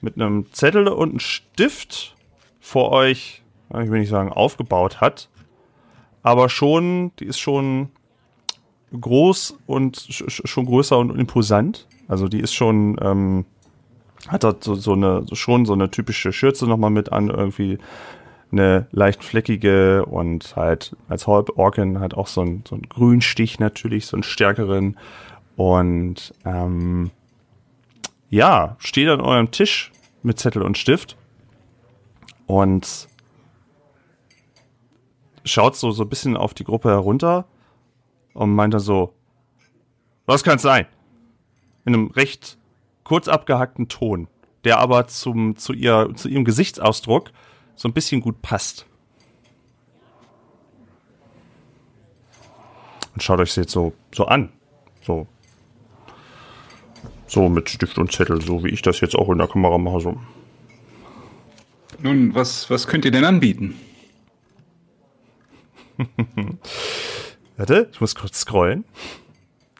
mit 0.00 0.16
einem 0.16 0.50
Zettel 0.52 0.88
und 0.88 1.10
einem 1.10 1.20
Stift 1.20 2.13
vor 2.64 2.92
euch, 2.92 3.42
ich 3.68 3.90
will 3.90 4.00
nicht 4.00 4.08
sagen 4.08 4.32
aufgebaut 4.32 5.02
hat, 5.02 5.28
aber 6.22 6.48
schon, 6.48 7.12
die 7.18 7.26
ist 7.26 7.38
schon 7.38 7.90
groß 8.98 9.58
und 9.66 9.98
sch- 9.98 10.24
sch- 10.30 10.46
schon 10.46 10.64
größer 10.64 10.96
und 10.96 11.14
imposant. 11.14 11.86
Also 12.08 12.26
die 12.26 12.40
ist 12.40 12.54
schon, 12.54 12.96
ähm, 13.02 13.44
hat 14.28 14.44
dort 14.44 14.64
so, 14.64 14.76
so 14.76 14.94
eine, 14.94 15.26
schon 15.32 15.66
so 15.66 15.74
eine 15.74 15.90
typische 15.90 16.32
Schürze 16.32 16.66
nochmal 16.66 16.88
mit 16.88 17.12
an, 17.12 17.28
irgendwie 17.28 17.76
eine 18.50 18.86
leicht 18.92 19.22
fleckige 19.22 20.06
und 20.06 20.56
halt 20.56 20.96
als 21.10 21.26
Halborgan 21.26 22.00
halt 22.00 22.14
auch 22.14 22.28
so 22.28 22.40
ein, 22.40 22.64
so 22.66 22.76
ein 22.76 22.88
Grünstich 22.88 23.58
natürlich, 23.58 24.06
so 24.06 24.16
einen 24.16 24.22
stärkeren. 24.22 24.96
Und 25.56 26.32
ähm, 26.46 27.10
ja, 28.30 28.76
steht 28.78 29.10
an 29.10 29.20
eurem 29.20 29.50
Tisch 29.50 29.92
mit 30.22 30.38
Zettel 30.38 30.62
und 30.62 30.78
Stift 30.78 31.18
und 32.46 33.08
schaut 35.44 35.76
so, 35.76 35.90
so 35.90 36.04
ein 36.04 36.08
bisschen 36.08 36.36
auf 36.36 36.54
die 36.54 36.64
Gruppe 36.64 36.90
herunter 36.90 37.46
und 38.32 38.54
meint 38.54 38.74
dann 38.74 38.80
so, 38.80 39.14
was 40.26 40.42
kann's 40.42 40.62
sein? 40.62 40.86
In 41.84 41.94
einem 41.94 42.06
recht 42.08 42.56
kurz 43.04 43.28
abgehackten 43.28 43.88
Ton, 43.88 44.28
der 44.64 44.78
aber 44.78 45.06
zum, 45.06 45.56
zu, 45.56 45.72
ihr, 45.72 46.10
zu 46.14 46.28
ihrem 46.28 46.44
Gesichtsausdruck 46.44 47.30
so 47.76 47.88
ein 47.88 47.92
bisschen 47.92 48.20
gut 48.20 48.40
passt. 48.40 48.86
Und 53.14 53.22
schaut 53.22 53.40
euch 53.40 53.56
jetzt 53.56 53.72
so, 53.72 53.92
so 54.12 54.26
an. 54.26 54.50
So. 55.02 55.26
So 57.26 57.48
mit 57.48 57.68
Stift 57.68 57.98
und 57.98 58.12
Zettel, 58.12 58.40
so 58.40 58.64
wie 58.64 58.70
ich 58.70 58.82
das 58.82 59.00
jetzt 59.00 59.14
auch 59.14 59.28
in 59.28 59.38
der 59.38 59.46
Kamera 59.46 59.78
mache. 59.78 60.00
So. 60.00 60.16
Nun, 62.04 62.34
was, 62.34 62.68
was 62.68 62.86
könnt 62.86 63.06
ihr 63.06 63.10
denn 63.10 63.24
anbieten? 63.24 63.80
Warte, 67.56 67.88
ich 67.90 67.98
muss 67.98 68.14
kurz 68.14 68.40
scrollen. 68.40 68.84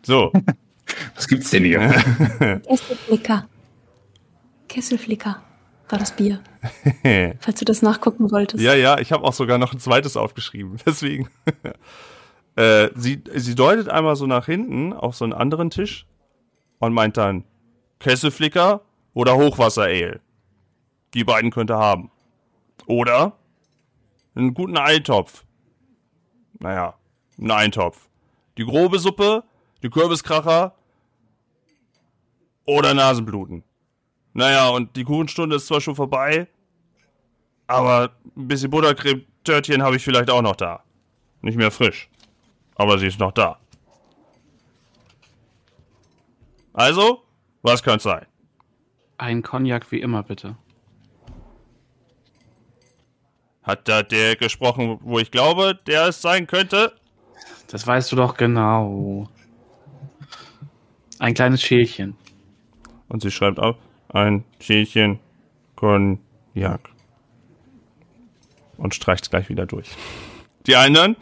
So. 0.03 0.33
Was 1.14 1.29
gibt's 1.29 1.51
denn 1.51 1.64
hier? 1.64 1.81
Kesselflicker. 2.66 3.47
Kesselflicker 4.68 5.43
war 5.91 5.99
das 5.99 6.16
Bier. 6.16 6.41
Falls 7.41 7.59
du 7.59 7.64
das 7.66 7.83
nachgucken 7.83 8.31
wolltest. 8.31 8.62
Ja, 8.62 8.75
ja, 8.75 8.99
ich 8.99 9.12
habe 9.12 9.25
auch 9.25 9.35
sogar 9.35 9.59
noch 9.59 9.75
ein 9.75 9.79
zweites 9.79 10.16
aufgeschrieben. 10.16 10.79
Deswegen. 10.87 11.29
äh, 12.57 12.89
sie, 12.95 13.22
sie 13.35 13.55
deutet 13.55 13.91
einmal 13.91 14.16
so 14.16 14.27
nach 14.27 14.47
hinten 14.47 14.95
auf 14.95 15.14
so 15.14 15.25
einen 15.25 15.35
anderen 15.35 15.68
Tisch 15.68 16.07
und 16.79 16.95
meint 16.95 17.18
dann 17.18 17.45
Kesselflicker 17.99 18.81
oder 19.12 19.37
Hochwasser-Ale. 19.37 20.20
Die 21.12 21.25
beiden 21.25 21.51
könnte 21.51 21.77
haben. 21.77 22.11
Oder 22.87 23.37
einen 24.35 24.55
guten 24.55 24.76
Eintopf. 24.76 25.45
Naja, 26.59 26.95
einen 27.39 27.51
Eintopf. 27.51 28.09
Die 28.57 28.64
grobe 28.64 28.99
Suppe, 28.99 29.45
die 29.82 29.91
Kürbiskracher 29.91 30.74
oder 32.64 32.95
Nasenbluten. 32.95 33.64
Naja, 34.32 34.68
und 34.70 34.97
die 34.97 35.05
Kuchenstunde 35.05 35.57
ist 35.57 35.66
zwar 35.66 35.80
schon 35.80 35.95
vorbei, 35.95 36.49
aber 37.66 38.16
ein 38.37 38.49
bisschen 38.49 38.70
Buttercreme-Törtchen 38.70 39.82
habe 39.82 39.97
ich 39.97 40.05
vielleicht 40.05 40.30
auch 40.30 40.43
noch 40.43 40.57
da. 40.57 40.82
Nicht 41.41 41.57
mehr 41.57 41.70
frisch. 41.70 42.09
Aber 42.74 42.99
sie 42.99 43.07
ist 43.07 43.20
noch 43.20 43.32
da. 43.32 43.59
Also, 46.72 47.22
was 47.62 47.82
könnte 47.82 48.03
sein? 48.03 48.26
Ein 49.16 49.43
Cognac 49.43 49.91
wie 49.93 50.01
immer, 50.01 50.24
bitte. 50.24 50.57
Hat 53.65 53.89
da 53.89 54.03
der 54.03 54.37
gesprochen, 54.37 54.99
wo 55.03 55.19
ich 55.19 55.31
glaube, 55.31 55.79
der 55.87 56.09
es 56.09 56.21
sein 56.21 56.47
könnte? 56.47 56.93
Das 57.69 57.87
weißt 57.87 58.12
du 58.12 58.17
doch 58.17 58.37
genau. 58.37 59.29
Ein 61.19 61.33
kleines 61.33 61.62
Schälchen. 61.62 62.17
Und 63.09 63.23
sie 63.23 63.31
schreibt 63.31 63.59
auf, 63.59 63.77
ein 64.09 64.45
Schälchen 64.61 65.19
Cognac. 65.77 66.91
Und 68.77 68.95
streicht 68.95 69.25
es 69.25 69.31
gleich 69.31 69.49
wieder 69.49 69.67
durch. 69.67 69.89
Die 70.67 70.77
anderen? 70.77 71.17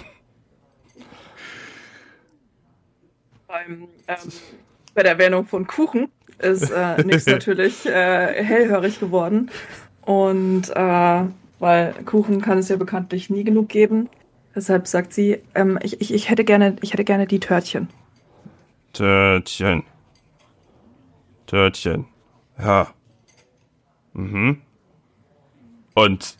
Beim, 3.46 3.88
ähm, 4.08 4.32
bei 4.94 5.02
der 5.02 5.12
Erwähnung 5.12 5.46
von 5.46 5.66
Kuchen 5.66 6.10
ist 6.38 6.70
äh, 6.70 7.02
Nix 7.04 7.26
natürlich 7.26 7.86
äh, 7.86 8.42
hellhörig 8.42 8.98
geworden. 8.98 9.50
Und 10.02 10.70
äh, 10.74 11.24
weil 11.62 11.94
Kuchen 12.04 12.40
kann 12.40 12.58
es 12.58 12.68
ja 12.68 12.76
bekanntlich 12.76 13.30
nie 13.30 13.44
genug 13.44 13.68
geben. 13.68 14.08
Deshalb 14.54 14.86
sagt 14.86 15.12
sie, 15.12 15.38
ähm, 15.54 15.78
ich, 15.82 16.00
ich, 16.00 16.12
ich, 16.12 16.28
hätte 16.28 16.44
gerne, 16.44 16.76
ich 16.82 16.92
hätte 16.92 17.04
gerne 17.04 17.26
die 17.26 17.40
Törtchen. 17.40 17.88
Törtchen. 18.92 19.84
Törtchen. 21.46 22.06
Ja. 22.58 22.88
Mhm. 24.12 24.60
Und 25.94 26.36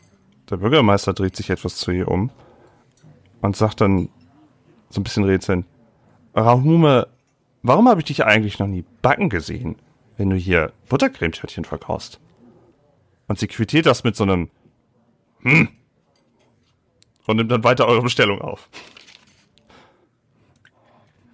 der 0.50 0.56
Bürgermeister 0.56 1.14
dreht 1.14 1.36
sich 1.36 1.50
etwas 1.50 1.76
zu 1.76 1.90
ihr 1.92 2.08
um 2.08 2.30
und 3.40 3.56
sagt 3.56 3.80
dann 3.80 4.08
so 4.90 5.00
ein 5.00 5.04
bisschen 5.04 5.24
rätselnd, 5.24 5.66
Rahume, 6.34 7.06
warum 7.62 7.88
habe 7.88 8.00
ich 8.00 8.06
dich 8.06 8.24
eigentlich 8.24 8.58
noch 8.58 8.66
nie 8.66 8.84
backen 9.00 9.28
gesehen? 9.28 9.76
wenn 10.16 10.30
du 10.30 10.36
hier 10.36 10.72
Buttercremetörtchen 10.88 11.64
verkaufst. 11.64 12.20
Und 13.28 13.38
sie 13.38 13.48
quittiert 13.48 13.86
das 13.86 14.04
mit 14.04 14.16
so 14.16 14.24
einem 14.24 14.50
Hm. 15.42 15.68
Und 17.26 17.36
nimmt 17.36 17.50
dann 17.50 17.64
weiter 17.64 17.86
eure 17.86 18.02
Bestellung 18.02 18.40
auf. 18.40 18.68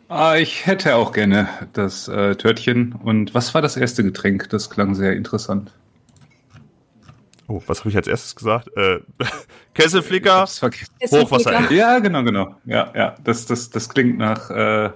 Ah, 0.08 0.36
ich 0.36 0.66
hätte 0.66 0.96
auch 0.96 1.12
gerne 1.12 1.48
das 1.74 2.08
äh, 2.08 2.34
Törtchen. 2.34 2.92
Und 2.92 3.34
was 3.34 3.52
war 3.52 3.60
das 3.60 3.76
erste 3.76 4.02
Getränk? 4.02 4.48
Das 4.48 4.70
klang 4.70 4.94
sehr 4.94 5.12
interessant. 5.12 5.72
Oh, 7.46 7.62
was 7.66 7.80
habe 7.80 7.90
ich 7.90 7.96
als 7.96 8.06
erstes 8.06 8.34
gesagt? 8.34 8.68
Äh, 8.76 9.00
Kesselflicker. 9.74 10.42
Hochwasser. 10.42 11.70
Ja, 11.70 11.98
genau, 11.98 12.22
genau. 12.22 12.54
Ja, 12.64 12.90
ja. 12.94 13.16
Das, 13.22 13.46
das, 13.46 13.68
das 13.70 13.88
klingt 13.88 14.18
nach, 14.18 14.50
äh, 14.50 14.90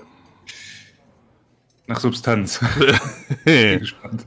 nach 1.86 2.00
Substanz. 2.00 2.60
Bin 3.44 3.80
gespannt. 3.80 4.26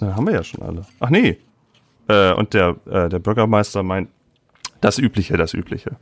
Ja, 0.00 0.14
haben 0.14 0.26
wir 0.26 0.34
ja 0.34 0.44
schon 0.44 0.62
alle. 0.62 0.82
Ach 1.00 1.10
nee. 1.10 1.38
Äh, 2.08 2.32
und 2.32 2.54
der, 2.54 2.76
äh, 2.86 3.08
der 3.08 3.18
Bürgermeister 3.18 3.82
meint, 3.82 4.08
das 4.80 4.98
Übliche, 4.98 5.36
das 5.36 5.54
Übliche. 5.54 5.96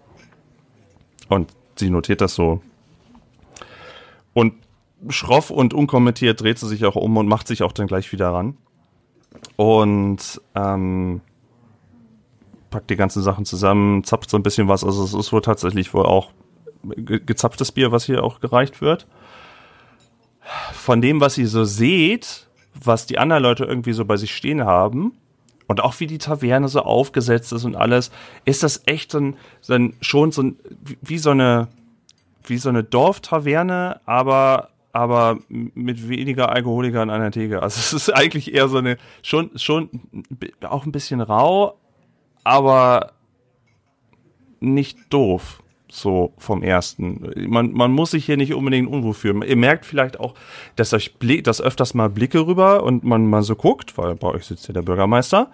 Und 1.28 1.52
sie 1.76 1.90
notiert 1.90 2.20
das 2.20 2.34
so. 2.34 2.62
Und 4.34 4.54
schroff 5.08 5.50
und 5.50 5.74
unkommentiert 5.74 6.40
dreht 6.40 6.58
sie 6.58 6.68
sich 6.68 6.84
auch 6.84 6.96
um 6.96 7.16
und 7.16 7.26
macht 7.26 7.48
sich 7.48 7.62
auch 7.62 7.72
dann 7.72 7.86
gleich 7.86 8.12
wieder 8.12 8.30
ran. 8.30 8.56
Und 9.56 10.40
ähm, 10.54 11.20
packt 12.70 12.90
die 12.90 12.96
ganzen 12.96 13.22
Sachen 13.22 13.44
zusammen, 13.44 14.04
zapft 14.04 14.30
so 14.30 14.36
ein 14.36 14.42
bisschen 14.42 14.68
was. 14.68 14.84
Also 14.84 15.04
es 15.04 15.14
ist 15.14 15.32
wohl 15.32 15.42
tatsächlich 15.42 15.94
wohl 15.94 16.06
auch 16.06 16.32
ge 16.82 17.20
gezapftes 17.24 17.72
Bier, 17.72 17.92
was 17.92 18.04
hier 18.04 18.22
auch 18.22 18.40
gereicht 18.40 18.80
wird. 18.80 19.06
Von 20.72 21.00
dem, 21.00 21.20
was 21.20 21.38
ihr 21.38 21.48
so 21.48 21.64
seht, 21.64 22.45
was 22.84 23.06
die 23.06 23.18
anderen 23.18 23.42
Leute 23.42 23.64
irgendwie 23.64 23.92
so 23.92 24.04
bei 24.04 24.16
sich 24.16 24.34
stehen 24.34 24.64
haben 24.64 25.12
und 25.66 25.80
auch 25.82 25.98
wie 26.00 26.06
die 26.06 26.18
Taverne 26.18 26.68
so 26.68 26.80
aufgesetzt 26.82 27.52
ist 27.52 27.64
und 27.64 27.76
alles, 27.76 28.10
ist 28.44 28.62
das 28.62 28.82
echt 28.86 29.10
so 29.10 29.18
ein, 29.18 29.36
so 29.60 29.74
ein 29.74 29.94
schon 30.00 30.32
so 30.32 30.42
ein, 30.42 30.56
wie- 31.02 31.18
so 31.18 31.30
eine, 31.30 31.68
wie 32.44 32.58
so 32.58 32.68
eine 32.68 32.84
Dorftaverne, 32.84 34.00
aber 34.06 34.68
aber 34.92 35.38
mit 35.50 36.08
weniger 36.08 36.48
Alkoholikern 36.50 37.10
an 37.10 37.20
der 37.20 37.30
Theke. 37.30 37.62
Also 37.62 37.78
es 37.80 37.92
ist 37.92 38.10
eigentlich 38.14 38.54
eher 38.54 38.68
so 38.68 38.78
eine, 38.78 38.96
schon, 39.22 39.50
schon 39.56 39.90
auch 40.66 40.86
ein 40.86 40.92
bisschen 40.92 41.20
rau, 41.20 41.76
aber 42.44 43.12
nicht 44.60 44.98
doof. 45.10 45.62
So 45.88 46.32
vom 46.38 46.62
ersten. 46.62 47.30
Man, 47.48 47.72
man 47.72 47.92
muss 47.92 48.10
sich 48.10 48.26
hier 48.26 48.36
nicht 48.36 48.54
unbedingt 48.54 48.88
unwohl 48.88 49.14
fühlen. 49.14 49.42
Ihr 49.42 49.56
merkt 49.56 49.86
vielleicht 49.86 50.18
auch, 50.18 50.34
dass 50.74 50.92
euch 50.92 51.14
dass 51.42 51.60
öfters 51.60 51.94
mal 51.94 52.10
Blicke 52.10 52.44
rüber 52.46 52.82
und 52.82 53.04
man 53.04 53.26
mal 53.26 53.42
so 53.42 53.54
guckt, 53.54 53.96
weil 53.96 54.16
bei 54.16 54.28
euch 54.28 54.46
sitzt 54.46 54.66
hier 54.66 54.72
der 54.72 54.82
Bürgermeister 54.82 55.50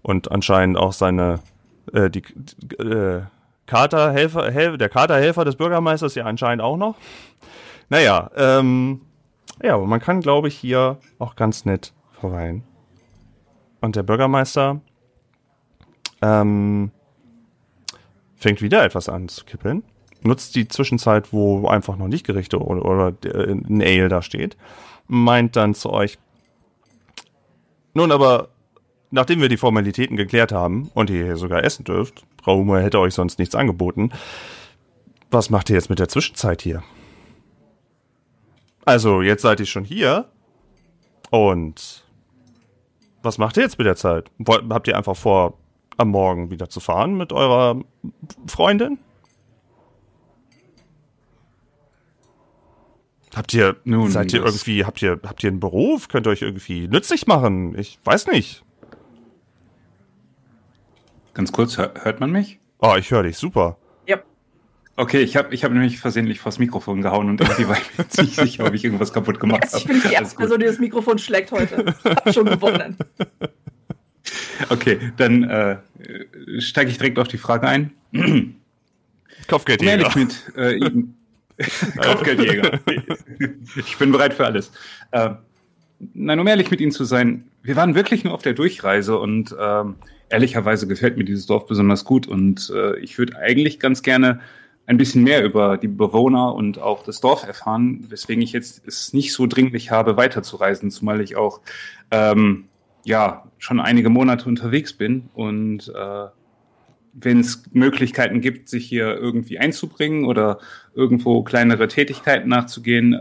und 0.00 0.32
anscheinend 0.32 0.78
auch 0.78 0.92
seine 0.92 1.40
äh, 1.92 2.08
die 2.08 2.22
äh, 2.78 3.22
Katerhelfer, 3.66 4.50
Hel 4.50 4.78
der 4.78 4.88
Katerhelfer 4.88 5.44
des 5.44 5.56
Bürgermeisters 5.56 6.14
ja 6.14 6.24
anscheinend 6.24 6.62
auch 6.62 6.76
noch. 6.76 6.96
Naja, 7.88 8.30
ähm, 8.36 9.02
ja, 9.62 9.74
aber 9.74 9.86
man 9.86 10.00
kann, 10.00 10.20
glaube 10.20 10.48
ich, 10.48 10.56
hier 10.56 10.98
auch 11.18 11.36
ganz 11.36 11.64
nett 11.64 11.92
verweilen. 12.20 12.64
Und 13.80 13.96
der 13.96 14.02
Bürgermeister 14.02 14.80
ähm, 16.22 16.90
fängt 18.42 18.60
wieder 18.60 18.84
etwas 18.84 19.08
an 19.08 19.28
zu 19.28 19.44
kippeln. 19.44 19.82
Nutzt 20.22 20.54
die 20.54 20.68
Zwischenzeit, 20.68 21.32
wo 21.32 21.66
einfach 21.66 21.96
noch 21.96 22.08
nicht 22.08 22.26
Gerichte 22.26 22.58
oder, 22.58 22.84
oder 22.84 23.14
äh, 23.24 23.52
ein 23.52 23.82
Ale 23.82 24.08
da 24.08 24.22
steht. 24.22 24.56
Meint 25.08 25.56
dann 25.56 25.74
zu 25.74 25.90
euch, 25.90 26.18
nun 27.94 28.12
aber, 28.12 28.48
nachdem 29.10 29.40
wir 29.40 29.48
die 29.48 29.56
Formalitäten 29.56 30.16
geklärt 30.16 30.52
haben 30.52 30.90
und 30.94 31.10
ihr 31.10 31.24
hier 31.24 31.36
sogar 31.36 31.64
essen 31.64 31.84
dürft, 31.84 32.24
Humer 32.46 32.80
hätte 32.80 33.00
euch 33.00 33.14
sonst 33.14 33.38
nichts 33.38 33.54
angeboten, 33.54 34.10
was 35.30 35.50
macht 35.50 35.70
ihr 35.70 35.76
jetzt 35.76 35.90
mit 35.90 35.98
der 35.98 36.08
Zwischenzeit 36.08 36.62
hier? 36.62 36.82
Also, 38.84 39.22
jetzt 39.22 39.42
seid 39.42 39.60
ihr 39.60 39.66
schon 39.66 39.84
hier. 39.84 40.28
Und 41.30 42.04
was 43.22 43.38
macht 43.38 43.56
ihr 43.56 43.62
jetzt 43.62 43.78
mit 43.78 43.86
der 43.86 43.96
Zeit? 43.96 44.30
Habt 44.46 44.88
ihr 44.88 44.96
einfach 44.96 45.16
vor, 45.16 45.58
am 45.96 46.08
Morgen 46.08 46.50
wieder 46.50 46.68
zu 46.68 46.80
fahren 46.80 47.16
mit 47.16 47.32
eurer 47.32 47.80
Freundin? 48.46 48.98
Habt 53.34 53.54
ihr, 53.54 53.76
Nun, 53.84 54.10
seid 54.10 54.32
ihr 54.34 54.44
irgendwie, 54.44 54.84
habt 54.84 55.00
ihr, 55.00 55.18
habt 55.24 55.42
ihr 55.42 55.48
einen 55.50 55.60
Beruf? 55.60 56.08
Könnt 56.08 56.26
ihr 56.26 56.30
euch 56.30 56.42
irgendwie 56.42 56.86
nützlich 56.86 57.26
machen? 57.26 57.78
Ich 57.78 57.98
weiß 58.04 58.26
nicht. 58.26 58.62
Ganz 61.32 61.50
kurz, 61.50 61.78
hör, 61.78 61.94
hört 62.02 62.20
man 62.20 62.30
mich? 62.30 62.60
Oh, 62.78 62.94
ich 62.98 63.10
höre 63.10 63.22
dich, 63.22 63.38
super. 63.38 63.78
Ja. 64.06 64.18
Okay, 64.96 65.22
ich 65.22 65.36
habe 65.36 65.54
ich 65.54 65.64
hab 65.64 65.72
nämlich 65.72 65.98
versehentlich 65.98 66.40
vors 66.40 66.58
Mikrofon 66.58 67.00
gehauen 67.00 67.30
und 67.30 67.40
irgendwie 67.40 67.66
war 67.68 67.78
ich 67.78 67.96
mir 67.96 68.04
jetzt 68.04 68.18
nicht 68.20 68.34
sicher, 68.34 68.66
ob 68.66 68.74
ich 68.74 68.84
irgendwas 68.84 69.14
kaputt 69.14 69.40
gemacht 69.40 69.64
Ich 69.76 69.86
bin 69.86 69.96
die 69.96 70.08
habe. 70.08 70.14
erste 70.14 70.36
Person, 70.36 70.60
die 70.60 70.66
das 70.66 70.78
Mikrofon 70.78 71.18
schlägt 71.18 71.52
heute. 71.52 71.94
Ich 72.04 72.10
hab 72.10 72.34
schon 72.34 72.46
gewonnen. 72.46 72.98
Okay, 74.68 75.12
dann 75.16 75.42
äh, 75.44 75.76
steige 76.58 76.90
ich 76.90 76.98
direkt 76.98 77.18
auf 77.18 77.28
die 77.28 77.38
Frage 77.38 77.66
ein. 77.66 77.92
Um 78.12 78.54
Kopfgeldjäger. 79.48 79.92
ehrlich 79.92 80.14
mit 80.14 80.56
äh. 80.56 80.78
Kopfgeldjäger. 82.00 82.80
ich 83.76 83.98
bin 83.98 84.12
bereit 84.12 84.34
für 84.34 84.46
alles. 84.46 84.72
Äh, 85.10 85.30
nein, 86.14 86.40
um 86.40 86.46
ehrlich 86.46 86.70
mit 86.70 86.80
Ihnen 86.80 86.92
zu 86.92 87.04
sein, 87.04 87.44
wir 87.62 87.76
waren 87.76 87.94
wirklich 87.94 88.24
nur 88.24 88.34
auf 88.34 88.42
der 88.42 88.54
Durchreise 88.54 89.18
und 89.18 89.54
ähm, 89.58 89.96
ehrlicherweise 90.28 90.86
gefällt 90.86 91.16
mir 91.16 91.24
dieses 91.24 91.46
Dorf 91.46 91.66
besonders 91.66 92.04
gut 92.04 92.26
und 92.26 92.72
äh, 92.74 92.98
ich 92.98 93.18
würde 93.18 93.36
eigentlich 93.36 93.78
ganz 93.78 94.02
gerne 94.02 94.40
ein 94.86 94.96
bisschen 94.96 95.22
mehr 95.22 95.44
über 95.44 95.76
die 95.76 95.88
Bewohner 95.88 96.54
und 96.54 96.78
auch 96.78 97.04
das 97.04 97.20
Dorf 97.20 97.44
erfahren, 97.44 98.04
weswegen 98.08 98.42
ich 98.42 98.52
jetzt 98.52 98.86
es 98.86 99.12
nicht 99.12 99.32
so 99.32 99.46
dringlich 99.46 99.90
habe, 99.90 100.16
weiterzureisen, 100.16 100.90
zumal 100.90 101.20
ich 101.20 101.36
auch 101.36 101.60
ähm, 102.10 102.64
ja 103.04 103.44
schon 103.58 103.80
einige 103.80 104.10
Monate 104.10 104.48
unterwegs 104.48 104.92
bin 104.92 105.28
und 105.34 105.92
äh, 105.94 106.26
wenn 107.12 107.40
es 107.40 107.64
Möglichkeiten 107.72 108.40
gibt, 108.40 108.68
sich 108.68 108.86
hier 108.86 109.16
irgendwie 109.16 109.58
einzubringen 109.58 110.24
oder 110.24 110.58
irgendwo 110.94 111.42
kleinere 111.42 111.88
Tätigkeiten 111.88 112.48
nachzugehen, 112.48 113.12
äh, 113.12 113.20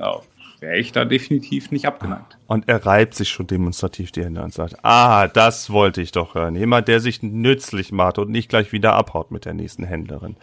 wäre 0.62 0.78
ich 0.78 0.92
da 0.92 1.06
definitiv 1.06 1.72
nicht 1.72 1.86
abgeneigt. 1.88 2.38
Und 2.48 2.70
er 2.70 2.86
reibt 2.86 3.16
sich 3.16 3.30
schon 3.30 3.48
demonstrativ 3.48 4.12
die 4.12 4.24
Hände 4.24 4.44
und 4.44 4.54
sagt, 4.54 4.78
ah, 4.84 5.28
das 5.28 5.72
wollte 5.72 6.02
ich 6.02 6.12
doch 6.12 6.36
hören. 6.36 6.56
Jemand, 6.56 6.88
der 6.88 7.00
sich 7.00 7.24
nützlich 7.24 7.92
macht 7.92 8.20
und 8.20 8.30
nicht 8.30 8.48
gleich 8.48 8.72
wieder 8.72 8.94
abhaut 8.94 9.32
mit 9.32 9.46
der 9.46 9.56
nächsten 9.56 9.84
Händlerin. 9.84 10.38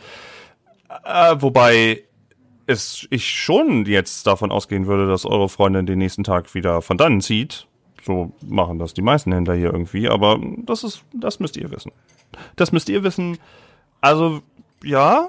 Äh, 1.05 1.36
wobei 1.39 2.03
es 2.66 3.07
ich 3.11 3.30
schon 3.30 3.86
jetzt 3.86 4.26
davon 4.26 4.51
ausgehen 4.51 4.86
würde, 4.86 5.07
dass 5.07 5.24
eure 5.24 5.49
Freundin 5.49 5.86
den 5.86 5.99
nächsten 5.99 6.24
Tag 6.24 6.53
wieder 6.55 6.82
von 6.82 6.99
dannen 6.99 7.20
zieht. 7.20 7.68
So 8.09 8.32
machen 8.40 8.78
das 8.78 8.94
die 8.94 9.02
meisten 9.02 9.32
Händler 9.32 9.52
hier 9.52 9.70
irgendwie, 9.70 10.09
aber 10.09 10.40
das 10.64 10.82
ist, 10.82 11.04
das 11.12 11.40
müsst 11.40 11.59
ihr 11.59 11.70
wissen. 11.70 11.92
Das 12.56 12.72
müsst 12.72 12.88
ihr 12.88 13.02
wissen. 13.02 13.36
Also, 14.00 14.40
ja, 14.82 15.28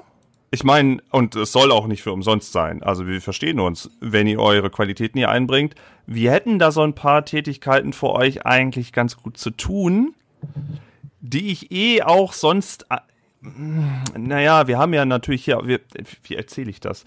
ich 0.50 0.64
meine, 0.64 1.02
und 1.10 1.36
es 1.36 1.52
soll 1.52 1.72
auch 1.72 1.86
nicht 1.86 2.02
für 2.02 2.12
umsonst 2.12 2.52
sein. 2.52 2.82
Also 2.82 3.06
wir 3.06 3.20
verstehen 3.20 3.60
uns, 3.60 3.90
wenn 4.00 4.26
ihr 4.26 4.40
eure 4.40 4.70
Qualitäten 4.70 5.18
hier 5.18 5.28
einbringt. 5.28 5.74
Wir 6.06 6.32
hätten 6.32 6.58
da 6.58 6.72
so 6.72 6.80
ein 6.80 6.94
paar 6.94 7.26
Tätigkeiten 7.26 7.92
für 7.92 8.12
euch 8.12 8.46
eigentlich 8.46 8.94
ganz 8.94 9.18
gut 9.18 9.36
zu 9.36 9.50
tun, 9.50 10.14
die 11.20 11.52
ich 11.52 11.70
eh 11.70 12.02
auch 12.02 12.32
sonst. 12.32 12.86
äh, 12.88 12.96
Naja, 14.18 14.68
wir 14.68 14.78
haben 14.78 14.94
ja 14.94 15.04
natürlich 15.04 15.44
hier. 15.44 15.60
Wir, 15.64 15.80
wie 16.22 16.34
erzähle 16.34 16.70
ich 16.70 16.80
das? 16.80 17.04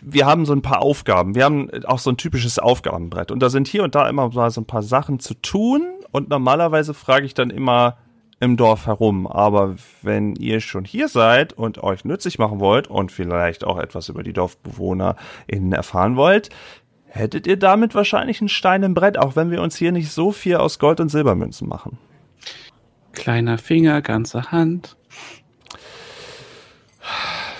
Wir 0.00 0.26
haben 0.26 0.46
so 0.46 0.52
ein 0.52 0.62
paar 0.62 0.82
Aufgaben. 0.82 1.34
Wir 1.34 1.44
haben 1.44 1.70
auch 1.84 1.98
so 1.98 2.10
ein 2.10 2.16
typisches 2.16 2.58
Aufgabenbrett. 2.58 3.30
Und 3.30 3.40
da 3.40 3.50
sind 3.50 3.68
hier 3.68 3.82
und 3.82 3.94
da 3.94 4.08
immer 4.08 4.28
mal 4.28 4.50
so 4.50 4.60
ein 4.60 4.66
paar 4.66 4.82
Sachen 4.82 5.20
zu 5.20 5.34
tun. 5.34 5.82
Und 6.12 6.28
normalerweise 6.28 6.94
frage 6.94 7.26
ich 7.26 7.34
dann 7.34 7.50
immer, 7.50 7.96
im 8.40 8.56
Dorf 8.56 8.86
herum. 8.86 9.26
Aber 9.26 9.76
wenn 10.02 10.34
ihr 10.34 10.60
schon 10.60 10.84
hier 10.84 11.08
seid 11.08 11.52
und 11.52 11.82
euch 11.82 12.04
nützlich 12.04 12.38
machen 12.38 12.58
wollt 12.58 12.88
und 12.88 13.12
vielleicht 13.12 13.64
auch 13.64 13.78
etwas 13.78 14.08
über 14.08 14.22
die 14.22 14.32
DorfbewohnerInnen 14.32 15.72
erfahren 15.72 16.16
wollt, 16.16 16.48
hättet 17.06 17.46
ihr 17.46 17.58
damit 17.58 17.94
wahrscheinlich 17.94 18.40
einen 18.40 18.48
Stein 18.48 18.82
im 18.82 18.94
Brett, 18.94 19.18
auch 19.18 19.36
wenn 19.36 19.50
wir 19.50 19.60
uns 19.62 19.76
hier 19.76 19.92
nicht 19.92 20.10
so 20.10 20.32
viel 20.32 20.56
aus 20.56 20.78
Gold- 20.78 21.00
und 21.00 21.10
Silbermünzen 21.10 21.68
machen. 21.68 21.98
Kleiner 23.12 23.58
Finger, 23.58 24.00
ganze 24.00 24.50
Hand. 24.50 24.96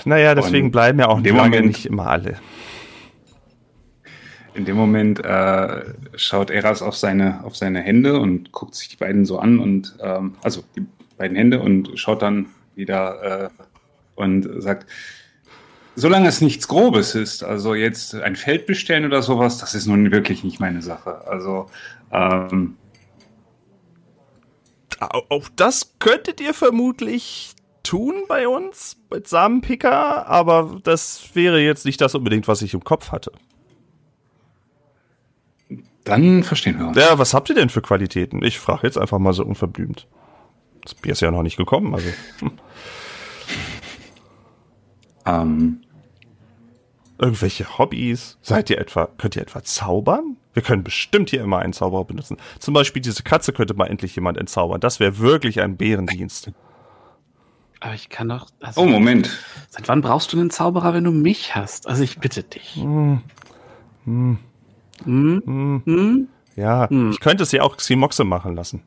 Naja, 0.04 0.34
deswegen 0.34 0.66
Und 0.66 0.72
bleiben 0.72 0.98
ja 0.98 1.08
auch 1.08 1.18
in 1.18 1.24
die 1.24 1.30
dem 1.30 1.36
lange 1.36 1.50
Moment- 1.56 1.66
nicht 1.68 1.86
immer 1.86 2.06
alle. 2.06 2.36
In 4.54 4.64
dem 4.64 4.76
Moment 4.76 5.24
äh, 5.24 5.82
schaut 6.16 6.50
Eras 6.50 6.82
auf 6.82 6.96
seine, 6.96 7.44
auf 7.44 7.56
seine 7.56 7.80
Hände 7.80 8.18
und 8.18 8.50
guckt 8.50 8.74
sich 8.74 8.88
die 8.88 8.96
beiden 8.96 9.24
so 9.24 9.38
an 9.38 9.60
und 9.60 9.96
ähm, 10.00 10.34
also 10.42 10.64
die 10.76 10.84
beiden 11.16 11.36
Hände 11.36 11.60
und 11.60 11.90
schaut 11.98 12.22
dann 12.22 12.46
wieder 12.74 13.44
äh, 13.44 13.48
und 14.16 14.48
sagt, 14.60 14.86
solange 15.94 16.28
es 16.28 16.40
nichts 16.40 16.66
Grobes 16.66 17.14
ist, 17.14 17.44
also 17.44 17.74
jetzt 17.74 18.14
ein 18.16 18.34
Feld 18.34 18.66
bestellen 18.66 19.04
oder 19.06 19.22
sowas, 19.22 19.58
das 19.58 19.74
ist 19.74 19.86
nun 19.86 20.10
wirklich 20.10 20.42
nicht 20.42 20.58
meine 20.58 20.82
Sache. 20.82 21.26
Also 21.28 21.70
ähm, 22.12 22.76
Au- 24.98 25.22
Auch 25.28 25.48
das 25.54 25.94
könntet 26.00 26.40
ihr 26.40 26.54
vermutlich 26.54 27.52
tun 27.82 28.24
bei 28.28 28.48
uns, 28.48 28.96
mit 29.10 29.28
Samenpicker, 29.28 30.26
aber 30.26 30.80
das 30.82 31.30
wäre 31.34 31.60
jetzt 31.60 31.84
nicht 31.84 32.00
das 32.00 32.14
unbedingt, 32.14 32.48
was 32.48 32.62
ich 32.62 32.74
im 32.74 32.84
Kopf 32.84 33.12
hatte. 33.12 33.32
dann 36.04 36.42
verstehen 36.42 36.78
wir 36.78 36.88
uns. 36.88 36.96
Ja, 36.96 37.18
was 37.18 37.34
habt 37.34 37.48
ihr 37.50 37.54
denn 37.54 37.68
für 37.68 37.82
Qualitäten? 37.82 38.42
Ich 38.42 38.58
frage 38.58 38.86
jetzt 38.86 38.98
einfach 38.98 39.18
mal 39.18 39.32
so 39.32 39.44
unverblümt. 39.44 40.06
Das 40.82 40.94
Bier 40.94 41.12
ist 41.12 41.20
ja 41.20 41.30
noch 41.30 41.42
nicht 41.42 41.56
gekommen, 41.56 41.94
also. 41.94 42.08
Ähm, 45.26 45.82
Irgendwelche 47.18 47.78
Hobbys? 47.78 48.38
Seid 48.40 48.70
ihr 48.70 48.78
etwa, 48.78 49.06
könnt 49.18 49.36
ihr 49.36 49.42
etwa 49.42 49.62
zaubern? 49.62 50.38
Wir 50.54 50.62
können 50.62 50.82
bestimmt 50.82 51.28
hier 51.28 51.42
immer 51.42 51.58
einen 51.58 51.74
Zauberer 51.74 52.06
benutzen. 52.06 52.38
Zum 52.58 52.72
Beispiel 52.72 53.02
diese 53.02 53.22
Katze 53.22 53.52
könnte 53.52 53.74
mal 53.74 53.88
endlich 53.88 54.14
jemand 54.16 54.38
entzaubern. 54.38 54.80
Das 54.80 55.00
wäre 55.00 55.18
wirklich 55.18 55.60
ein 55.60 55.76
Bärendienst. 55.76 56.50
Aber 57.80 57.94
ich 57.94 58.10
kann 58.10 58.28
doch. 58.28 58.50
Also, 58.60 58.82
oh, 58.82 58.86
Moment. 58.86 59.30
Seit 59.70 59.88
wann 59.88 60.02
brauchst 60.02 60.32
du 60.32 60.38
einen 60.38 60.50
Zauberer, 60.50 60.92
wenn 60.92 61.04
du 61.04 61.10
mich 61.12 61.54
hast? 61.54 61.88
Also 61.88 62.02
ich 62.02 62.18
bitte 62.18 62.42
dich. 62.42 62.76
Hm, 62.76 63.22
Hm? 64.04 64.38
Hm? 65.04 66.28
Ja, 66.56 66.90
ich 66.90 67.20
könnte 67.20 67.42
es 67.42 67.52
ja 67.52 67.62
auch 67.62 67.76
Ximoxe 67.76 68.24
machen 68.24 68.54
lassen. 68.54 68.82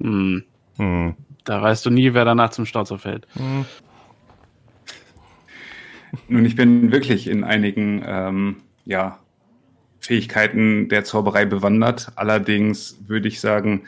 Hm. 0.00 0.42
Hm. 0.76 1.14
Da 1.44 1.62
weißt 1.62 1.86
du 1.86 1.90
nie, 1.90 2.14
wer 2.14 2.24
danach 2.24 2.50
zum 2.50 2.66
Stauzer 2.66 2.98
fällt. 2.98 3.26
Nun, 6.28 6.44
ich 6.44 6.56
bin 6.56 6.90
wirklich 6.90 7.28
in 7.28 7.44
einigen 7.44 8.02
ähm, 8.04 8.56
ja, 8.84 9.18
Fähigkeiten 10.00 10.88
der 10.88 11.04
Zauberei 11.04 11.44
bewandert. 11.44 12.12
Allerdings 12.16 12.98
würde 13.06 13.28
ich 13.28 13.40
sagen, 13.40 13.84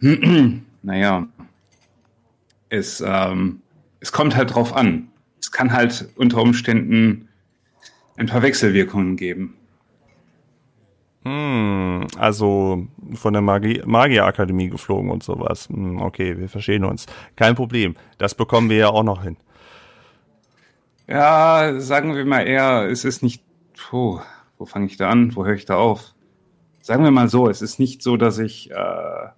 naja, 0.82 1.26
es, 2.68 3.02
ähm, 3.06 3.60
es 4.06 4.12
kommt 4.12 4.36
halt 4.36 4.54
drauf 4.54 4.72
an. 4.72 5.08
Es 5.40 5.50
kann 5.50 5.72
halt 5.72 6.10
unter 6.14 6.40
Umständen 6.40 7.28
ein 8.16 8.26
paar 8.26 8.40
Wechselwirkungen 8.40 9.16
geben. 9.16 9.56
Hm, 11.24 12.06
also 12.16 12.86
von 13.14 13.32
der 13.32 13.42
Magie 13.42 13.82
Magierakademie 13.84 14.70
geflogen 14.70 15.10
und 15.10 15.24
sowas. 15.24 15.68
Hm, 15.68 16.00
okay, 16.00 16.38
wir 16.38 16.48
verstehen 16.48 16.84
uns. 16.84 17.06
Kein 17.34 17.56
Problem. 17.56 17.96
Das 18.16 18.36
bekommen 18.36 18.70
wir 18.70 18.76
ja 18.76 18.88
auch 18.90 19.02
noch 19.02 19.24
hin. 19.24 19.38
Ja, 21.08 21.80
sagen 21.80 22.14
wir 22.14 22.24
mal 22.24 22.46
eher, 22.46 22.88
es 22.88 23.04
ist 23.04 23.24
nicht. 23.24 23.42
Puh, 23.76 24.20
wo 24.56 24.66
fange 24.66 24.86
ich 24.86 24.96
da 24.96 25.10
an? 25.10 25.34
Wo 25.34 25.44
höre 25.44 25.54
ich 25.54 25.64
da 25.64 25.74
auf? 25.74 26.14
Sagen 26.80 27.02
wir 27.02 27.10
mal 27.10 27.28
so, 27.28 27.48
es 27.48 27.60
ist 27.60 27.80
nicht 27.80 28.04
so, 28.04 28.16
dass 28.16 28.38
ich 28.38 28.70
äh, 28.70 29.28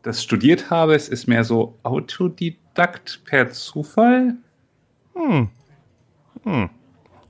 das 0.00 0.22
studiert 0.22 0.70
habe. 0.70 0.94
Es 0.94 1.10
ist 1.10 1.26
mehr 1.26 1.44
so 1.44 1.76
Autodidakt 2.76 3.24
per 3.24 3.50
Zufall. 3.50 4.34
Hm. 5.14 5.48
Hm. 6.44 6.70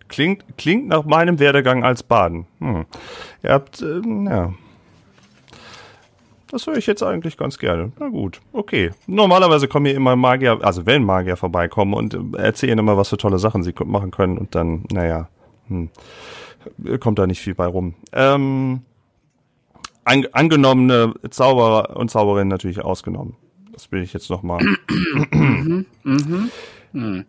Klingt, 0.08 0.44
klingt 0.58 0.88
nach 0.88 1.04
meinem 1.04 1.38
Werdegang 1.38 1.84
als 1.84 2.02
Baden. 2.02 2.46
Hm. 2.58 2.84
Ihr 3.42 3.50
habt, 3.50 3.80
ähm, 3.80 4.26
ja. 4.26 4.52
Das 6.50 6.66
höre 6.66 6.76
ich 6.76 6.86
jetzt 6.86 7.02
eigentlich 7.02 7.36
ganz 7.36 7.58
gerne. 7.58 7.92
Na 7.98 8.08
gut, 8.08 8.40
okay. 8.52 8.90
Normalerweise 9.06 9.68
kommen 9.68 9.86
hier 9.86 9.96
immer 9.96 10.16
Magier, 10.16 10.58
also 10.62 10.86
wenn 10.86 11.04
Magier 11.04 11.36
vorbeikommen 11.36 11.94
und 11.94 12.14
äh, 12.14 12.42
erzählen 12.42 12.78
immer, 12.78 12.96
was 12.96 13.08
für 13.08 13.16
tolle 13.16 13.38
Sachen 13.38 13.62
sie 13.62 13.74
machen 13.84 14.10
können 14.10 14.38
und 14.38 14.54
dann, 14.54 14.84
naja, 14.92 15.28
hm, 15.68 15.90
kommt 17.00 17.18
da 17.18 17.26
nicht 17.26 17.40
viel 17.40 17.54
bei 17.54 17.66
rum. 17.66 17.94
Ähm, 18.12 18.82
an, 20.04 20.26
angenommene 20.32 21.14
Zauberer 21.30 21.96
und 21.96 22.10
Zauberinnen 22.10 22.48
natürlich 22.48 22.80
ausgenommen. 22.84 23.36
Das 23.76 23.92
will 23.92 24.02
ich 24.02 24.14
jetzt 24.14 24.30
nochmal. 24.30 24.64
Mhm. 24.88 25.84
Hm. 26.92 27.24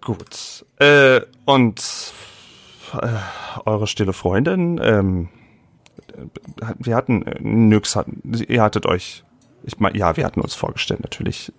Gut. 0.00 0.66
Äh, 0.80 1.20
und 1.44 2.12
äh, 3.00 3.08
eure 3.64 3.86
stille 3.86 4.12
Freundin, 4.12 4.80
ähm, 4.82 5.28
äh, 6.60 6.74
wir 6.80 6.96
hatten, 6.96 7.24
Nyx 7.38 7.94
hatten, 7.94 8.22
ihr 8.48 8.60
hattet 8.60 8.86
euch, 8.86 9.22
ich 9.62 9.78
meine, 9.78 9.96
ja, 9.96 10.16
wir 10.16 10.24
hatten 10.24 10.40
uns 10.40 10.56
vorgestellt 10.56 11.00
natürlich, 11.00 11.52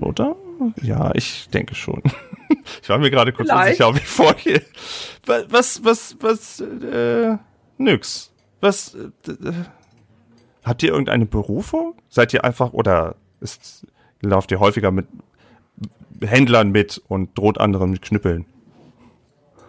oder? 0.00 0.36
Ja, 0.82 1.12
ich 1.14 1.48
denke 1.48 1.74
schon. 1.74 2.02
ich 2.82 2.88
war 2.90 2.98
mir 2.98 3.10
gerade 3.10 3.32
kurz 3.32 3.48
Vielleicht. 3.48 3.80
unsicher, 3.80 3.88
ob 3.88 3.96
ich 3.96 4.06
vorgehe. 4.06 4.62
Wa- 5.24 5.44
Was, 5.48 5.82
was, 5.82 6.14
was, 6.20 6.60
äh, 6.60 7.38
Nyx, 7.78 8.34
was, 8.60 8.94
äh, 8.94 9.30
äh, 9.30 9.52
habt 10.62 10.82
ihr 10.82 10.90
irgendeine 10.90 11.24
Berufung? 11.24 11.94
Seid 12.10 12.34
ihr 12.34 12.44
einfach, 12.44 12.74
oder 12.74 13.16
ist, 13.40 13.86
lauft 14.20 14.50
ihr 14.50 14.60
häufiger 14.60 14.90
mit 14.90 15.06
Händlern 16.20 16.70
mit 16.70 17.02
und 17.08 17.36
droht 17.36 17.60
anderen 17.60 17.90
mit 17.90 18.02
Knüppeln. 18.02 18.46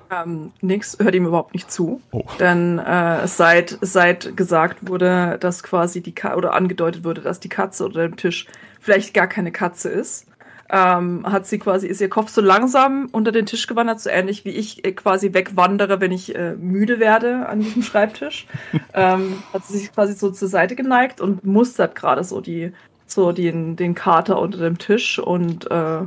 Ähm, 0.09 0.53
nix, 0.61 0.97
hört 0.99 1.15
ihm 1.15 1.25
überhaupt 1.25 1.53
nicht 1.53 1.71
zu. 1.71 2.01
Oh. 2.11 2.23
Denn 2.39 2.79
äh, 2.79 3.27
seit, 3.27 3.77
seit 3.81 4.37
gesagt 4.37 4.87
wurde, 4.87 5.37
dass 5.39 5.63
quasi 5.63 6.01
die 6.01 6.15
Ka 6.15 6.35
oder 6.35 6.53
angedeutet 6.53 7.03
wurde, 7.03 7.21
dass 7.21 7.39
die 7.39 7.49
Katze 7.49 7.85
unter 7.85 8.07
dem 8.07 8.15
Tisch 8.15 8.47
vielleicht 8.79 9.13
gar 9.13 9.27
keine 9.27 9.51
Katze 9.51 9.89
ist, 9.89 10.27
ähm, 10.69 11.25
hat 11.25 11.45
sie 11.47 11.59
quasi, 11.59 11.87
ist 11.87 12.01
ihr 12.01 12.09
Kopf 12.09 12.29
so 12.29 12.41
langsam 12.41 13.07
unter 13.11 13.31
den 13.31 13.45
Tisch 13.45 13.67
gewandert, 13.67 14.01
so 14.01 14.09
ähnlich 14.09 14.43
wie 14.43 14.49
ich 14.49 14.83
äh, 14.85 14.91
quasi 14.91 15.33
wegwandere, 15.33 16.01
wenn 16.01 16.11
ich 16.11 16.35
äh, 16.35 16.55
müde 16.55 16.99
werde 16.99 17.47
an 17.47 17.61
diesem 17.61 17.83
Schreibtisch. 17.83 18.47
ähm, 18.93 19.43
hat 19.53 19.65
sie 19.65 19.77
sich 19.77 19.93
quasi 19.93 20.13
so 20.13 20.29
zur 20.29 20.47
Seite 20.47 20.75
geneigt 20.75 21.21
und 21.21 21.45
mustert 21.45 21.95
gerade 21.95 22.23
so 22.23 22.41
die, 22.41 22.73
so 23.07 23.31
den, 23.31 23.75
den 23.75 23.95
Kater 23.95 24.39
unter 24.39 24.59
dem 24.59 24.77
Tisch 24.77 25.17
und 25.17 25.69
äh, 25.71 26.01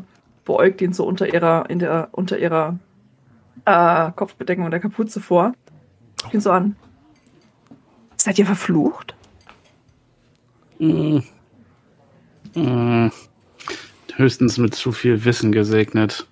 beäugt 0.45 0.81
ihn 0.81 0.93
so 0.93 1.05
unter 1.05 1.33
ihrer, 1.33 1.69
in 1.69 1.79
der, 1.79 2.09
unter 2.13 2.39
ihrer 2.39 2.79
äh, 3.65 4.11
Kopfbedeckung 4.13 4.65
und 4.67 4.71
der 4.71 4.81
Kapuze 4.81 5.21
vor. 5.21 5.55
Ich 6.29 6.35
ihn 6.35 6.41
so 6.41 6.53
an. 6.53 6.77
Seid 8.17 8.39
ihr 8.39 8.47
verflucht? 8.47 9.15
Hm. 10.79 11.23
Hm. 12.55 13.11
Höchstens 14.17 14.59
mit 14.59 14.75
zu 14.75 14.93
viel 14.93 15.25
Wissen 15.25 15.53
gesegnet. 15.53 16.27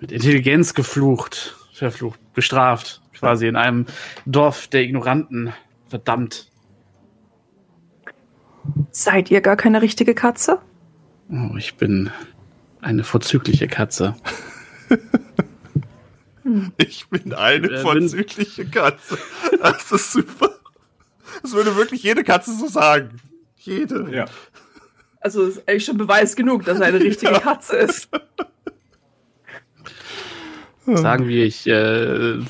Mit 0.00 0.12
Intelligenz 0.12 0.74
geflucht, 0.74 1.56
verflucht, 1.72 2.20
bestraft. 2.34 3.00
Quasi 3.14 3.46
in 3.46 3.56
einem 3.56 3.86
Dorf 4.26 4.66
der 4.66 4.82
Ignoranten. 4.82 5.54
Verdammt. 5.86 6.50
Seid 8.90 9.30
ihr 9.30 9.40
gar 9.40 9.56
keine 9.56 9.82
richtige 9.82 10.14
Katze? 10.14 10.60
Oh, 11.30 11.56
ich 11.56 11.74
bin 11.76 12.10
eine 12.80 13.04
vorzügliche 13.04 13.68
Katze. 13.68 14.14
Ich 16.76 17.08
bin 17.08 17.32
eine 17.32 17.70
Wer 17.70 17.80
vorzügliche 17.80 18.66
Katze. 18.66 19.16
Das 19.62 19.90
ist 19.90 20.12
super. 20.12 20.50
Das 21.42 21.52
würde 21.52 21.74
wirklich 21.76 22.02
jede 22.02 22.22
Katze 22.22 22.52
so 22.52 22.66
sagen. 22.66 23.20
Jede. 23.56 24.14
Ja. 24.14 24.26
Also 25.20 25.44
ist 25.44 25.66
eigentlich 25.66 25.86
schon 25.86 25.96
Beweis 25.96 26.36
genug, 26.36 26.64
dass 26.66 26.80
er 26.80 26.86
eine 26.88 27.00
richtige 27.00 27.32
Katze 27.40 27.76
ist. 27.76 28.10
Sagen 30.86 31.28
wir, 31.28 31.46
ich 31.46 31.66
äh, 31.66 32.40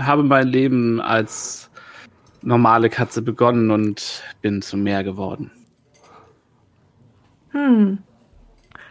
habe 0.00 0.24
mein 0.24 0.48
Leben 0.48 1.00
als 1.00 1.70
normale 2.42 2.90
Katze 2.90 3.22
begonnen 3.22 3.70
und 3.70 4.22
bin 4.40 4.62
zum 4.62 4.82
Meer 4.82 5.04
geworden. 5.04 5.50
Hm. 7.50 7.98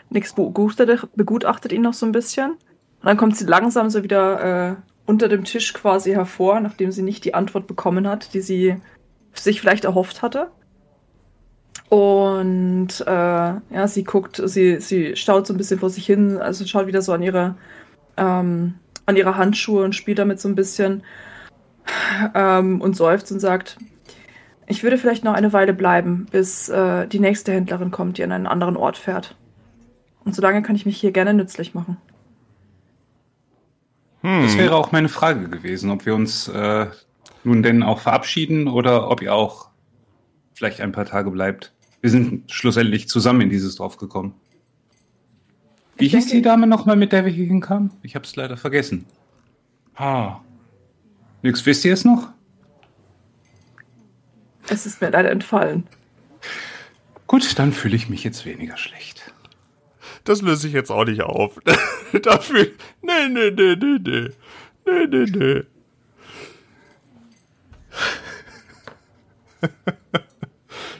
Nix 0.09 0.33
begutachtet, 0.33 1.71
ihn 1.71 1.81
noch 1.81 1.93
so 1.93 2.05
ein 2.05 2.11
bisschen. 2.11 2.51
Und 2.51 3.05
dann 3.05 3.17
kommt 3.17 3.37
sie 3.37 3.45
langsam 3.45 3.89
so 3.89 4.03
wieder 4.03 4.71
äh, 4.71 4.75
unter 5.05 5.27
dem 5.27 5.43
Tisch 5.43 5.73
quasi 5.73 6.11
hervor, 6.11 6.59
nachdem 6.59 6.91
sie 6.91 7.01
nicht 7.01 7.25
die 7.25 7.33
Antwort 7.33 7.67
bekommen 7.67 8.07
hat, 8.07 8.33
die 8.33 8.41
sie 8.41 8.75
sich 9.33 9.61
vielleicht 9.61 9.85
erhofft 9.85 10.21
hatte. 10.21 10.51
Und 11.89 13.01
äh, 13.05 13.11
ja, 13.11 13.87
sie 13.87 14.03
guckt, 14.03 14.41
sie, 14.45 14.79
sie 14.79 15.15
staut 15.15 15.47
so 15.47 15.53
ein 15.53 15.57
bisschen 15.57 15.79
vor 15.79 15.89
sich 15.89 16.05
hin, 16.05 16.37
also 16.37 16.65
schaut 16.65 16.87
wieder 16.87 17.01
so 17.01 17.11
an 17.11 17.23
ihre, 17.23 17.55
ähm, 18.17 18.75
an 19.05 19.15
ihre 19.17 19.35
Handschuhe 19.35 19.83
und 19.83 19.95
spielt 19.95 20.19
damit 20.19 20.39
so 20.39 20.47
ein 20.47 20.55
bisschen 20.55 21.03
ähm, 22.35 22.81
und 22.81 22.95
seufzt 22.95 23.31
und 23.31 23.39
sagt, 23.39 23.77
ich 24.67 24.83
würde 24.83 24.97
vielleicht 24.97 25.23
noch 25.23 25.33
eine 25.33 25.51
Weile 25.53 25.73
bleiben, 25.73 26.27
bis 26.31 26.69
äh, 26.69 27.07
die 27.07 27.19
nächste 27.19 27.51
Händlerin 27.51 27.91
kommt, 27.91 28.17
die 28.17 28.23
an 28.23 28.31
einen 28.31 28.47
anderen 28.47 28.77
Ort 28.77 28.97
fährt. 28.97 29.35
Und 30.23 30.35
solange 30.35 30.61
kann 30.61 30.75
ich 30.75 30.85
mich 30.85 30.97
hier 30.99 31.11
gerne 31.11 31.33
nützlich 31.33 31.73
machen. 31.73 31.97
Das 34.23 34.55
wäre 34.55 34.75
auch 34.75 34.91
meine 34.91 35.09
Frage 35.09 35.49
gewesen, 35.49 35.89
ob 35.89 36.05
wir 36.05 36.13
uns 36.13 36.47
äh, 36.47 36.85
nun 37.43 37.63
denn 37.63 37.81
auch 37.81 37.99
verabschieden 37.99 38.67
oder 38.67 39.09
ob 39.09 39.21
ihr 39.23 39.33
auch 39.33 39.69
vielleicht 40.53 40.79
ein 40.79 40.91
paar 40.91 41.05
Tage 41.05 41.31
bleibt. 41.31 41.73
Wir 42.01 42.11
sind 42.11 42.51
schlussendlich 42.51 43.09
zusammen 43.09 43.41
in 43.41 43.49
dieses 43.49 43.75
Dorf 43.75 43.97
gekommen. 43.97 44.35
Wie 45.97 46.05
Ich 46.05 46.11
hieß 46.13 46.25
denke- 46.27 46.35
die 46.37 46.41
Dame 46.43 46.67
nochmal, 46.67 46.97
mit 46.97 47.11
der 47.13 47.25
wir 47.25 47.31
hier 47.31 47.47
hinkamen? 47.47 47.89
Ich 48.03 48.13
habe 48.13 48.23
es 48.25 48.35
leider 48.35 48.57
vergessen. 48.57 49.05
Ah. 49.95 50.37
Nix, 51.41 51.65
wisst 51.65 51.85
ihr 51.85 51.93
es 51.93 52.05
noch? 52.05 52.29
Es 54.69 54.85
ist 54.85 55.01
mir 55.01 55.09
leider 55.09 55.31
entfallen. 55.31 55.87
Gut, 57.27 57.57
dann 57.59 57.71
fühle 57.73 57.95
ich 57.95 58.09
mich 58.09 58.23
jetzt 58.23 58.45
weniger 58.45 58.77
schlecht. 58.77 59.33
Das 60.23 60.41
löse 60.41 60.67
ich 60.67 60.73
jetzt 60.73 60.91
auch 60.91 61.05
nicht 61.05 61.21
auf. 61.23 61.59
Dafür. 62.23 62.67
Nee, 63.01 63.27
nee, 63.29 63.51
nee, 63.51 63.75
nee, 63.75 63.97
nee. 63.99 64.29
Nee, 64.85 65.07
nee, 65.07 65.25
nee. 65.31 65.61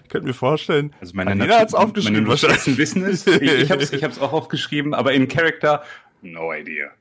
Ich 0.04 0.10
könnte 0.10 0.28
mir 0.28 0.34
vorstellen, 0.34 0.94
Also 1.00 1.14
meine 1.16 1.32
Alina 1.32 1.60
hat's 1.60 1.74
Natu- 1.74 1.78
aufgeschrieben 1.78 2.24
Meine 2.26 2.42
Notizen 2.42 2.78
wissen 2.78 3.04
es. 3.06 3.26
Ich, 3.28 3.42
ich 3.42 3.72
habe 3.72 3.82
es 3.82 3.94
ich 3.94 4.04
hab's 4.04 4.20
auch 4.20 4.34
aufgeschrieben, 4.34 4.94
aber 4.94 5.14
in 5.14 5.28
Character, 5.28 5.84
no 6.22 6.54
idea. 6.54 6.92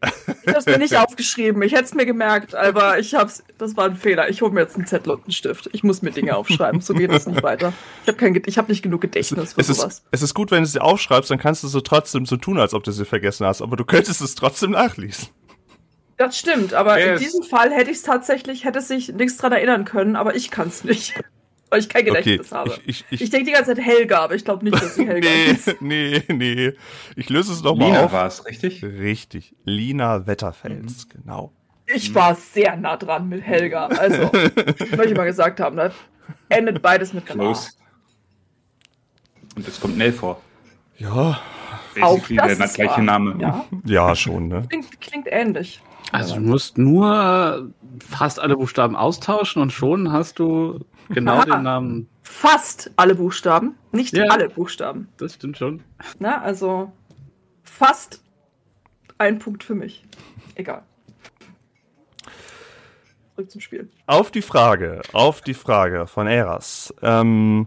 Ich 0.42 0.48
habe 0.48 0.58
es 0.58 0.66
mir 0.66 0.78
nicht 0.78 0.96
aufgeschrieben. 0.96 1.60
Ich 1.62 1.72
hätte 1.72 1.84
es 1.84 1.94
mir 1.94 2.06
gemerkt, 2.06 2.54
aber 2.54 2.98
ich 2.98 3.14
hab's. 3.14 3.42
Das 3.58 3.76
war 3.76 3.84
ein 3.86 3.96
Fehler. 3.96 4.28
Ich 4.28 4.42
hole 4.42 4.52
mir 4.52 4.60
jetzt 4.60 4.76
einen 4.76 4.86
Zettel 4.86 5.12
und 5.12 5.24
einen 5.24 5.32
Stift. 5.32 5.68
Ich 5.72 5.82
muss 5.82 6.02
mir 6.02 6.10
Dinge 6.10 6.36
aufschreiben. 6.36 6.80
So 6.80 6.94
geht 6.94 7.10
es 7.10 7.26
nicht 7.26 7.42
weiter. 7.42 7.72
Ich 8.02 8.08
habe 8.08 8.18
kein, 8.18 8.34
Ge- 8.34 8.42
ich 8.46 8.58
habe 8.58 8.70
nicht 8.70 8.82
genug 8.82 9.00
Gedächtnis 9.02 9.52
für 9.54 9.60
Es 9.60 9.66
sowas. 9.68 9.94
ist, 9.98 10.04
es 10.10 10.22
ist 10.22 10.34
gut, 10.34 10.50
wenn 10.50 10.62
du 10.62 10.68
sie 10.68 10.80
aufschreibst, 10.80 11.30
dann 11.30 11.38
kannst 11.38 11.62
du 11.62 11.68
so 11.68 11.80
trotzdem 11.80 12.26
so 12.26 12.36
tun, 12.36 12.58
als 12.58 12.74
ob 12.74 12.84
du 12.84 12.92
sie 12.92 13.04
vergessen 13.04 13.46
hast. 13.46 13.62
Aber 13.62 13.76
du 13.76 13.84
könntest 13.84 14.20
es 14.20 14.34
trotzdem 14.34 14.70
nachlesen. 14.72 15.28
Das 16.16 16.38
stimmt, 16.38 16.74
aber 16.74 16.98
Yes. 16.98 17.18
in 17.20 17.24
diesem 17.26 17.42
Fall 17.44 17.70
hätte 17.72 17.90
ich 17.90 17.96
es 17.98 18.02
tatsächlich, 18.02 18.64
hätte 18.66 18.82
sich 18.82 19.08
nichts 19.14 19.38
dran 19.38 19.52
erinnern 19.52 19.86
können, 19.86 20.16
aber 20.16 20.34
ich 20.34 20.50
kann 20.50 20.68
es 20.68 20.84
nicht. 20.84 21.14
Weil 21.70 21.80
ich 21.80 21.88
kein 21.88 22.04
Gedächtnis 22.04 22.50
habe. 22.50 22.70
ich, 22.70 22.82
ich, 22.86 23.04
ich, 23.10 23.20
Ich 23.22 23.30
denke 23.30 23.46
die 23.46 23.52
ganze 23.52 23.74
Zeit 23.74 23.84
Helga, 23.84 24.20
aber 24.24 24.34
ich 24.34 24.44
glaube 24.44 24.64
nicht, 24.64 24.74
dass 24.82 24.96
sie 24.96 25.06
Helga 25.06 25.28
nee, 25.46 25.50
ist. 25.52 25.76
nee, 25.80 26.22
nee. 26.28 26.72
Ich 27.14 27.30
löse 27.30 27.52
es 27.52 27.62
noch 27.62 27.76
mal 27.76 27.86
Lina 27.86 28.04
auf. 28.06 28.12
war 28.12 28.26
es, 28.26 28.44
richtig? 28.44 28.82
Richtig. 28.84 29.54
Lina 29.64 30.26
Wetterfels, 30.26 31.08
genau. 31.08 31.52
Ich 31.86 32.14
war 32.14 32.34
sehr 32.34 32.76
nah 32.76 32.96
dran 32.96 33.28
mit 33.28 33.42
Helga. 33.42 33.86
Also, 33.86 34.22
möchte 34.32 35.06
ich 35.10 35.16
mal 35.16 35.24
gesagt 35.24 35.60
haben, 35.60 35.76
da 35.76 35.90
endet 36.48 36.82
beides 36.82 37.12
mit. 37.12 37.26
Close. 37.26 37.70
Und 39.56 39.66
es 39.66 39.80
kommt 39.80 39.96
Nell 39.96 40.12
vor. 40.12 40.40
Ja, 40.98 41.40
Auch 42.00 42.18
das 42.28 42.58
der 42.58 42.66
ist 42.66 42.74
gleiche 42.74 42.96
wahr. 42.96 43.02
Name. 43.02 43.36
Ja, 43.40 43.64
ja, 43.84 44.14
schon, 44.16 44.48
ne? 44.48 44.64
klingt, 44.68 45.00
klingt 45.00 45.26
ähnlich. 45.30 45.80
Also 46.12 46.36
du 46.36 46.40
musst 46.42 46.78
nur 46.78 47.72
fast 48.08 48.40
alle 48.40 48.56
Buchstaben 48.56 48.96
austauschen 48.96 49.62
und 49.62 49.72
schon 49.72 50.12
hast 50.12 50.38
du 50.38 50.84
genau 51.10 51.34
Aha. 51.34 51.44
den 51.44 51.62
Namen. 51.62 52.08
Fast 52.22 52.90
alle 52.96 53.14
Buchstaben, 53.14 53.74
nicht 53.92 54.16
Ja. 54.16 54.24
alle 54.30 54.48
Buchstaben. 54.48 55.08
Das 55.18 55.34
stimmt 55.34 55.58
schon. 55.58 55.82
Na, 56.18 56.40
also 56.40 56.92
fast 57.62 58.22
ein 59.18 59.38
Punkt 59.38 59.64
für 59.64 59.74
mich. 59.74 60.04
Egal. 60.54 60.82
Zurück 63.34 63.50
zum 63.50 63.60
Spiel. 63.60 63.90
Auf 64.06 64.30
die 64.30 64.42
Frage, 64.42 65.02
auf 65.12 65.40
die 65.40 65.54
Frage 65.54 66.06
von 66.06 66.26
Eras. 66.26 66.94
Ähm, 67.02 67.66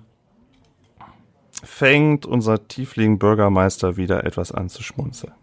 fängt 1.63 2.25
unser 2.25 2.67
Tiefling-Bürgermeister 2.67 3.97
wieder 3.97 4.25
etwas 4.25 4.51
an 4.51 4.69
zu 4.69 4.83
schmunzeln 4.83 5.33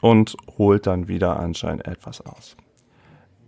und 0.00 0.36
holt 0.58 0.86
dann 0.86 1.08
wieder 1.08 1.38
anscheinend 1.38 1.86
etwas 1.86 2.20
aus. 2.20 2.56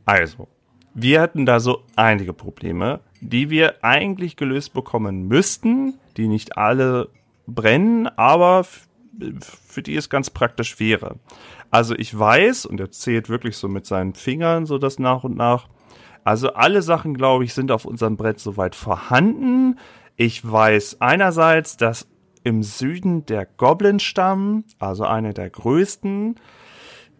Also, 0.05 0.49
wir 0.95 1.21
hatten 1.21 1.47
da 1.47 1.61
so 1.61 1.83
einige 1.97 2.33
Probleme, 2.33 3.01
die 3.21 3.51
wir 3.51 3.85
eigentlich 3.85 4.37
gelöst 4.37 4.73
bekommen 4.73 5.29
müssten, 5.29 5.95
die 6.17 6.29
nicht 6.29 6.57
alle 6.57 7.09
brennen, 7.47 8.07
aber 8.07 8.65
für 8.65 9.83
die 9.83 9.97
es 9.97 10.09
ganz 10.09 10.31
praktisch 10.31 10.81
wäre. 10.81 11.17
Also 11.71 11.95
ich 11.95 12.17
weiß, 12.19 12.67
und 12.67 12.81
er 12.81 12.91
zählt 12.91 13.29
wirklich 13.29 13.57
so 13.57 13.69
mit 13.69 13.87
seinen 13.87 14.15
Fingern 14.15 14.67
so 14.67 14.79
das 14.79 14.99
nach 14.99 15.25
und 15.25 15.37
nach, 15.37 15.69
also 16.25 16.53
alle 16.53 16.83
Sachen, 16.83 17.15
glaube 17.15 17.45
ich, 17.45 17.55
sind 17.55 17.71
auf 17.71 17.85
unserem 17.85 18.17
Brett 18.17 18.41
soweit 18.41 18.75
vorhanden. 18.75 19.79
Ich 20.17 20.49
weiß 20.49 21.01
einerseits, 21.01 21.77
dass 21.77 22.07
im 22.45 22.63
Süden 22.63 23.27
der 23.27 23.47
Goblin-Stamm, 23.47 24.65
also 24.79 25.05
einer 25.05 25.33
der 25.33 25.51
größten, 25.51 26.37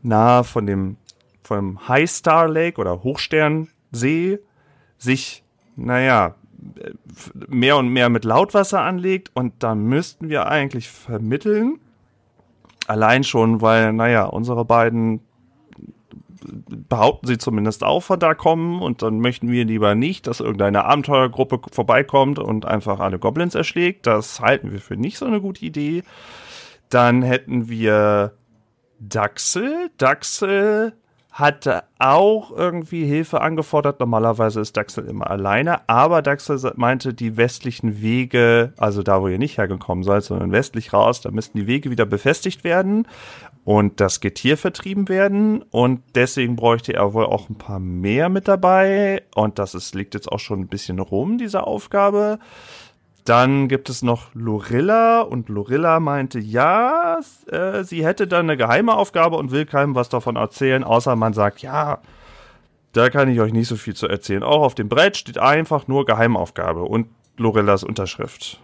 nahe 0.03 0.45
von 0.45 0.67
dem 0.67 0.97
vom 1.43 1.89
High 1.89 2.09
Star 2.09 2.49
Lake 2.49 2.81
oder 2.81 3.03
Hochsternsee, 3.03 4.39
sich, 4.99 5.43
naja, 5.85 6.35
mehr 7.49 7.77
und 7.77 7.89
mehr 7.89 8.09
mit 8.09 8.25
Lautwasser 8.25 8.81
anlegt 8.81 9.31
und 9.35 9.55
da 9.61 9.75
müssten 9.75 10.29
wir 10.29 10.47
eigentlich 10.47 10.89
vermitteln. 10.89 11.81
Allein 12.87 13.25
schon, 13.25 13.61
weil, 13.61 13.93
naja, 13.93 14.25
unsere 14.25 14.65
beiden 14.65 15.21
behaupten 16.89 17.27
sie 17.27 17.39
zumindest 17.39 17.85
auch 17.85 18.01
von 18.01 18.19
da 18.19 18.35
kommen 18.35 18.81
und 18.81 19.03
dann 19.03 19.21
möchten 19.21 19.51
wir 19.51 19.65
lieber 19.65 19.95
nicht, 19.95 20.27
dass 20.27 20.41
irgendeine 20.41 20.85
Abenteuergruppe 20.85 21.61
vorbeikommt 21.71 22.39
und 22.39 22.65
einfach 22.67 23.01
alle 23.01 23.19
Goblins 23.19 23.55
erschlägt. 23.55 24.07
Das 24.07 24.41
halten 24.41 24.73
wir 24.73 24.81
für 24.81 24.97
nicht 24.97 25.19
so 25.19 25.27
eine 25.27 25.41
gute 25.41 25.65
Idee. 25.65 26.03
Dann 26.89 27.23
hätten 27.23 27.69
wir 27.69 28.33
Daxel. 28.99 29.91
Daxel 29.99 30.95
hatte 31.31 31.85
auch 31.99 32.51
irgendwie 32.51 33.05
Hilfe 33.05 33.41
angefordert. 33.41 34.01
Normalerweise 34.01 34.61
ist 34.61 34.77
Daxel 34.77 35.07
immer 35.07 35.31
alleine, 35.31 35.89
aber 35.89 36.23
Daxel 36.23 36.73
meinte, 36.77 37.15
die 37.15 37.37
westlichen 37.37 38.03
Wege, 38.03 38.73
also 38.77 39.03
da, 39.03 39.23
wo 39.23 39.29
ihr 39.29 39.39
nicht 39.39 39.59
hergekommen 39.59 40.03
seid, 40.05 40.25
sondern 40.25 40.53
westlich 40.53 40.93
raus, 40.93 41.21
da 41.21 41.31
müssten 41.31 41.59
die 41.59 41.67
Wege 41.67 41.91
wieder 41.91 42.07
befestigt 42.07 42.65
werden 42.65 43.07
und 43.65 44.01
das 44.01 44.21
Getier 44.21 44.57
vertrieben 44.57 45.09
werden. 45.09 45.63
Und 45.63 46.03
deswegen 46.15 46.57
bräuchte 46.57 46.95
er 46.95 47.15
wohl 47.15 47.27
auch 47.27 47.49
ein 47.49 47.57
paar 47.57 47.79
mehr 47.79 48.29
mit 48.29 48.49
dabei. 48.49 49.23
Und 49.35 49.59
das 49.59 49.75
ist, 49.75 49.95
liegt 49.95 50.15
jetzt 50.15 50.31
auch 50.31 50.41
schon 50.41 50.61
ein 50.61 50.69
bisschen 50.69 50.99
rum, 50.99 51.39
diese 51.39 51.67
Aufgabe. 51.67 52.39
Dann 53.31 53.69
gibt 53.69 53.89
es 53.89 54.03
noch 54.03 54.35
Lorilla 54.35 55.21
und 55.21 55.49
Lorilla 55.49 56.01
meinte, 56.01 56.41
ja, 56.41 57.21
äh, 57.47 57.85
sie 57.85 58.05
hätte 58.05 58.27
dann 58.27 58.47
eine 58.47 58.57
geheime 58.57 58.97
Aufgabe 58.97 59.37
und 59.37 59.53
will 59.53 59.67
keinem 59.67 59.95
was 59.95 60.09
davon 60.09 60.35
erzählen, 60.35 60.83
außer 60.83 61.15
man 61.15 61.33
sagt, 61.33 61.63
ja, 61.63 62.01
da 62.91 63.09
kann 63.09 63.29
ich 63.29 63.39
euch 63.39 63.53
nicht 63.53 63.69
so 63.69 63.77
viel 63.77 63.95
zu 63.95 64.09
erzählen. 64.09 64.43
Auch 64.43 64.63
auf 64.63 64.75
dem 64.75 64.89
Brett 64.89 65.17
steht 65.17 65.39
einfach 65.39 65.87
nur 65.87 66.07
Geheimaufgabe 66.07 66.83
und 66.83 67.07
Lorillas 67.37 67.85
Unterschrift. 67.85 68.61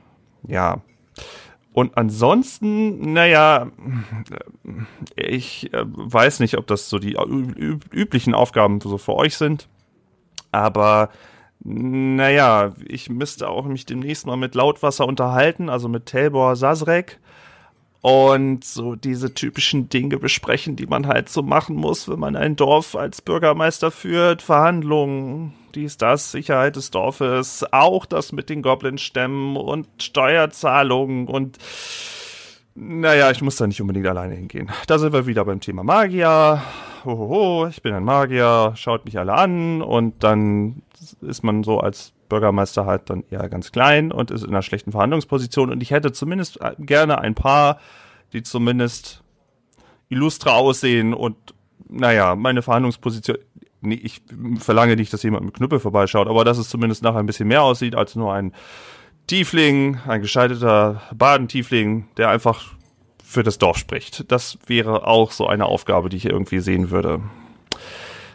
Ja. 0.48 0.80
Und 1.72 1.96
ansonsten, 1.96 3.12
naja, 3.12 3.68
ich 5.14 5.72
äh, 5.74 5.84
weiß 5.84 6.40
nicht, 6.40 6.58
ob 6.58 6.66
das 6.66 6.88
so 6.88 6.98
die 6.98 7.16
üblichen 7.92 8.34
Aufgaben 8.34 8.80
so 8.80 8.98
für 8.98 9.14
euch 9.14 9.36
sind. 9.36 9.68
Aber 10.50 11.10
naja, 11.60 12.74
ich 12.86 13.10
müsste 13.10 13.48
auch 13.48 13.64
mich 13.64 13.86
demnächst 13.86 14.26
mal 14.26 14.36
mit 14.36 14.54
Lautwasser 14.54 15.06
unterhalten, 15.06 15.68
also 15.68 15.88
mit 15.88 16.06
Telbor 16.06 16.56
Sasrek. 16.56 17.18
Und 18.02 18.64
so 18.64 18.94
diese 18.94 19.34
typischen 19.34 19.88
Dinge 19.88 20.18
besprechen, 20.18 20.76
die 20.76 20.86
man 20.86 21.08
halt 21.08 21.28
so 21.28 21.42
machen 21.42 21.74
muss, 21.74 22.08
wenn 22.08 22.20
man 22.20 22.36
ein 22.36 22.54
Dorf 22.54 22.94
als 22.94 23.20
Bürgermeister 23.20 23.90
führt. 23.90 24.42
Verhandlungen, 24.42 25.54
dies, 25.74 25.96
das, 25.96 26.30
Sicherheit 26.30 26.76
des 26.76 26.92
Dorfes, 26.92 27.64
auch 27.72 28.06
das 28.06 28.30
mit 28.30 28.48
den 28.48 28.62
Goblin-Stämmen 28.62 29.56
und 29.56 29.88
Steuerzahlungen 30.00 31.26
und 31.26 31.58
naja, 32.78 33.30
ich 33.30 33.40
muss 33.40 33.56
da 33.56 33.66
nicht 33.66 33.80
unbedingt 33.80 34.06
alleine 34.06 34.34
hingehen. 34.34 34.70
Da 34.86 34.98
sind 34.98 35.14
wir 35.14 35.26
wieder 35.26 35.46
beim 35.46 35.60
Thema 35.60 35.82
Magier. 35.82 36.62
Hohoho, 37.06 37.68
ich 37.68 37.80
bin 37.80 37.94
ein 37.94 38.04
Magier, 38.04 38.74
schaut 38.76 39.06
mich 39.06 39.18
alle 39.18 39.32
an 39.32 39.80
und 39.80 40.22
dann 40.22 40.82
ist 41.20 41.42
man 41.42 41.62
so 41.62 41.80
als 41.80 42.12
Bürgermeister 42.28 42.86
halt 42.86 43.10
dann 43.10 43.24
eher 43.30 43.48
ganz 43.48 43.72
klein 43.72 44.12
und 44.12 44.30
ist 44.30 44.42
in 44.42 44.50
einer 44.50 44.62
schlechten 44.62 44.92
Verhandlungsposition 44.92 45.70
und 45.70 45.82
ich 45.82 45.90
hätte 45.90 46.12
zumindest 46.12 46.58
gerne 46.78 47.18
ein 47.18 47.34
paar, 47.34 47.78
die 48.32 48.42
zumindest 48.42 49.22
illustre 50.08 50.52
aussehen 50.52 51.14
und 51.14 51.36
naja, 51.88 52.34
meine 52.34 52.62
Verhandlungsposition, 52.62 53.38
nee, 53.80 53.94
ich 53.94 54.22
verlange 54.58 54.96
nicht, 54.96 55.12
dass 55.12 55.22
jemand 55.22 55.44
mit 55.44 55.54
Knüppel 55.54 55.78
vorbeischaut, 55.78 56.26
aber 56.28 56.44
dass 56.44 56.58
es 56.58 56.68
zumindest 56.68 57.02
nachher 57.02 57.18
ein 57.18 57.26
bisschen 57.26 57.48
mehr 57.48 57.62
aussieht 57.62 57.94
als 57.94 58.16
nur 58.16 58.32
ein 58.32 58.52
Tiefling, 59.26 59.98
ein 60.06 60.22
gescheiterter 60.22 61.02
Badentiefling, 61.14 62.08
der 62.16 62.28
einfach 62.28 62.76
für 63.24 63.42
das 63.42 63.58
Dorf 63.58 63.76
spricht. 63.76 64.30
Das 64.30 64.58
wäre 64.66 65.06
auch 65.06 65.32
so 65.32 65.48
eine 65.48 65.66
Aufgabe, 65.66 66.08
die 66.08 66.16
ich 66.16 66.26
irgendwie 66.26 66.60
sehen 66.60 66.90
würde. 66.90 67.20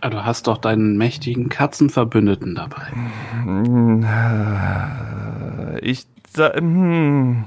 Ah, 0.04 0.10
du 0.10 0.26
hast 0.26 0.48
doch 0.48 0.58
deinen 0.58 0.98
mächtigen 0.98 1.48
Katzenverbündeten 1.50 2.56
dabei. 2.56 2.88
Ich, 5.82 6.06
sa- 6.34 6.54
hm, 6.56 7.46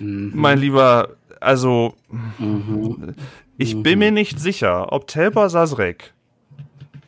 Mhm. 0.00 0.32
mein 0.34 0.58
Lieber, 0.58 1.10
also 1.40 1.94
Mhm. 2.38 3.14
ich 3.58 3.82
bin 3.82 3.98
mir 3.98 4.10
nicht 4.10 4.40
sicher, 4.40 4.92
ob 4.92 5.06
Telbor 5.06 5.50
Sasrek, 5.50 6.12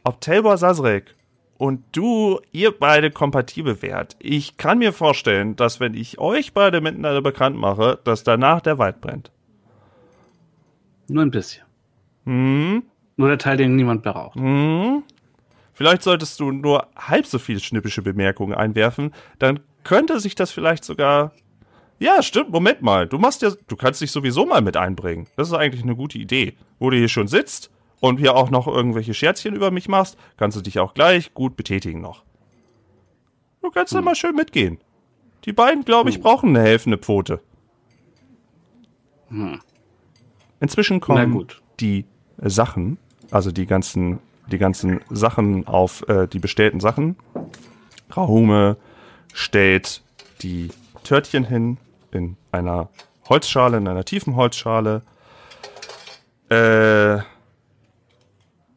ob 0.05 0.20
Telbor 0.20 0.57
Sasrek 0.59 1.14
und 1.59 1.83
du, 1.93 2.39
ihr 2.53 2.70
beide 2.70 3.11
kompatibel 3.11 3.81
wärt. 3.83 4.16
Ich 4.20 4.57
kann 4.59 4.79
mir 4.79 4.93
vorstellen, 4.93 5.57
dass 5.57 5.81
wenn 5.81 5.95
ich 5.95 6.18
euch 6.18 6.53
beide 6.53 6.81
miteinander 6.83 7.22
bekannt 7.22 7.57
mache, 7.57 7.99
dass 8.05 8.24
danach 8.24 8.61
der 8.61 8.77
Wald 8.79 9.01
brennt. 9.01 9.31
Nur 11.09 11.22
ein 11.22 11.31
bisschen. 11.31 11.64
Hm, 12.27 12.83
Nur 13.17 13.29
der 13.29 13.39
Teil, 13.39 13.57
den 13.57 13.77
niemand 13.77 14.03
braucht. 14.03 14.37
hm. 14.37 15.03
Vielleicht 15.73 16.03
solltest 16.03 16.41
du 16.41 16.53
nur 16.53 16.87
halb 16.97 17.27
so 17.27 17.39
viele 17.39 17.61
schnippische 17.61 18.01
Bemerkungen 18.01 18.55
einwerfen, 18.55 19.12
dann 19.39 19.61
könnte 19.85 20.21
sich 20.21 20.35
das 20.35 20.51
vielleicht 20.51 20.85
sogar. 20.85 21.33
Ja, 21.99 22.23
stimmt, 22.23 22.49
Moment 22.51 22.81
mal. 22.81 23.07
Du 23.07 23.19
machst 23.19 23.43
ja, 23.43 23.51
du 23.69 23.77
kannst 23.77 24.01
dich 24.01 24.11
sowieso 24.11 24.47
mal 24.47 24.62
mit 24.62 24.79
einbringen. 24.79 25.27
Das 25.37 25.49
ist 25.49 25.55
eigentlich 25.55 25.83
eine 25.83 25.95
gute 25.95 26.17
Idee. 26.17 26.55
Wo 26.79 26.89
du 26.89 26.97
hier 26.97 27.09
schon 27.09 27.29
sitzt 27.29 27.71
und 28.01 28.17
hier 28.19 28.35
auch 28.37 28.49
noch 28.51 28.67
irgendwelche 28.67 29.12
Scherzchen 29.12 29.55
über 29.55 29.71
mich 29.71 29.87
machst, 29.89 30.17
kannst 30.39 30.57
du 30.57 30.62
dich 30.62 30.79
auch 30.79 30.95
gleich 30.95 31.35
gut 31.35 31.57
betätigen 31.57 32.01
noch. 32.01 32.25
Du 33.62 33.71
kannst 33.71 33.95
dann 33.95 34.05
mal 34.05 34.14
schön 34.14 34.35
mitgehen. 34.35 34.79
Die 35.45 35.53
beiden, 35.53 35.85
glaube 35.85 36.09
ich, 36.09 36.21
brauchen 36.23 36.57
eine 36.57 36.67
helfende 36.67 36.97
Pfote. 36.97 37.41
Inzwischen 40.61 40.97
Na 40.97 41.01
kommen 41.07 41.33
gut. 41.33 41.62
die 41.81 42.07
Sachen, 42.39 42.99
also 43.31 43.51
die 43.53 43.66
ganzen, 43.66 44.18
die 44.51 44.59
ganzen 44.59 45.01
Sachen 45.11 45.66
auf 45.66 46.09
äh, 46.09 46.27
die 46.27 46.39
bestellten 46.39 46.81
Sachen. 46.81 47.16
Rahume 48.11 48.77
stellt 49.33 50.03
die 50.43 50.70
Törtchen 51.05 51.45
hin 51.45 51.79
in 52.11 52.37
einer 52.53 52.89
Holzschale, 53.29 53.77
in 53.79 53.89
einer 53.89 54.05
tiefen 54.05 54.37
Holzschale. 54.37 55.03
Äh, 56.49 57.18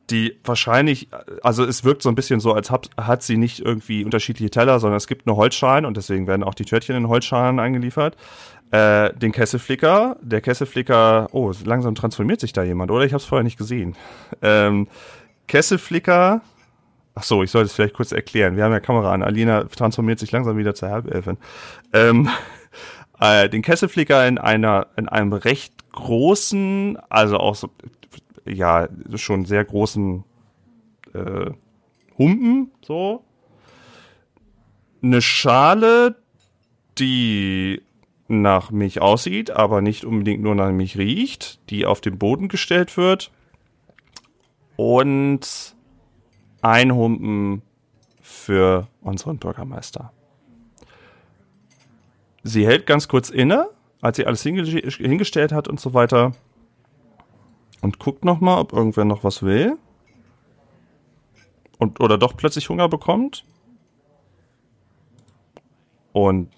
die 0.10 0.40
wahrscheinlich, 0.44 1.08
also 1.44 1.64
es 1.64 1.84
wirkt 1.84 2.02
so 2.02 2.10
ein 2.10 2.16
bisschen 2.16 2.40
so, 2.40 2.54
als 2.54 2.72
hab, 2.72 2.88
hat 2.98 3.22
sie 3.22 3.38
nicht 3.38 3.60
irgendwie 3.60 4.04
unterschiedliche 4.04 4.50
Teller, 4.50 4.80
sondern 4.80 4.98
es 4.98 5.08
gibt 5.08 5.28
nur 5.28 5.36
Holzschalen 5.36 5.86
und 5.86 5.98
deswegen 5.98 6.28
werden 6.28 6.44
auch 6.44 6.56
die 6.56 6.66
Törtchen 6.66 6.96
in 6.96 7.08
Holzschalen 7.08 7.60
eingeliefert. 7.60 8.18
Äh, 8.72 9.14
den 9.16 9.32
Kesselflicker, 9.32 10.18
der 10.22 10.42
Kesselflicker, 10.42 11.30
oh, 11.32 11.52
langsam 11.64 11.96
transformiert 11.96 12.40
sich 12.40 12.54
da 12.54 12.62
jemand, 12.62 12.92
oder? 12.92 13.04
Ich 13.04 13.14
habe 13.14 13.22
es 13.22 13.26
vorher 13.26 13.44
nicht 13.44 13.58
gesehen. 13.58 13.96
Ähm, 14.44 14.88
Kesselflicker, 15.48 16.42
ach 17.16 17.24
so, 17.24 17.42
ich 17.42 17.50
sollte 17.50 17.66
es 17.66 17.74
vielleicht 17.74 17.96
kurz 17.96 18.12
erklären. 18.12 18.56
Wir 18.56 18.64
haben 18.64 18.72
ja 18.72 18.80
Kamera 18.80 19.12
an. 19.12 19.24
Alina 19.24 19.64
transformiert 19.64 20.20
sich 20.20 20.32
langsam 20.32 20.56
wieder 20.58 20.76
zur 20.76 20.90
Halbelfin. 20.90 21.38
Ähm, 21.94 22.30
äh, 23.20 23.50
den 23.50 23.64
Kesselflicker 23.64 24.28
in 24.28 24.38
einer, 24.38 24.86
in 24.96 25.10
einem 25.10 25.34
recht 25.34 25.92
großen, 25.92 26.98
also 27.10 27.38
auch 27.38 27.56
so, 27.56 27.72
ja, 28.46 28.88
schon 29.16 29.46
sehr 29.46 29.66
großen 29.66 30.24
äh, 31.16 31.52
Humpen, 32.20 32.72
so. 32.86 33.24
Eine 35.02 35.22
Schale, 35.24 36.18
die 37.00 37.82
nach 38.30 38.70
Milch 38.72 39.02
aussieht, 39.02 39.52
aber 39.52 39.82
nicht 39.82 40.06
unbedingt 40.06 40.44
nur 40.44 40.56
nach 40.56 40.72
Milch 40.72 40.98
riecht, 40.98 41.60
die 41.70 41.86
auf 41.86 42.00
den 42.00 42.18
Boden 42.18 42.48
gestellt 42.48 42.96
wird. 42.96 43.32
Und 44.76 45.76
ein 46.62 46.94
Humpen 46.94 47.64
für 48.22 48.88
unseren 49.02 49.38
Bürgermeister. 49.38 50.14
Sie 52.44 52.66
hält 52.66 52.86
ganz 52.86 53.08
kurz 53.08 53.30
inne, 53.30 53.68
als 54.02 54.18
sie 54.18 54.26
alles 54.26 54.44
hinge 54.44 54.64
hingestellt 54.64 55.52
hat 55.52 55.68
und 55.68 55.80
so 55.80 55.94
weiter. 55.94 56.34
Und 57.82 58.00
guckt 58.00 58.24
noch 58.24 58.40
mal, 58.40 58.60
ob 58.60 58.74
irgendwer 58.74 59.06
noch 59.06 59.24
was 59.24 59.44
will. 59.44 59.78
Und, 61.78 62.00
oder 62.00 62.18
doch 62.18 62.38
plötzlich 62.38 62.70
Hunger 62.70 62.90
bekommt. 62.90 63.46
Und 66.12 66.50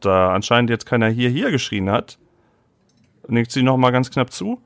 da 0.00 0.32
anscheinend 0.32 0.70
jetzt 0.70 0.86
keiner 0.86 1.08
hier, 1.08 1.30
hier 1.30 1.50
geschrien 1.50 1.90
hat, 1.90 2.18
nickt 3.28 3.50
sie 3.50 3.62
noch 3.62 3.76
mal 3.76 3.90
ganz 3.90 4.10
knapp 4.10 4.32
zu 4.32 4.60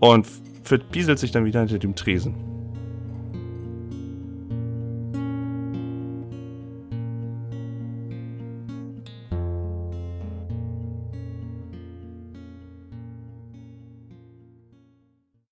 und 0.00 0.26
verpieselt 0.62 1.18
sich 1.18 1.30
dann 1.30 1.44
wieder 1.44 1.60
hinter 1.60 1.78
dem 1.78 1.94
Tresen. 1.94 2.53